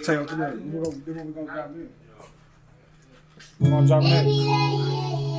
[0.05, 0.73] Check out the name.
[0.73, 1.91] We're gonna, we're gonna drop in.
[3.61, 5.36] We're gonna drop in.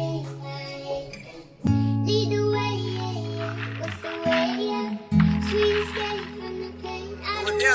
[2.07, 2.23] Yeah,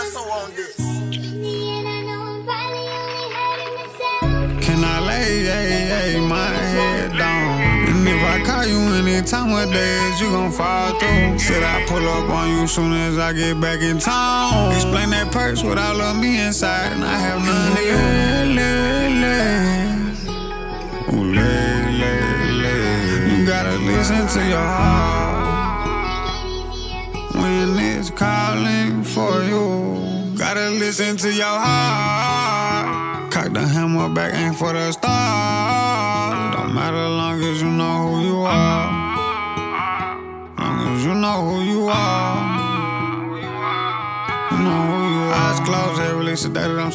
[0.04, 0.76] so on this.
[4.64, 7.60] Can I lay ay, ay, my head down?
[7.88, 11.38] And if I call you anytime what days you gon' fall through?
[11.38, 14.72] Said I pull up on you soon as I get back in town.
[14.72, 18.81] Explain that purse with all of me inside, and I have none to
[23.92, 25.84] You gotta listen to your heart
[27.34, 30.34] when it's calling for you.
[30.34, 33.30] Gotta listen to your heart.
[33.30, 36.52] Cock the hammer back, aim for the star.
[36.54, 38.90] Don't matter long as you know who you are.
[40.58, 42.31] Long as you know who you are.
[46.32, 46.88] The that I'm.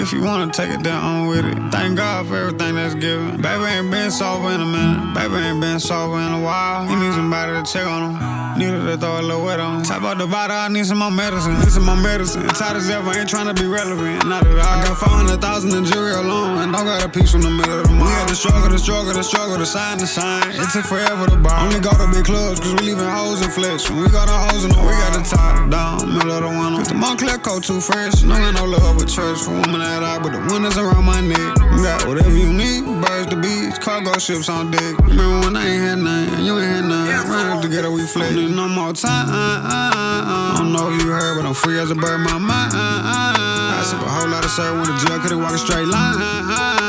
[0.00, 1.58] If you wanna take it down, on with it.
[1.70, 3.36] Thank God for everything that's given.
[3.36, 5.12] Baby ain't been sober in a minute.
[5.12, 6.88] Baby ain't been sober in a while.
[6.88, 8.58] He need somebody to check on him.
[8.58, 9.84] Needed to throw a little wet on.
[9.84, 11.52] Top out the bottle, I need some more medicine.
[11.60, 12.48] Need some more medicine.
[12.48, 14.24] Tired as ever, ain't tryna be relevant.
[14.24, 14.64] Not at all.
[14.64, 15.36] I got 400,000
[15.76, 16.64] in jury alone.
[16.64, 18.08] And don't got a piece from the middle of the month.
[18.08, 20.48] We had to struggle, to struggle, to struggle, to sign, to sign.
[20.48, 21.60] It took forever to buy.
[21.60, 23.90] Only go to big clubs, cause we leaving hoes in flesh.
[23.90, 26.48] When we got our hoes in the we got the top down, middle of the
[26.48, 26.88] winter.
[26.88, 28.22] The Moncler coat too fresh.
[28.22, 31.20] No got no love with church for women that I, but the windows around my
[31.20, 31.56] neck.
[31.74, 34.98] You got whatever you need, birds to beach, cargo ships on deck.
[35.06, 37.30] Remember when I ain't had nothing, you ain't had nothing.
[37.30, 38.34] Ran up together, we fled.
[38.34, 39.28] No more time.
[39.30, 42.72] I don't know if you heard, but I'm free as a bird, my mind.
[42.74, 46.87] I sip a whole lot of syrup when the jug could've walk a straight line.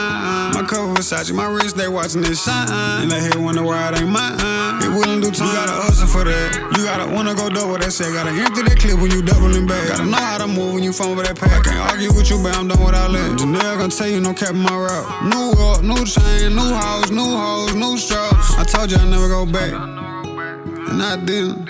[0.69, 2.69] Cover Versace, my wrist, they watching it shine.
[3.01, 4.37] And they head wonder why it ain't mine.
[4.83, 5.47] It wouldn't do time.
[5.47, 6.77] You gotta hustle for that.
[6.77, 8.13] You gotta wanna go double that shit.
[8.13, 9.87] Gotta empty that clip when you doubling back.
[9.87, 11.49] Gotta know how to move when you phone with that pack.
[11.49, 13.39] I can't argue with you, but I'm done without let.
[13.41, 15.09] Janelle gonna tell you no cap my route.
[15.25, 18.53] New up, new chain, new house, new hoes, new strokes.
[18.53, 19.73] I told you I never go back.
[19.73, 21.65] And I didn't.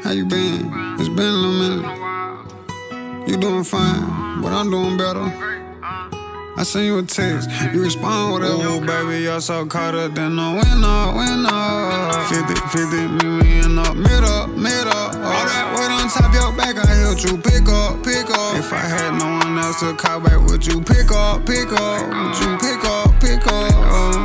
[0.00, 0.72] How you been?
[0.96, 3.28] It's been a little minute.
[3.28, 5.50] You doing fine, but I'm doing better.
[6.60, 8.60] I send you a text, you respond whatever.
[8.60, 12.12] Oh, baby, you're so caught up in the winner, winner.
[12.28, 13.08] 50, 50,
[13.40, 14.92] me in the middle, middle.
[14.92, 18.56] All that weight on top your back, I helped you pick up, pick up.
[18.56, 22.06] If I had no one else to call back, would you pick up, pick up?
[22.12, 24.19] Would you pick up, pick up?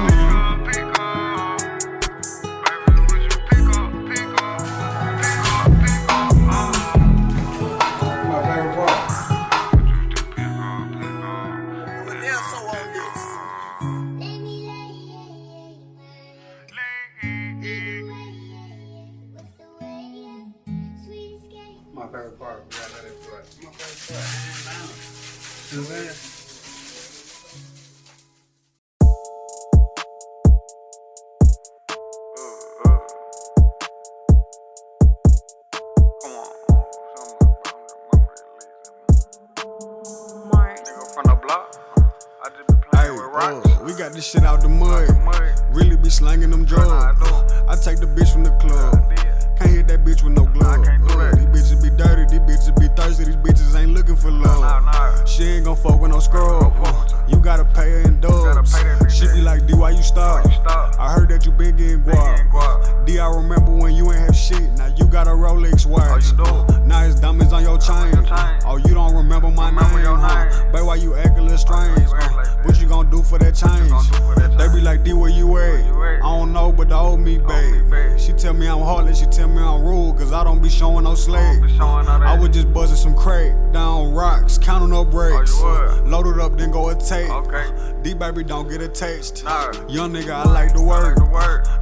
[79.76, 81.64] She tell I'm rude, cause I don't be showing no slag.
[81.80, 85.60] I was just buzzing some crack, down rocks, counting no breaks.
[85.62, 87.30] Load it up, then go attack.
[87.30, 88.02] Okay.
[88.04, 89.44] D baby don't get a attached.
[89.90, 91.18] Young nigga, I like the word.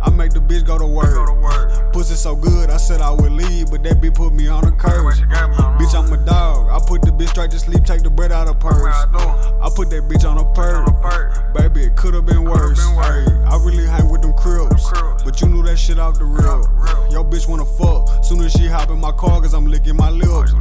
[0.01, 1.93] I make the bitch go to work.
[1.93, 4.71] Pussy so good, I said I would leave, but that bitch put me on a
[4.71, 5.13] curve.
[5.13, 6.69] Bitch, I'm a dog.
[6.69, 8.83] I put the bitch straight to sleep, take the bread out of purse.
[8.83, 11.53] I put that bitch on a perk.
[11.53, 12.79] Baby, it could have been worse.
[12.79, 14.89] Ay, I really hang with them cribs,
[15.23, 16.63] but you knew that shit off the real.
[17.11, 17.82] Yo, bitch wanna fuck.
[18.23, 20.53] Soon as she hop in my car, cause I'm licking my lips.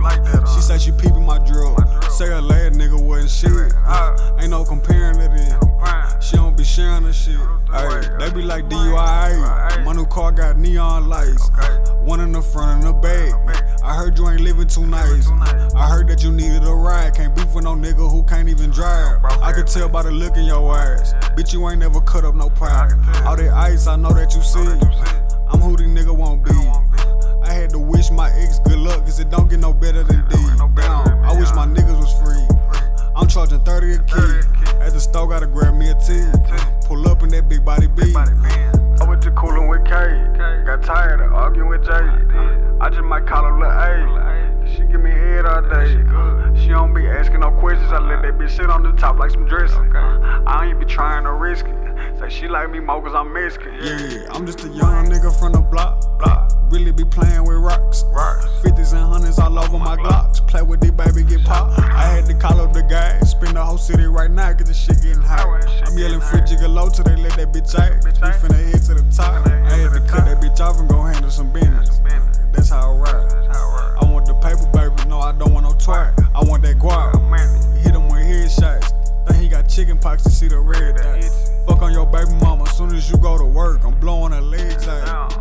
[0.54, 1.76] She say she peeping my drill.
[2.10, 3.72] Say her last nigga wasn't shit.
[3.86, 5.54] Uh, ain't no comparing to this.
[6.24, 7.38] She don't be sharing the shit.
[7.70, 9.84] Ay, they be like DUI.
[9.84, 11.50] My new car got neon lights.
[12.02, 13.32] One in the front and the back.
[13.82, 15.28] I heard you ain't living too nice.
[15.74, 17.14] I heard that you needed a ride.
[17.14, 19.24] Can't beef with no nigga who can't even drive.
[19.24, 21.14] I could tell by the look in your eyes.
[21.36, 22.92] Bitch, you ain't never cut up no pride.
[23.24, 24.60] All that ice, I know that you see.
[25.52, 26.52] I'm who these nigga won't be.
[27.44, 30.26] I had to wish my ex good luck, cause it don't get no better than
[30.28, 30.36] D.
[30.74, 32.46] Damn, I wish my niggas was free.
[33.14, 34.40] I'm charging 30 a key.
[34.80, 36.24] At the store, gotta grab me a T.
[36.86, 38.16] Pull up in that big body beat.
[38.16, 39.92] I went to coolin' with K.
[40.64, 41.92] Got tired of arguing with Jay.
[42.80, 44.51] I just might call her Lil A.
[44.76, 46.00] She give me head all day.
[46.08, 47.92] Uh, she don't be asking no questions.
[47.92, 49.94] I let that bitch sit on the top like some dressing.
[49.94, 52.18] Uh, I ain't be trying to risk it.
[52.18, 53.74] Say she like me more cause I'm Mexican.
[53.74, 56.04] Yeah, I'm just a young nigga from the block.
[56.70, 58.02] Really be playing with rocks.
[58.64, 60.46] 50s and hundreds all over my glocks.
[60.48, 61.78] Play with it, baby, get popped.
[61.78, 63.32] I had to call up the guys.
[63.32, 65.66] Spin the whole city right now cause the shit getting hot.
[65.86, 68.02] I'm yelling free gigolo till they let that bitch out.
[68.04, 69.46] We finna head to the top.
[69.46, 72.00] I had to cut that bitch off and go handle some business.
[72.52, 73.32] That's how I ride.
[74.22, 75.08] Want the paper, baby.
[75.08, 76.14] No, I don't want no twat.
[76.32, 76.78] I want that.
[77.82, 78.22] Hit him with.
[79.26, 81.50] Think he got chicken pox to see the red dots.
[81.66, 82.68] Fuck on your baby mama.
[82.68, 85.32] Soon as you go to work, I'm blowing her legs out.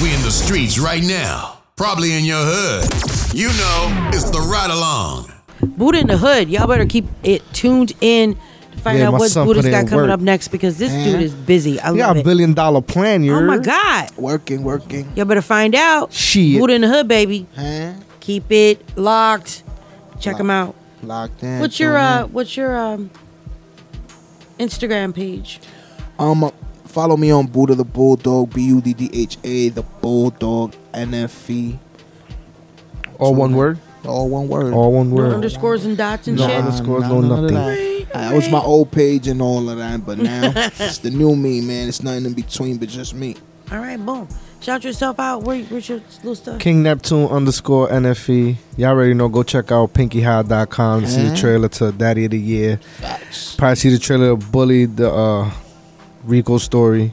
[0.00, 1.58] We in the streets right now.
[1.74, 3.34] Probably in your hood.
[3.34, 5.33] You know, it's the ride along.
[5.64, 6.48] Buddha in the Hood.
[6.48, 8.36] Y'all better keep it tuned in
[8.72, 10.14] to find Yeah, out my what son Buddha's put got coming work.
[10.14, 11.12] up next because this Man.
[11.12, 11.80] dude is busy.
[11.80, 12.24] I You got a it.
[12.24, 14.10] billion dollar plan, you Oh my God.
[14.16, 15.10] Working, working.
[15.16, 16.12] Y'all better find out.
[16.12, 16.60] Shit.
[16.60, 17.46] Buddha in the Hood, baby.
[17.56, 17.92] Huh?
[18.20, 19.62] Keep it locked.
[20.20, 20.74] Check him out.
[21.02, 21.60] Locked in.
[21.60, 22.26] What's your uh?
[22.26, 23.10] What's your um?
[24.58, 25.60] Instagram page.
[26.18, 26.50] Um,
[26.86, 31.78] follow me on Buddha the Bulldog, B U D D H A, the Bulldog, NFE.
[33.18, 33.78] All one word?
[34.06, 34.72] All one word.
[34.74, 35.32] All one No word.
[35.34, 36.56] underscores and dots and No shit.
[36.56, 37.54] underscores, no none of nothing.
[37.56, 38.06] that.
[38.12, 41.60] That was my old page and all of that, but now it's the new me,
[41.60, 41.88] man.
[41.88, 43.36] It's nothing in between but just me.
[43.72, 44.28] All right, boom.
[44.60, 45.42] Shout yourself out.
[45.42, 46.58] Where, where's your little stuff?
[46.60, 48.56] King Neptune underscore NFE.
[48.76, 49.28] Y'all already know.
[49.28, 51.36] Go check out pinkyhigh.com to see the Uh-huh.
[51.36, 52.80] trailer to Daddy of the Year.
[53.58, 55.50] Probably see the trailer of Bully, the uh,
[56.24, 57.12] Rico story.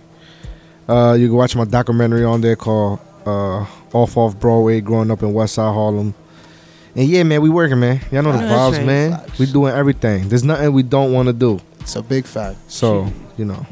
[0.88, 5.22] Uh, you can watch my documentary on there called uh, Off Off Broadway, growing up
[5.24, 6.14] in West Side Harlem.
[6.96, 8.02] And yeah, man, we working, man.
[8.12, 8.86] Y'all know the I vibes, right.
[8.86, 9.22] man.
[9.40, 10.28] We doing everything.
[10.30, 11.60] There's nothing we don't want to do.
[11.80, 12.58] It's a big fact.
[12.70, 13.66] So, you know.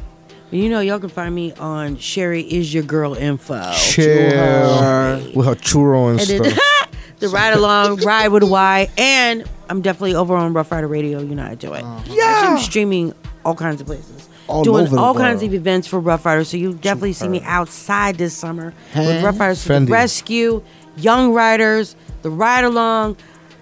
[0.52, 3.72] You know, y'all can find me on Sherry is your girl info.
[3.74, 6.90] Chill with her churro and And then stuff.
[7.20, 11.20] the ride along, ride with a Y, and I'm definitely over on Ruff Ryder Radio.
[11.20, 11.84] You know how to do it.
[11.84, 12.14] Uh-huh.
[12.14, 13.14] Yeah, I'm streaming
[13.46, 15.18] all kinds of places, All doing over the all world.
[15.18, 16.48] kinds of events for Ruff Ryders.
[16.50, 20.64] So you definitely see me outside this summer with Ruff Ryders to the Rescue,
[20.98, 23.18] Young Riders, the Ride Along.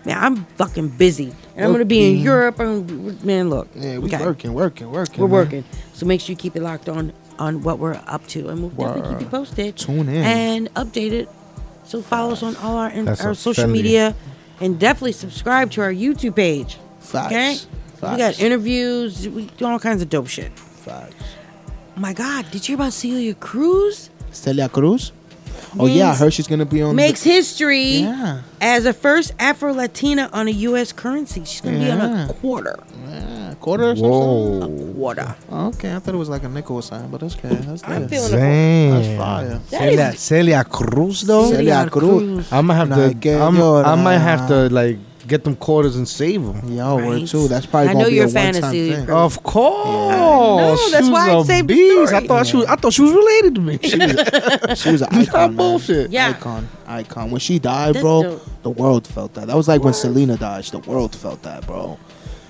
[0.06, 2.60] Man, I'm fucking busy, and I'm gonna be in Europe.
[2.60, 4.24] I'm, man, look, Yeah, we okay.
[4.24, 5.20] working, working, working.
[5.22, 5.32] We're man.
[5.38, 5.64] working.
[5.94, 8.70] So make sure you keep it locked on on what we're up to, and we'll
[8.70, 9.76] definitely keep you posted.
[9.76, 10.24] Tune in.
[10.24, 11.30] and update it.
[11.84, 13.72] So follow us on all our That's our social Fendi.
[13.72, 14.16] media,
[14.62, 16.78] and definitely subscribe to our YouTube page.
[17.00, 17.68] Facts.
[18.02, 19.28] Okay, we got interviews.
[19.28, 20.58] We do all kinds of dope shit.
[20.58, 21.16] Facts.
[21.98, 24.10] Oh my God, did you hear about Celia Cruz?
[24.32, 25.12] Celia Cruz.
[25.80, 26.95] Oh yeah, I heard she's gonna be on.
[26.95, 28.41] Makes the, history Yeah.
[28.62, 30.91] as the first Afro Latina on a U.S.
[30.91, 31.44] currency.
[31.45, 32.78] She's gonna be on a quarter.
[33.10, 34.60] Yeah, quarter or Whoa.
[34.62, 34.94] something.
[34.95, 35.36] Quarter.
[35.52, 37.56] Oh, okay, I thought it was like a nickel sign, but that's okay.
[37.56, 38.10] That's I'm good.
[38.10, 38.38] feeling it.
[38.38, 38.91] Damn.
[39.02, 39.49] That's fire.
[39.70, 41.52] That Celia, is- Celia Cruz, though.
[41.52, 42.52] Celia Cruz.
[42.52, 42.90] I might have
[43.22, 43.41] to.
[43.41, 44.98] I'm, I might have to like
[45.28, 46.72] get them quarters and save them.
[46.72, 47.28] Yo, word Right.
[47.28, 47.48] too.
[47.48, 48.72] That's probably I gonna know be you're a a fan of one-time
[49.06, 49.10] thing.
[49.10, 49.86] Of course.
[50.12, 52.08] No, that's She why I was a saved the beast.
[52.08, 52.24] story.
[52.24, 52.66] I thought she was.
[52.68, 53.80] I thought she was related to me.
[53.84, 56.12] She was, she was an Stop icon, bullshit.
[56.12, 56.30] Yeah.
[56.30, 57.32] Icon, icon.
[57.32, 58.41] When she died, bro, dope.
[58.64, 59.48] the world felt that.
[59.48, 60.64] That was like when Selena died.
[60.66, 61.99] The world felt that, bro.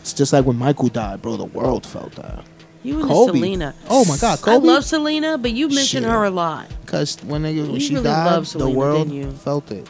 [0.01, 1.35] It's just like when Michael died, bro.
[1.37, 2.43] The world felt that.
[2.83, 3.33] You and Kobe.
[3.39, 3.73] Selena.
[3.89, 6.11] Oh my God, I love Selena, but you mentioned Shit.
[6.11, 6.67] her a lot.
[6.85, 9.31] Cause when, they, when she really died, loved the world didn't you?
[9.31, 9.89] felt it.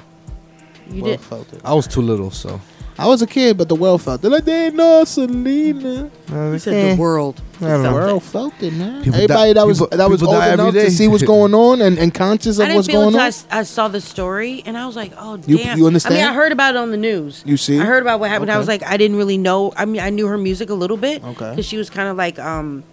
[0.89, 1.22] You world did.
[1.22, 1.61] felt it.
[1.64, 2.59] I was too little, so.
[2.99, 4.29] I was a kid, but the world felt it.
[4.29, 6.09] Like they know Selena.
[6.29, 7.41] You said the world.
[7.61, 9.03] I The world felt it, man.
[9.03, 10.85] People Everybody die- that was people- that was old enough day.
[10.85, 13.21] to see what's going on and, and conscious I of didn't what's feel going until
[13.21, 13.27] I, on.
[13.29, 16.15] s- I saw the story, and I was like, "Oh, You- damn!" you understand?
[16.15, 17.43] I mean, I heard about it on the news.
[17.45, 17.79] You see?
[17.79, 18.51] I heard about what happened.
[18.51, 19.73] I was like, I didn't really know.
[19.75, 21.23] I mean, I knew her music a little bit.
[21.23, 21.51] Okay.
[21.51, 22.83] Because she was kind of like, um,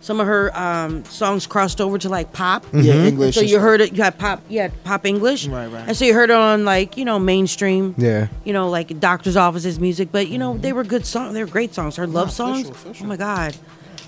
[0.00, 2.64] some of her um songs crossed over to like pop.
[2.72, 3.06] Yeah, Mhm.
[3.06, 3.34] English.
[3.34, 3.62] So you stuff.
[3.62, 3.92] heard it.
[3.92, 4.40] You had pop.
[4.48, 5.46] You had pop English.
[5.46, 5.84] Right, right.
[5.86, 7.94] And so you heard it on like you know mainstream.
[7.98, 8.28] Yeah.
[8.44, 11.34] You know, like doctors' offices music, but you know they were good songs.
[11.34, 11.96] They were great songs.
[11.96, 12.68] Her love songs.
[12.68, 13.06] official, official.
[13.06, 13.56] Oh my god!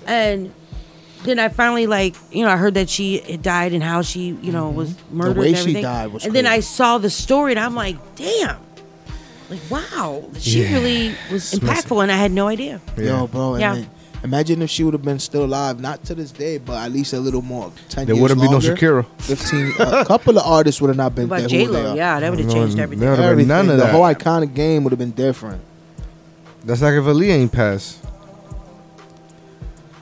[0.07, 0.51] And
[1.23, 4.35] then I finally like you know I heard that she had died and how she
[4.41, 5.37] you know was murdered.
[5.37, 5.83] way and she everything.
[5.83, 8.57] died was And then I saw the story and I'm like, damn.
[9.49, 10.73] Like wow, she Yeah.
[10.73, 12.81] really was impactful, and I had no idea.
[12.97, 13.53] Yo, bro.
[13.53, 13.73] and Yeah.
[13.75, 13.87] then
[14.23, 17.13] imagine if she would have been still alive, not to this day, but at least
[17.13, 17.71] a little more.
[17.89, 19.05] 10 There years wouldn't be no Shakira.
[19.19, 19.73] 15.
[19.79, 21.41] a couple of artists would have not been there.
[21.41, 21.93] who J Lo?
[21.95, 23.07] Yeah, that would have No, changed there everything.
[23.09, 23.47] would've been Everything.
[23.49, 25.61] none of the whole iconic game would have been different.
[26.63, 27.99] That's like if Aaliyah ain't passed.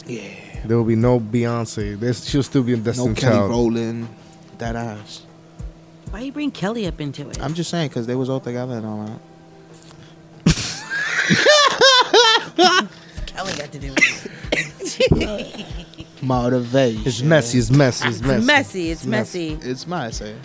[0.05, 0.21] Yeah.
[0.65, 1.99] There will be no Beyonce.
[1.99, 3.49] There's, she'll still be a No Destiny Kelly Child.
[3.49, 4.07] Rowland,
[4.59, 5.23] that ass.
[6.11, 7.41] Why you bring Kelly up into it?
[7.41, 9.19] I'm just saying because they was all together and all
[10.45, 10.45] that.
[13.33, 15.65] Kelly got to do it.
[16.21, 17.01] Motivation.
[17.07, 17.57] It's messy.
[17.59, 18.07] It's messy.
[18.09, 18.37] It's messy.
[18.41, 18.89] It's messy.
[18.89, 19.49] It's messy.
[19.61, 20.35] It's messy.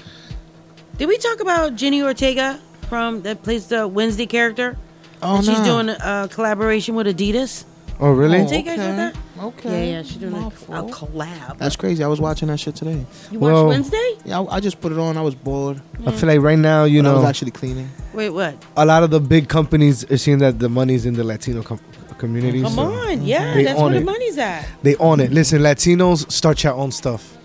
[0.97, 4.77] Did we talk about Jenny Ortega from that plays the Wednesday character?
[5.23, 7.65] Oh, And she's doing a collaboration with Adidas.
[7.99, 8.39] Oh, really?
[8.45, 9.17] Did you guys know that?
[9.39, 9.89] Okay.
[9.89, 11.59] Yeah, yeah, she's doing a, a collab.
[11.59, 12.05] That's crazy.
[12.05, 13.05] I was watching that shit today.
[13.31, 14.17] You watched Wednesday?
[14.25, 15.17] Yeah, I, I just put it on.
[15.17, 15.81] I was bored.
[16.07, 17.91] I feel like right now, you but I know, was actually cleaning.
[18.13, 18.55] Wait, what?
[18.77, 21.81] a lot of the big companies are seeing that the money's in the Latino com-
[22.19, 22.63] community.
[22.63, 23.99] Come so on, yeah, They that's own where it.
[24.01, 24.67] the money's at.
[24.83, 25.33] They own it.
[25.33, 27.37] Listen, Latinos, start your own stuff.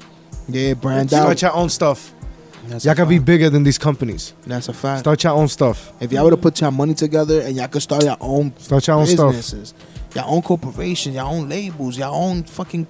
[0.47, 1.41] Yeah, brand Start out.
[1.41, 2.13] your own stuff.
[2.67, 4.33] That's y'all a can be bigger than these companies.
[4.45, 5.01] That's a fact.
[5.01, 5.91] Start your own stuff.
[5.99, 8.85] If y'all would have put your money together and y'all could start your own Start
[8.87, 9.29] your own stuff.
[9.33, 9.73] businesses,
[10.15, 12.85] your own corporation, your own labels, your own fucking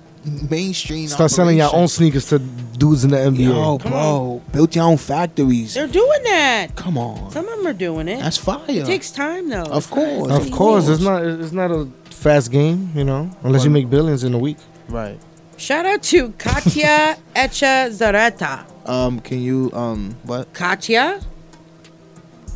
[0.50, 1.08] mainstream.
[1.08, 3.40] Start selling your own sneakers to dudes in the NBA.
[3.46, 5.74] Yo, bro, build your own factories.
[5.74, 6.76] They're doing that.
[6.76, 8.20] Come on, Some of them are doing it.
[8.20, 8.64] that's fire.
[8.68, 9.64] It takes time though.
[9.64, 10.32] Of course.
[10.32, 11.24] Of course, it's not.
[11.26, 14.58] It's not a fast game, you know, unless you make billions in a week.
[14.90, 15.18] right.
[15.58, 18.66] Shout out to Katya Echazarreta.
[18.90, 20.52] Um, can you um what?
[20.54, 21.22] Katya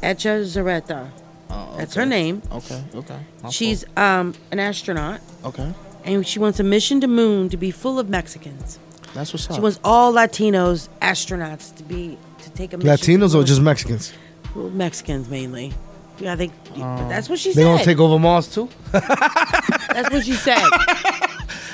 [0.02, 1.10] Echazarreta.
[1.50, 2.42] Oh, That's her name.
[2.52, 3.20] Okay, okay.
[3.44, 5.72] My She's um an astronaut, okay.
[6.06, 8.80] And she wants a mission to moon to be full of Mexicans.
[9.14, 9.56] That's what's up.
[9.56, 12.90] She wants all Latinos astronauts to be to take a mission.
[13.20, 14.14] Latinos to or the just Mexicans?
[14.56, 14.78] moon.
[14.78, 15.74] Mexicans mainly?
[16.20, 17.62] Yeah, I think Um, that's what she They said.
[17.62, 18.70] They gonna take over Mars too?
[18.92, 20.64] that's what she said.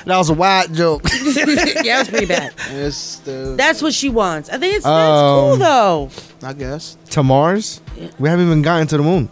[0.04, 1.02] That was a wild joke.
[1.12, 2.52] yeah, it was pretty bad.
[2.72, 4.48] It's the, That's what she wants.
[4.50, 6.10] I think it's that's Um, cool though.
[6.42, 6.96] I guess.
[7.10, 7.80] To Mars?
[8.18, 9.28] We haven't even gotten to the moon.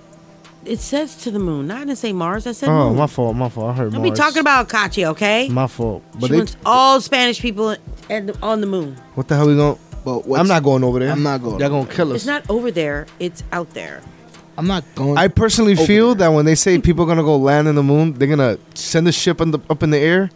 [0.64, 1.66] It says to the moon.
[1.66, 2.46] Not to say Mars.
[2.46, 2.98] I said Oh, moon.
[2.98, 3.34] my fault.
[3.36, 3.70] My fault.
[3.70, 4.10] I heard Don't Mars.
[4.10, 5.48] be talking about Kachi, okay?
[5.48, 6.02] My fault.
[6.14, 8.96] But she they, wants all Spanish people at the, on the moon.
[9.14, 9.78] what the hell we going?
[10.04, 11.10] But I'm not going over there.
[11.12, 12.16] I'm not going Y'all gonna kill us.
[12.16, 13.06] It's not over there.
[13.18, 14.00] It's out there.
[14.56, 15.16] I'm not going.
[15.18, 17.82] I personally over feel that when they say people are gonna go land in the
[17.82, 20.30] moon, they're gonna send the ship in the, up in the air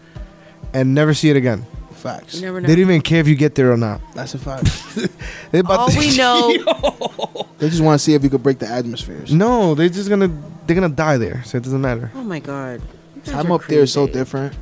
[0.75, 1.65] and never see it again.
[2.05, 2.35] Facts.
[2.37, 4.01] You never They don't even care if you get there or not.
[4.15, 4.69] That's a fact.
[5.51, 6.53] They about All to- we know,
[7.59, 9.33] they just want to see if you could break the atmospheres.
[9.33, 10.29] no, they're just gonna
[10.67, 12.11] they're gonna die there, so it doesn't matter.
[12.15, 12.83] oh my god,
[13.17, 14.19] You guys Time are up there is so crazy.
[14.19, 14.55] different.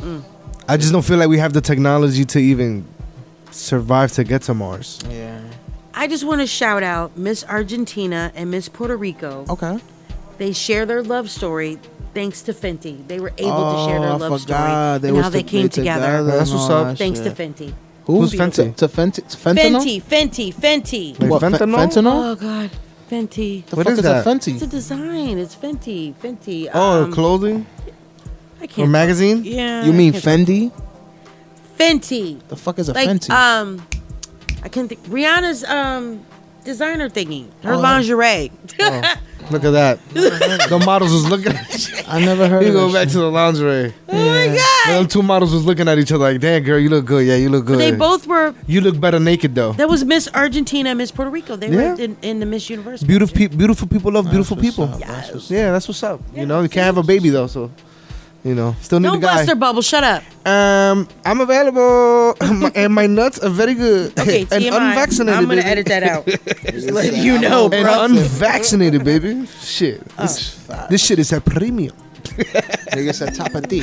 [0.00, 0.22] Mm.
[0.68, 2.86] I just don't feel like we have the technology to even
[3.50, 4.98] survive to get to Mars.
[5.10, 5.40] Yeah.
[5.94, 9.44] I just want to shout out Miss Argentina and Miss Puerto Rico.
[9.48, 9.78] Okay.
[10.38, 11.78] They share their love story
[12.14, 13.06] thanks to Fenty.
[13.06, 14.40] They were able to share Oh, their I love forgot.
[14.40, 16.00] story They and was how they came together.
[16.00, 16.86] together That's what's up.
[16.88, 17.30] that Thanks to.
[17.30, 17.72] Fenty.
[18.04, 18.74] Who's Who's Fenty?
[18.76, 19.26] To Fenty?
[19.28, 20.00] To Fentanyl?
[20.00, 21.20] Fenty, Fenty, Fenty.
[21.20, 21.76] Like What, fentanyl?
[21.76, 22.32] fentanyl?
[22.32, 22.70] Oh god,
[23.10, 23.64] Fenty.
[23.66, 24.26] The What fuck is is, that?
[24.26, 24.54] a Fenty?
[24.54, 25.38] It's a design.
[25.38, 26.12] It's Fenty.
[26.14, 26.68] Fenty.
[26.74, 27.66] Oh, um, clothing
[28.60, 28.90] I can't.
[28.90, 29.44] magazine?
[29.44, 29.84] Yeah.
[29.84, 30.72] you mean Fendi?
[31.78, 32.40] Fenty?
[32.48, 33.30] The fuck is a Like Fenty?
[33.30, 33.86] um,
[34.64, 35.02] I can't think.
[35.04, 36.24] Rihanna's um
[36.64, 37.46] designer thingy.
[37.62, 37.78] Her Oh.
[37.80, 38.50] lingerie.
[39.50, 39.98] Look at that.
[40.14, 41.96] the models was looking at you.
[42.06, 43.12] I never heard You of go that back shit.
[43.12, 43.92] to the lingerie.
[44.08, 44.98] Oh my god.
[44.98, 47.26] Them two models was looking at each other like, damn, girl, you look good.
[47.26, 47.78] Yeah, you look good.
[47.78, 48.54] They both were.
[48.66, 49.72] You look better naked though.
[49.72, 51.56] That was Miss Argentina, and Miss Puerto Rico.
[51.56, 51.94] They Yeah.
[51.94, 53.02] were in, in the Miss Universe.
[53.02, 54.86] Beautiful, pe- beautiful people love beautiful people.
[54.86, 56.20] That's what's Yeah, that's what's up.
[56.34, 57.70] you know, you can't have a baby though, so
[58.44, 59.34] you know, still need Don't a guy.
[59.36, 59.82] bust her bubble.
[59.82, 60.22] Shut up.
[60.46, 62.34] Um, I'm available,
[62.74, 64.18] and my nuts are very good.
[64.18, 64.90] Okay, and TMI.
[64.90, 65.38] unvaccinated.
[65.38, 65.70] I'm gonna baby.
[65.70, 66.26] edit that out.
[66.72, 68.04] Just let you know, And bro.
[68.04, 69.46] unvaccinated, baby.
[69.60, 71.94] Shit, this, this shit is a premium.
[72.24, 73.80] Nigga said top of D.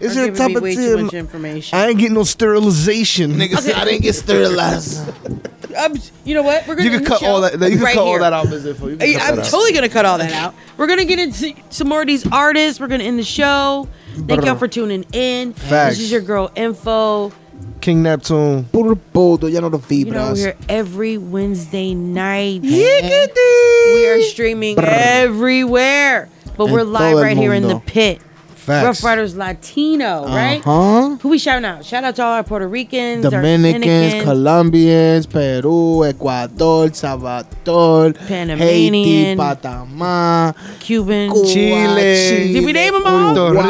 [0.00, 1.04] It's You're a giving top me of way too ten.
[1.06, 1.78] much information.
[1.78, 3.32] I ain't getting no sterilization.
[3.34, 5.12] Nigga said I didn't get sterilized.
[5.76, 5.94] Um,
[6.24, 6.68] you know what?
[6.68, 7.54] We're gonna You can end the cut show all that.
[7.54, 8.20] You can right cut all here.
[8.20, 8.64] that out, Ms.
[8.64, 8.86] Info.
[8.86, 9.50] You can I- cut I'm that out.
[9.50, 10.54] totally gonna cut all that out.
[10.76, 12.78] We're gonna get into some more of these artists.
[12.78, 13.88] We're gonna end the show.
[14.28, 15.52] Thank y'all for tuning in.
[15.54, 15.96] Facts.
[15.96, 17.32] This is your girl Info.
[17.80, 18.66] King Neptune.
[18.66, 20.30] Puro puto, ya no lo You know vibras.
[20.34, 22.62] we're here every Wednesday night.
[22.62, 27.84] We are streaming everywhere, but we're live todo el right here in the mundo.
[27.84, 28.20] pit.
[28.64, 28.86] Facts.
[28.86, 30.62] Ruff Ryders Latino, right?
[30.64, 31.16] Huh?
[31.20, 31.84] Who we shouting out?
[31.84, 39.36] Shout out to all our Puerto Ricans, Dominicans, Dominicans, Colombians, Peru, Ecuador, Salvador, Haiti, Panamanian,
[39.36, 42.52] Panama, Cuban, Cuba, Chile.
[42.54, 43.34] Did we name 'em all?
[43.34, 43.64] Puerto Rico.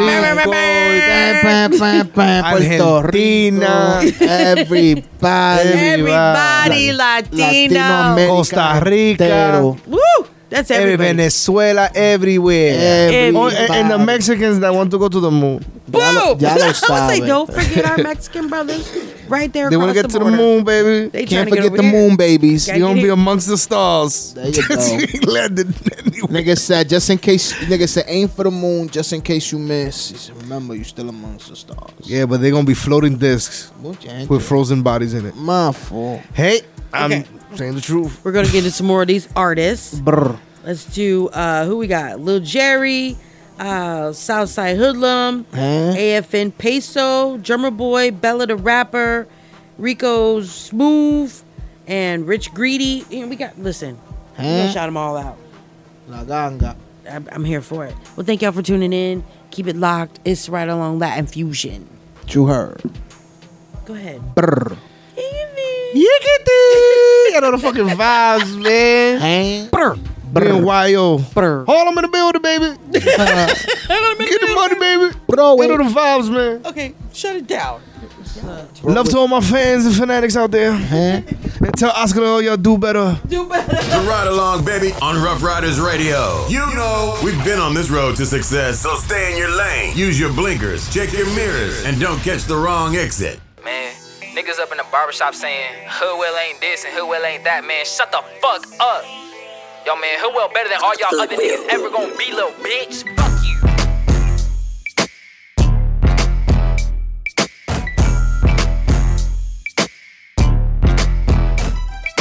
[2.45, 4.01] Argentina.
[4.21, 8.15] Everybody, everybody La- Latino.
[8.27, 9.75] Costa Rica.
[9.87, 9.99] Woo!
[10.49, 10.95] That's Every.
[10.95, 13.09] Venezuela, everywhere.
[13.09, 13.55] Everybody.
[13.55, 15.65] Oh, and, and the Mexicans that want to go to the moon.
[15.87, 16.01] Boom!
[16.01, 18.87] Ya lo- ya lo I was like, don't forget our Mexican brothers
[19.27, 19.69] right there.
[19.69, 21.09] They want to across get to the moon, baby.
[21.09, 21.91] They Can't trying to get forget the here.
[21.91, 22.67] moon babies.
[22.67, 24.33] You're going to be amongst the stars.
[24.33, 24.67] There you
[25.25, 25.31] go.
[25.31, 25.67] Landed
[26.07, 26.43] anywhere.
[26.43, 29.59] Nigga said, just in case, nigga said, aim for the moon, just in case you
[29.59, 30.09] miss.
[30.11, 31.91] He said, remember, you still amongst the stars.
[32.03, 35.35] Yeah, but they're going to be floating discs with frozen bodies in it.
[35.35, 36.21] My fault.
[36.33, 36.61] Hey,
[36.93, 37.25] I'm Okay.
[37.55, 38.19] Saying the truth.
[38.23, 39.99] We're gonna get into some more of these artists.
[39.99, 40.37] Brr.
[40.63, 42.19] Let's do uh who we got?
[42.19, 43.17] Lil Jerry,
[43.59, 45.57] uh Southside Hoodlum, Huh?
[45.95, 49.27] AFN Peso, Drummer Boy, Bella the Rapper,
[49.77, 51.39] Rico Smooth,
[51.87, 53.05] and Rich Greedy.
[53.11, 53.97] And we got listen,
[54.37, 55.37] we're gonna shout them all out.
[56.07, 56.75] La ganga.
[57.09, 57.93] I'm, I'm here for it.
[58.15, 59.23] Well, thank y'all for tuning in.
[59.51, 60.19] Keep it locked.
[60.25, 61.87] It's right along Latin Fusion.
[62.29, 62.77] To her.
[63.85, 64.33] Go ahead.
[64.33, 64.75] Brr.
[65.95, 67.35] Yickety!
[67.35, 69.19] I know the fucking vibes, man.
[69.21, 69.69] Huh?
[69.71, 69.95] Brr.
[70.33, 71.19] Being YO.
[71.33, 71.63] Brr.
[71.63, 72.77] Hold them in the building, baby.
[72.91, 75.17] Get the money, baby.
[75.27, 76.65] Bro, Get know the vibes, man.
[76.65, 77.81] Okay, shut it down.
[78.83, 80.73] Love to all my fans and fanatics out there.
[80.73, 81.21] Huh?
[81.61, 83.17] And tell Oscar to all y'all do better.
[83.27, 83.71] Do better.
[83.73, 86.45] The Ride Along, baby, on Ruff Ryders Radio.
[86.49, 89.95] You know, we've been on this road to success, so stay in your lane.
[89.95, 93.39] Use your blinkers, check your mirrors, and don't catch the wrong exit.
[93.63, 93.93] Man,
[94.35, 97.85] niggas up in the barbershop saying Hoodwell ain't this and Hoodwell ain't that, man.
[97.85, 99.05] Shut the fuck up.
[99.85, 103.07] Yo, man, Hoodwell better than all y'all other niggas ever gonna be, little bitch.
[103.15, 103.55] Fuck you.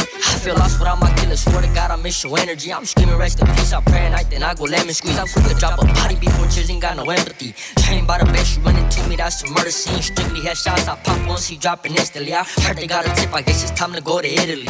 [0.07, 1.37] I feel lost without my killer.
[1.37, 2.73] Swear to God, I'm miss your energy.
[2.73, 3.73] I'm screaming rest in peace.
[3.73, 5.19] I pray at night, then I go lemon squeeze.
[5.19, 7.55] I'm quick to drop a body before tears ain't got no empathy.
[7.79, 10.03] Trained by the best, she running to me, that's a murder scene.
[10.03, 12.35] Strictly headshots, I pop once, he dropping instantly.
[12.35, 14.69] I heard they got a tip, I guess it's time to go to Italy.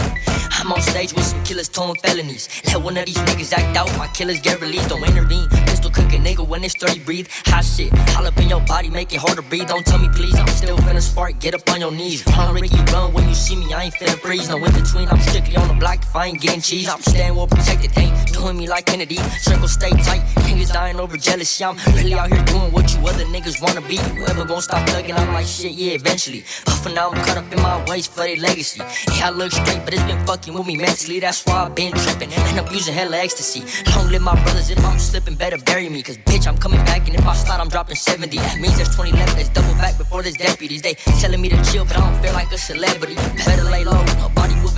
[0.53, 2.49] I'm on stage with some killers towing felonies.
[2.67, 5.49] Let one of these niggas act out, my killers get released, don't intervene.
[5.67, 7.29] Pistol cook a nigga when it's 30 breathe.
[7.47, 9.69] Hot shit, all up in your body, make it hard to breathe.
[9.69, 12.25] Don't tell me please, I'm still finna spark, get up on your knees.
[12.27, 14.49] Run, Ricky, run when you see me, I ain't finna breeze.
[14.49, 16.89] No in between, I'm strictly on the block if I ain't getting cheese.
[16.89, 19.17] I'm staying well protected, ain't doing me like Kennedy.
[19.17, 21.65] Circle stay tight, niggas dying over jealousy.
[21.65, 23.97] I'm really out here doing what you other niggas wanna be.
[23.97, 25.17] You ever gonna stop thugging?
[25.19, 26.45] I'm like shit, yeah, eventually.
[26.65, 28.83] But for now, I'm caught up in my ways for their legacy.
[29.17, 31.19] Yeah, I look straight, but it's been fucking with me mentally.
[31.21, 33.63] That's why I've been tripping and I'm using hella ecstasy.
[33.97, 36.03] Long live my brothers, if I'm slipping, better bury me.
[36.03, 38.37] Cause bitch, I'm coming back, and if I slide, I'm dropping 70.
[38.37, 40.83] That means there's 20 left, let's double back before there's deputies.
[40.83, 43.17] They telling me to chill, but I don't feel like a celebrity.
[43.45, 44.05] Better lay low,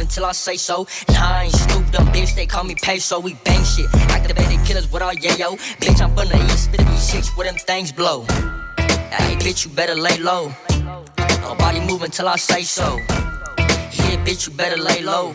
[0.05, 0.87] till I say so.
[1.09, 3.19] Nah, I ain't stupid, Dumb, bitch, they call me Peso.
[3.21, 5.57] We bang shit, activated killers with all yayo.
[5.81, 8.25] Bitch, I'm from the East 56 where them things blow.
[8.77, 10.53] Hey, bitch, you better lay low.
[11.41, 12.99] Nobody moving until I say so.
[13.57, 15.35] Yeah, bitch, you better lay low.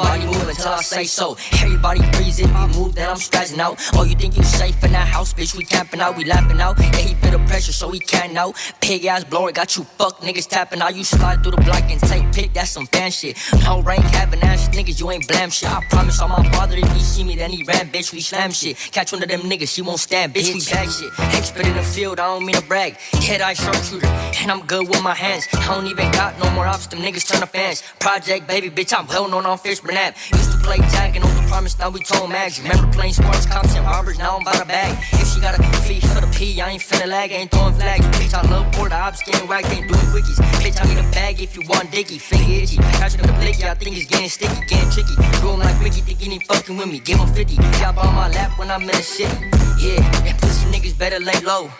[0.00, 1.36] Moving till I say so.
[1.62, 3.78] Everybody freeze if you move, then I'm spazzing out.
[3.94, 5.54] Oh, you think you safe in that house, bitch?
[5.56, 6.78] We camping out, we laughing out.
[6.78, 8.56] Yeah, he feel the pressure, so he can't out.
[8.80, 10.96] Pig ass blower got you fuck niggas tapping out.
[10.96, 13.36] You slide through the block and take pick, that's some fan shit.
[13.64, 15.70] No rank having ass niggas, you ain't blam shit.
[15.70, 18.12] I promise on my father, if he see me, then he ran, bitch.
[18.12, 18.76] We slam shit.
[18.92, 20.54] Catch one of them niggas, she won't stand, bitch.
[20.54, 21.10] We bag shit.
[21.36, 22.96] Expert in the field, I don't mean to brag.
[22.96, 25.46] Head eye sharpshooter, and I'm good with my hands.
[25.52, 27.82] I don't even got no more ops, them niggas turn to fans.
[27.98, 29.58] Project baby, bitch, I'm well known on
[29.96, 30.14] Ave.
[30.36, 32.60] Used to play tag and the promise, now we told mags.
[32.60, 34.96] Remember playing sports, cops and robbers, now I'm by the bag.
[35.12, 38.06] If she got a fee for the P, I ain't finna lag, ain't throwing flags.
[38.18, 40.38] Bitch, I love the ops, getting whacked, ain't doing quickies.
[40.62, 42.76] Bitch, I need a bag if you want dicky, finger itchy.
[42.98, 45.14] Catching up the blicky, I think it's getting sticky, getting tricky.
[45.40, 46.98] Do 'em like Mickey, think he fucking with me.
[46.98, 49.36] Give him 50, drop on my lap when I'm in the city.
[49.78, 51.70] Yeah, and pussy niggas better lay low.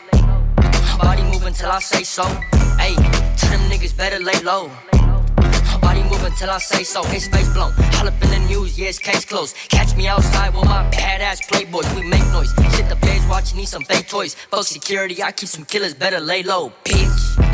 [0.99, 2.25] Body moving till I say so.
[2.79, 2.97] Ayy,
[3.37, 4.71] tell them niggas better lay low.
[6.11, 7.03] Body moving till I say so.
[7.05, 7.73] His face blown.
[7.99, 9.57] All up in the news, yeah, it's case closed.
[9.69, 11.95] Catch me outside with my badass playboys.
[11.95, 12.53] We make noise.
[12.75, 14.35] Shit, the page watching, need some fake toys.
[14.35, 17.47] Fuck security, I keep some killers, better lay low, bitch.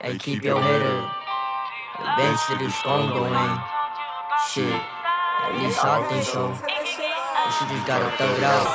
[0.00, 1.16] Hey, keep your head up.
[2.18, 3.73] Eventually, storm go in.
[4.54, 6.54] Shit, at least I think so.
[6.54, 6.70] But
[7.58, 8.66] you just gotta throw it out.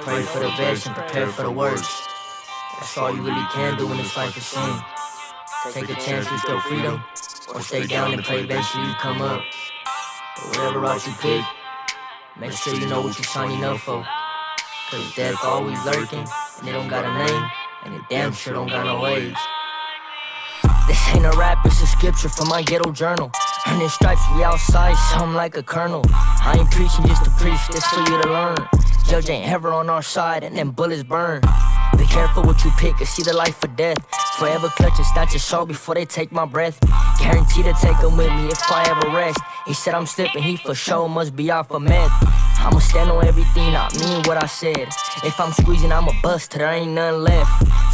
[0.00, 2.08] Pray for the best and prepare for the worst.
[2.80, 4.78] That's all you really can do in this life is sin.
[5.72, 7.04] Take a chance with your freedom,
[7.52, 9.42] or stay down and pray eventually you come up.
[10.36, 11.44] But whatever route you pick,
[12.40, 14.02] make sure you know what you're signing up for.
[14.90, 16.24] Cause death always lurking,
[16.60, 17.50] and it don't got a name,
[17.84, 19.36] and it damn sure don't got no age.
[20.88, 23.30] This ain't a rap, it's a scripture from my ghetto journal.
[23.68, 26.04] Earning stripes, we outside, something like a colonel.
[26.10, 28.56] I ain't preaching just to preach, this for you to learn.
[29.06, 31.42] Judge ain't ever on our side, and them bullets burn.
[31.98, 33.98] Be careful what you pick, it's either life or death.
[34.38, 36.78] Forever clutching, snatch a soul before they take my breath.
[37.18, 39.40] Guaranteed to take 'em with me if I ever rest.
[39.66, 42.12] He said I'm slipping, he for sure must be off of meth.
[42.58, 44.88] I'ma stand on everything, I mean what I said.
[45.24, 47.50] If I'm squeezing, I'ma bust till there ain't none left.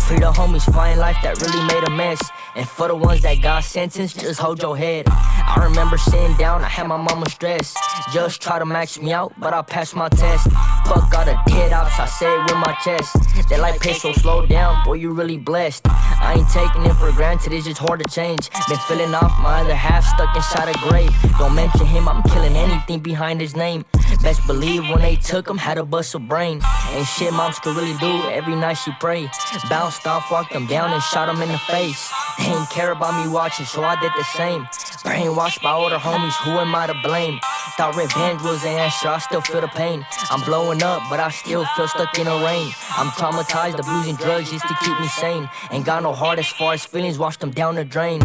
[0.06, 2.20] Free the homies, find life that really made a mess.
[2.56, 5.06] And for the ones that got sentenced, just hold your head.
[5.09, 7.76] I remember sitting down, I had my mama stressed.
[8.12, 10.51] Just try to max me out, but I passed my test.
[10.86, 13.16] Fuck all the dead ops, I say it with my chest.
[13.48, 15.82] They like peso, slow down, boy, you really blessed.
[15.86, 18.51] I ain't taking it for granted, it's just hard to change.
[18.68, 21.10] Been feeling off my other half, stuck inside a grave.
[21.39, 23.84] Don't mention him, I'm killing anything behind his name.
[24.22, 26.60] Best believe when they took him, had to bust a brain.
[26.90, 29.28] Ain't shit moms could really do, every night she pray.
[29.70, 32.12] Bounced off, walked him down, and shot him in the face.
[32.38, 34.64] They ain't care about me watching, so I did the same.
[35.04, 37.40] Brainwashed by older homies, who am I to blame?
[37.76, 40.04] Thought revenge was the answer, I still feel the pain.
[40.30, 42.70] I'm blowing up, but I still feel stuck in the rain.
[42.98, 45.48] I'm traumatized, abusing drugs just to keep me sane.
[45.70, 48.20] Ain't got no heart as far as feelings, washed them down the drain.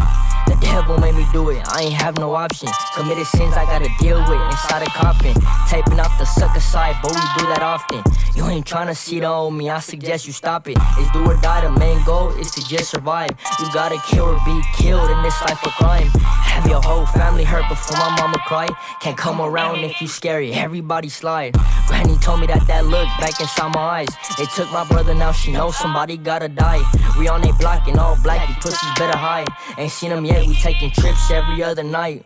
[0.46, 2.68] The devil made me do it, I ain't have no option.
[2.94, 5.34] Committed sins I gotta deal with inside a coffin.
[5.68, 8.02] Taping off the sucker side, but we do that often.
[8.34, 10.76] You ain't tryna see the old me, I suggest you stop it.
[10.98, 13.30] It's do or die, the main goal is to just survive.
[13.60, 16.08] You gotta kill or be killed in this life of crime.
[16.18, 18.68] Have your whole family hurt before my mama cry.
[19.00, 21.54] Can't come around if you scary, everybody slide.
[21.86, 24.08] Granny told me that that look back inside my eyes.
[24.36, 26.82] They took my brother, now she knows somebody gotta die.
[27.18, 29.48] We on they block and all black, you pussies better hide.
[29.78, 32.24] Ain't seen them yet, we taking trips every other night.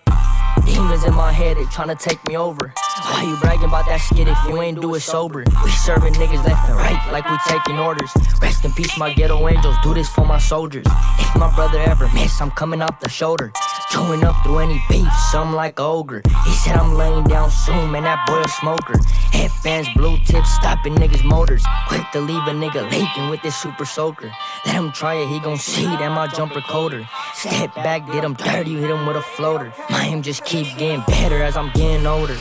[0.65, 2.73] Demons in my head, they tryna take me over.
[3.03, 5.45] Why you bragging about that skit if you ain't do it sober?
[5.65, 8.11] We serving niggas left and right like we taking orders.
[8.41, 9.77] Rest in peace, my ghetto angels.
[9.83, 10.87] Do this for my soldiers.
[11.19, 13.53] If my brother ever miss, I'm coming off the shoulder.
[13.91, 16.23] Chewing up through any beef, something like ogre.
[16.47, 18.99] He said I'm laying down soon, man, that boy a smoker.
[19.33, 21.63] Headbands, blue tips, stopping niggas' motors.
[21.89, 24.33] Quick to leave a nigga leaking with this super soaker.
[24.65, 27.07] Let him try it, he gon' see that my jumper colder.
[27.35, 29.73] Step back, did him dirty, hit him with a floater.
[29.91, 32.37] My aim just keep getting better as I'm getting older.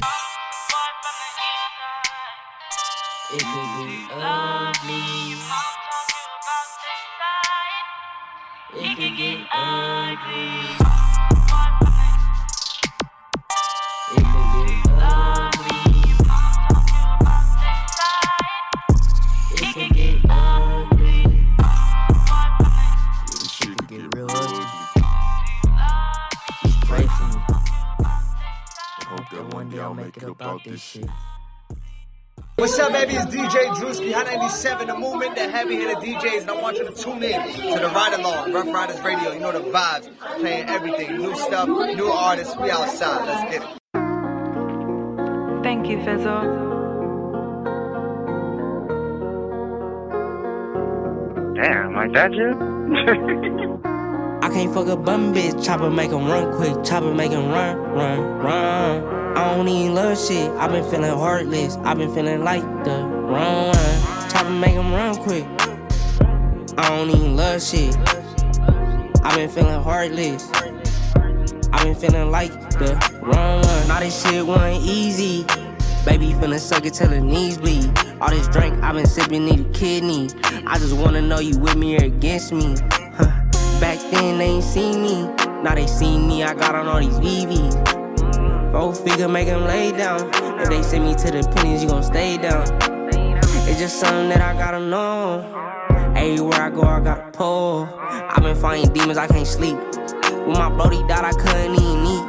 [3.34, 5.38] It could get ugly.
[8.74, 10.81] It could get ugly.
[29.92, 31.06] I'll make it up out this shit.
[32.56, 33.16] What's up, baby?
[33.16, 36.86] It's DJ Drewski, Hot 97, the movement, the heavy hitter DJs, and I want you
[36.88, 37.42] to tune in
[37.74, 39.34] to the Ride Along, Ruff Ryders Radio.
[39.34, 40.10] You know the vibes,
[40.40, 42.56] playing everything, new stuff, new artists.
[42.56, 43.26] We outside.
[43.26, 43.70] Let's get it.
[45.62, 46.42] Thank you, Fizzle.
[51.56, 53.82] Damn, like that, you?
[54.42, 57.78] I can't fuck a bum bitch, chopper make 'em run quick, chopper make 'em run,
[57.78, 59.11] run, run.
[59.36, 63.68] I don't even love shit, i been feeling heartless, i been feeling like the wrong
[63.68, 64.30] one.
[64.30, 65.46] Chopper make 'em run quick.
[66.78, 67.96] I don't even love shit,
[69.24, 70.50] i been feeling heartless,
[71.74, 73.88] i been feeling like the wrong one.
[73.88, 75.46] Now this shit wasn't easy.
[76.06, 77.90] Baby finna suck it till her knees bleed.
[78.20, 80.30] All this drink i been sipping need a kidney.
[80.66, 82.76] I just wanna know you with me or against me.
[82.92, 83.32] Huh.
[83.80, 85.24] Back then they ain't seen me.
[85.64, 88.01] Now they seen me, I got on all these VVs.
[88.72, 90.32] Four figure make 'em lay down.
[90.62, 92.64] If they send me to the pennies, you gon' stay down.
[93.68, 95.44] It's just something that I gotta know.
[96.16, 97.90] Everywhere I go, I gotta pull.
[98.30, 99.76] i been fighting demons, I can't sleep.
[100.46, 102.26] When my brody died, I couldn't even eat.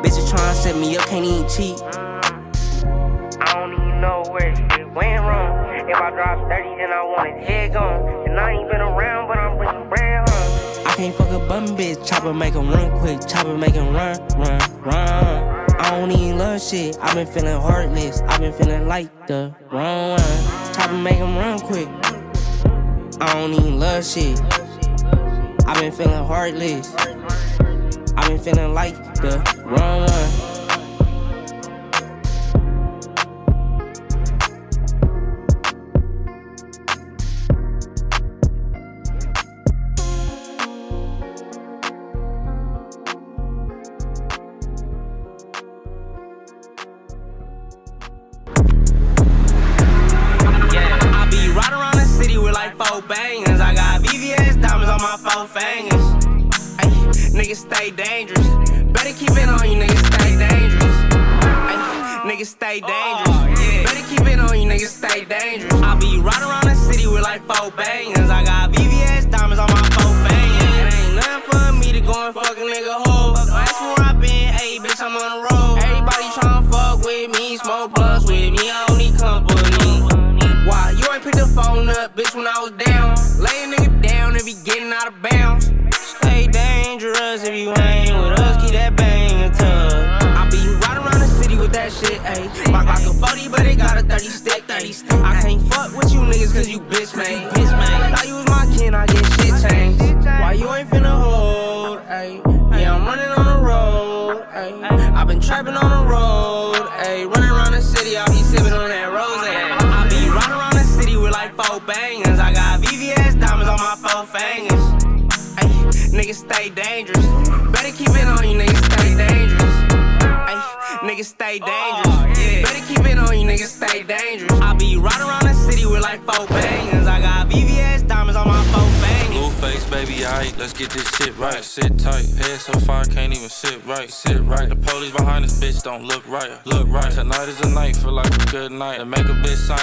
[0.00, 1.78] Bitches tryna set me up, can't even cheat.
[3.42, 5.76] I don't even know where shit went wrong.
[5.90, 8.00] If I drop 30, then I want it head gone.
[8.26, 10.86] And I ain't been around, but I'm bringing bread home.
[10.86, 14.16] I can't fuck a bum bitch, chopper make 'em run quick, chopper make 'em run,
[14.38, 15.55] run, run.
[15.86, 20.10] I don't even love shit, I've been feeling heartless, I've been feeling like the wrong
[20.18, 20.74] one.
[20.74, 21.88] Try to make 'em run quick.
[23.20, 24.40] I don't even love shit,
[25.64, 26.92] I've been feeling heartless,
[28.16, 30.55] I've been feeling like the wrong one.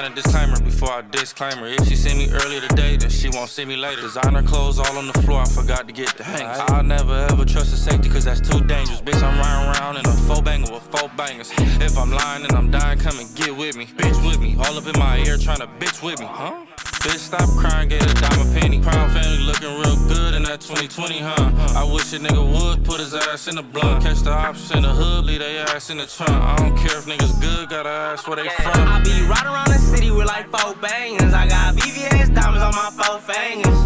[0.03, 1.67] Sign a disclaimer before I disclaimer.
[1.67, 4.01] If she see me earlier today, then she won't see me later.
[4.01, 6.59] Designer clothes all on the floor, I forgot to get the hangers.
[6.69, 9.01] I'll never ever trust the safety, cause that's too dangerous.
[9.01, 11.51] Bitch, I'm riding around in a four banger with four bangers.
[11.57, 13.85] If I'm lying and I'm dying, come and get with me.
[13.85, 16.65] Bitch with me, all up in my ear trying to bitch with me, huh?
[17.03, 18.79] Bitch, stop crying, get a dime a penny.
[18.79, 21.51] Proud family looking real good in that 2020, huh?
[21.75, 24.05] I wish a nigga would put his ass in the blunt.
[24.05, 26.31] Catch the ops in the hood, leave their ass in the trunk.
[26.31, 28.87] I don't care if niggas good, gotta ask where they from.
[28.87, 31.33] I be riding around the city with like four bangers.
[31.33, 33.79] I got VVS diamonds on my four fingers.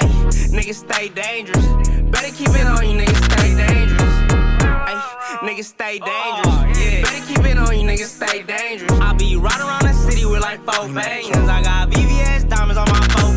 [0.00, 0.08] Ay,
[0.48, 1.66] niggas stay dangerous.
[2.08, 4.14] Better keep it on you, niggas stay dangerous.
[4.88, 4.96] Ay,
[5.44, 6.80] niggas stay dangerous.
[6.80, 8.92] Yeah, Better keep it on you, niggas stay dangerous.
[8.92, 11.46] I be riding around the city with like four bangers.
[11.46, 12.37] I got VVS diamonds
[12.86, 13.28] my four.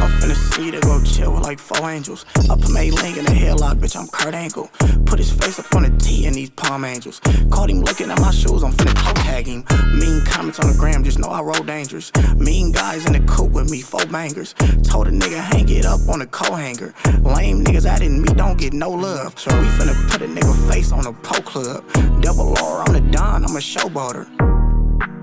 [0.00, 2.24] I'm finna see to go chill with like four angels.
[2.32, 4.70] Put May Link in a headlock, bitch, I'm Kurt Angle.
[5.04, 7.20] Put his face up on the T in these palm angels.
[7.50, 9.64] Caught him looking at my shoes, I'm finna toe tag him.
[9.98, 12.10] Mean comments on the gram, just know I roll dangerous.
[12.36, 14.54] Mean guys in the coop with me, four bangers.
[14.84, 16.94] Told a nigga hang it up on the co hanger.
[17.20, 19.38] Lame niggas out in me don't get no love.
[19.38, 21.84] So we finna put a nigga face on a pro club.
[22.22, 24.49] Double R, I'm the Don, I'm a showboater.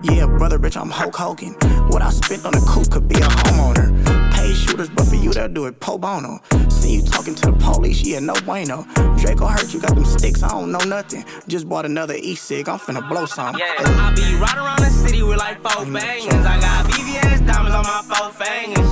[0.04, 1.54] Yeah, brother, bitch, I'm Hulk Hogan.
[1.90, 3.90] What I spent on the coupe could be a homeowner.
[4.34, 6.40] Pay shooters, but for you, they'll do it pro bono.
[6.70, 8.86] See you talking to the police, yeah, no bueno.
[9.18, 11.26] Draco hurt you, got them sticks, I don't know nothing.
[11.48, 13.56] Just bought another e-cig, I'm finna blow some.
[13.56, 16.46] I be riding around the city with like four bangers.
[16.46, 18.90] I got VVS diamonds on my four fingers.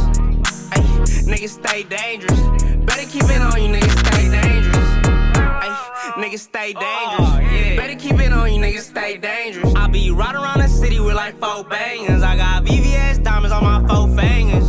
[0.71, 0.81] Ay,
[1.29, 2.39] niggas stay dangerous.
[2.85, 4.74] Better keep it on you, niggas stay dangerous.
[5.67, 7.53] Ay, niggas stay oh, dangerous.
[7.53, 9.73] yeah Better keep it on you, niggas stay dangerous.
[9.75, 12.23] I be riding around the city with like four bangers.
[12.23, 14.65] I got VVS diamonds on my four fingers.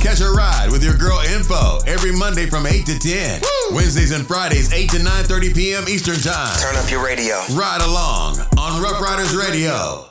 [0.00, 3.42] Catch a ride with your girl Info every Monday from 8 to 10.
[3.72, 5.84] Wednesdays and Fridays, 8 to 9.30 p.m.
[5.88, 6.58] Eastern Time.
[6.58, 7.36] Turn up your radio.
[7.52, 10.09] Ride along on Ruff Ryders Radio.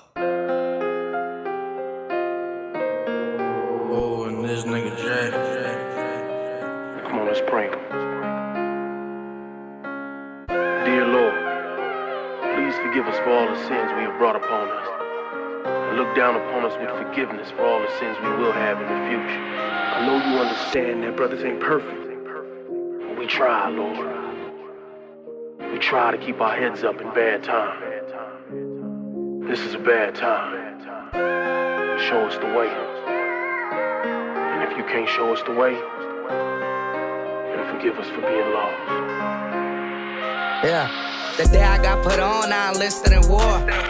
[3.92, 5.32] Oh, and this nigga Jay.
[7.04, 7.70] Come on, let's pray.
[10.84, 11.34] Dear Lord,
[12.54, 14.88] please forgive us for all the sins we have brought upon us.
[15.66, 18.88] And look down upon us with forgiveness for all the sins we will have in
[18.88, 19.42] the future.
[19.56, 21.96] I know you understand that brothers ain't perfect.
[23.08, 24.06] But we try, Lord.
[25.72, 27.89] We try to keep our heads up in bad times.
[29.50, 30.54] This is a bad time.
[32.08, 32.68] Show us the way.
[32.68, 38.78] And if you can't show us the way, then forgive us for being lost.
[40.64, 41.09] Yeah.
[41.40, 43.40] The day I got put on, I enlisted in war.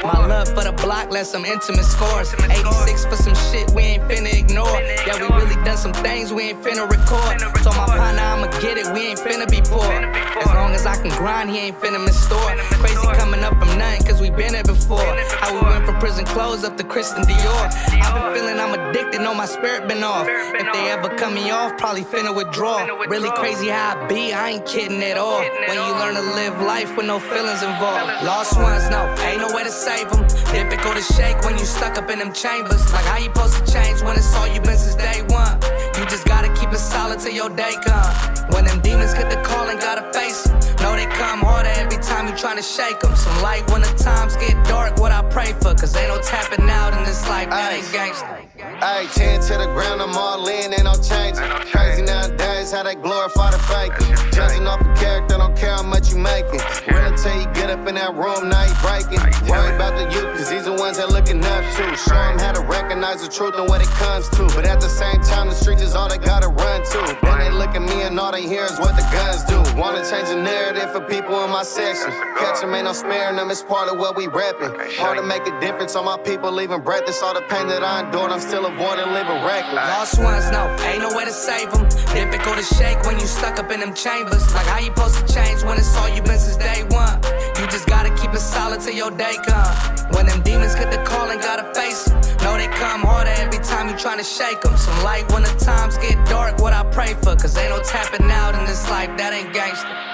[0.05, 2.31] My love for the block left some intimate scores.
[2.45, 4.69] 86 for some shit we ain't finna ignore.
[5.07, 7.41] Yeah, we really done some things we ain't finna record.
[7.63, 9.81] Told my partner I'ma get it, we ain't finna be poor.
[9.81, 12.53] As long as I can grind, he ain't finna miss store.
[12.85, 15.01] Crazy coming up from nothing, cause we been there before.
[15.41, 17.65] How we went from prison clothes up to Christian Dior.
[18.05, 20.27] I've been feeling I'm addicted, know my spirit been off.
[20.29, 22.85] If they ever cut me off, probably finna withdraw.
[23.07, 25.41] Really crazy how I be, I ain't kidding at all.
[25.41, 28.11] When you learn to live life with no feelings involved.
[28.23, 30.27] Lost ones, no, ain't no way to save them.
[30.51, 32.81] Difficult to shake when you stuck up in them chambers.
[32.91, 35.55] Like how you supposed to change when it's all you been since day one.
[35.97, 38.11] You just gotta keep it solid till your day come.
[38.51, 40.59] When them demons get the call and gotta face 'em.
[40.81, 43.15] Know they come harder every time you tryna shake them.
[43.15, 45.73] Some light when the times get dark, what I pray for.
[45.73, 48.49] Cause ain't no tapping out in this life, that ain't gangsta.
[48.81, 51.37] Ayy, 10 to the ground, I'm all in, ain't no change.
[51.71, 53.93] Crazy nowadays how they glorify the fake.
[54.33, 56.59] Judging off a character, don't care how much you making.
[56.87, 59.23] Real until you get up in that room, now you breaking.
[59.47, 61.83] Worry about the youth, cause these the ones that looking up to.
[61.95, 64.43] Show them how to recognize the truth and what it comes to.
[64.55, 67.17] But at the same time, the streets is all they gotta run to.
[67.23, 69.59] Then they look at me and all they hear is what the guns do.
[69.79, 72.08] Wanna change the narrative for people in my section.
[72.37, 74.71] Catch them, ain't no sparing them, it's part of what we reppin'.
[74.97, 77.21] Hard to make a difference on my people leaving breathless.
[77.21, 79.87] All the pain that I endured, I'm still avoiding living reckless.
[79.97, 81.87] Lost ones, no, ain't no way to save them.
[82.13, 84.43] Difficult to shake when you stuck up in them chambers.
[84.53, 87.19] Like how you supposed to change when it's all you been since day one.
[87.59, 89.75] You just gotta keep it solid till your day come.
[90.15, 92.19] When them demons get the call and gotta face 'em.
[92.43, 94.75] Know they come harder every time you tryna shake 'em.
[94.77, 97.35] Some light when the times get dark, what I pray for.
[97.35, 100.08] Cause ain't no tapping out in this life, that ain't gangsta.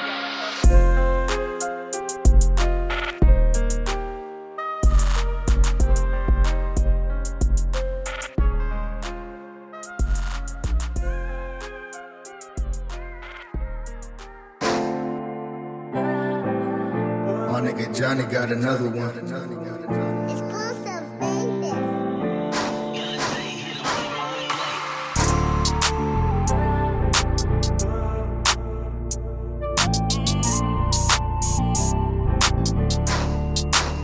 [18.16, 19.14] Johnny got another one.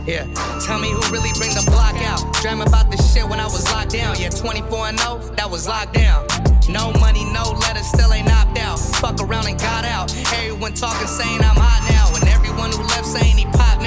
[0.04, 0.26] Yeah,
[0.60, 2.20] tell me who really bring the block out.
[2.42, 4.20] Dream about this shit when I was locked down.
[4.20, 6.26] Yeah, 24 and 0, that was locked down.
[6.68, 8.78] No money, no letters, still ain't knocked out.
[8.78, 10.14] Fuck around and got out.
[10.34, 12.14] Everyone talking, saying I'm hot now.
[12.20, 13.81] And everyone who left saying he pop now.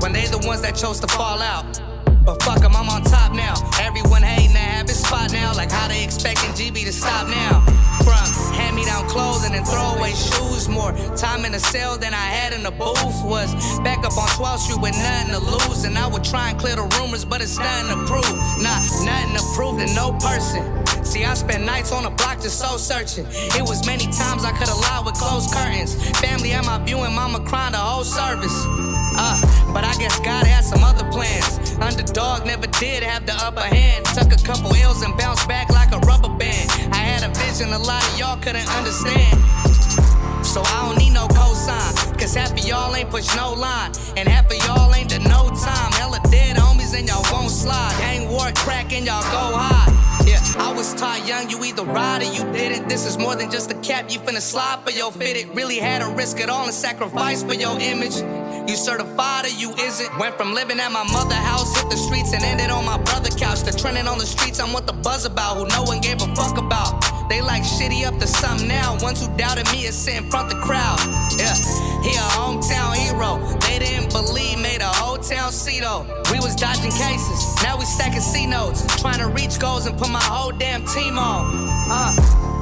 [0.00, 1.80] When they the ones that chose to fall out.
[2.24, 3.54] But fuck 'em, I'm on top now.
[3.80, 5.54] Everyone hating to have his spot now.
[5.54, 7.64] Like how they expecting GB to stop now.
[8.04, 10.68] From hand me down clothing and throwaway shoes.
[10.68, 13.24] More time in the cell than I had in the booth.
[13.24, 13.50] Was
[13.80, 15.84] back up on 12th Street with nothing to lose.
[15.84, 18.38] And I would try and clear the rumors, but it's nothing to prove.
[18.60, 20.62] Nah, nothing to prove to no person.
[21.04, 23.26] See, I spent nights on the block just soul searching.
[23.56, 25.94] It was many times I could've lied with closed curtains.
[26.20, 28.87] Family at my viewing, mama crying the whole service.
[29.18, 29.34] Uh,
[29.74, 31.74] but I guess God had some other plans.
[31.80, 34.04] Underdog never did have the upper hand.
[34.14, 36.70] Took a couple L's and bounced back like a rubber band.
[36.94, 39.38] I had a vision a lot of y'all couldn't understand.
[40.46, 42.18] So I don't need no cosign.
[42.18, 43.92] Cause half of y'all ain't push no line.
[44.16, 45.92] And half of y'all ain't the no time.
[45.92, 47.94] Hella dead homies and y'all won't slide.
[47.98, 49.98] Gang war crack and y'all go high.
[50.26, 52.88] Yeah, I was taught young, you either ride or you didn't.
[52.88, 55.36] This is more than just a cap, you finna slide for your fit.
[55.36, 58.16] It really had to risk it all and sacrifice for your image.
[58.68, 60.18] You certified or you isn't.
[60.18, 63.30] Went from living at my mother house, hit the streets, and ended on my brother
[63.30, 63.62] couch.
[63.62, 66.28] To trending on the streets, I'm what the buzz about, who no one gave a
[66.36, 67.02] fuck about.
[67.30, 68.98] They like shitty up to something now.
[69.00, 71.00] Ones who doubted me is sit in front the crowd.
[71.38, 71.56] Yeah,
[72.04, 73.40] he a hometown hero.
[73.60, 76.04] They didn't believe, made a whole town see though.
[76.30, 78.84] We was dodging cases, now we stacking C notes.
[79.00, 81.70] Trying to reach goals and put my whole damn team on.
[81.90, 82.57] Uh.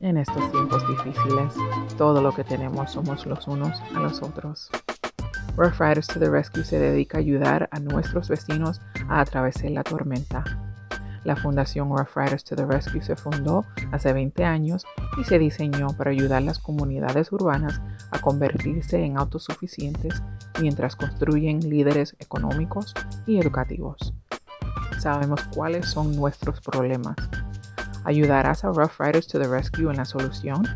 [0.00, 1.54] En estos tiempos difíciles,
[1.96, 4.70] todo lo que tenemos somos los unos a los otros.
[5.56, 9.82] Rough Riders to the Rescue se dedica a ayudar a nuestros vecinos a atravesar la
[9.82, 10.44] tormenta.
[11.24, 14.86] La fundación Rough Riders to the Rescue se fundó hace 20 años
[15.20, 20.22] y se diseñó para ayudar a las comunidades urbanas a convertirse en autosuficientes
[20.60, 22.94] mientras construyen líderes económicos
[23.26, 24.14] y educativos.
[25.00, 27.16] Sabemos cuáles son nuestros problemas.
[28.08, 30.66] ¿Ayudarás a Rough Riders to the Rescue en la solución?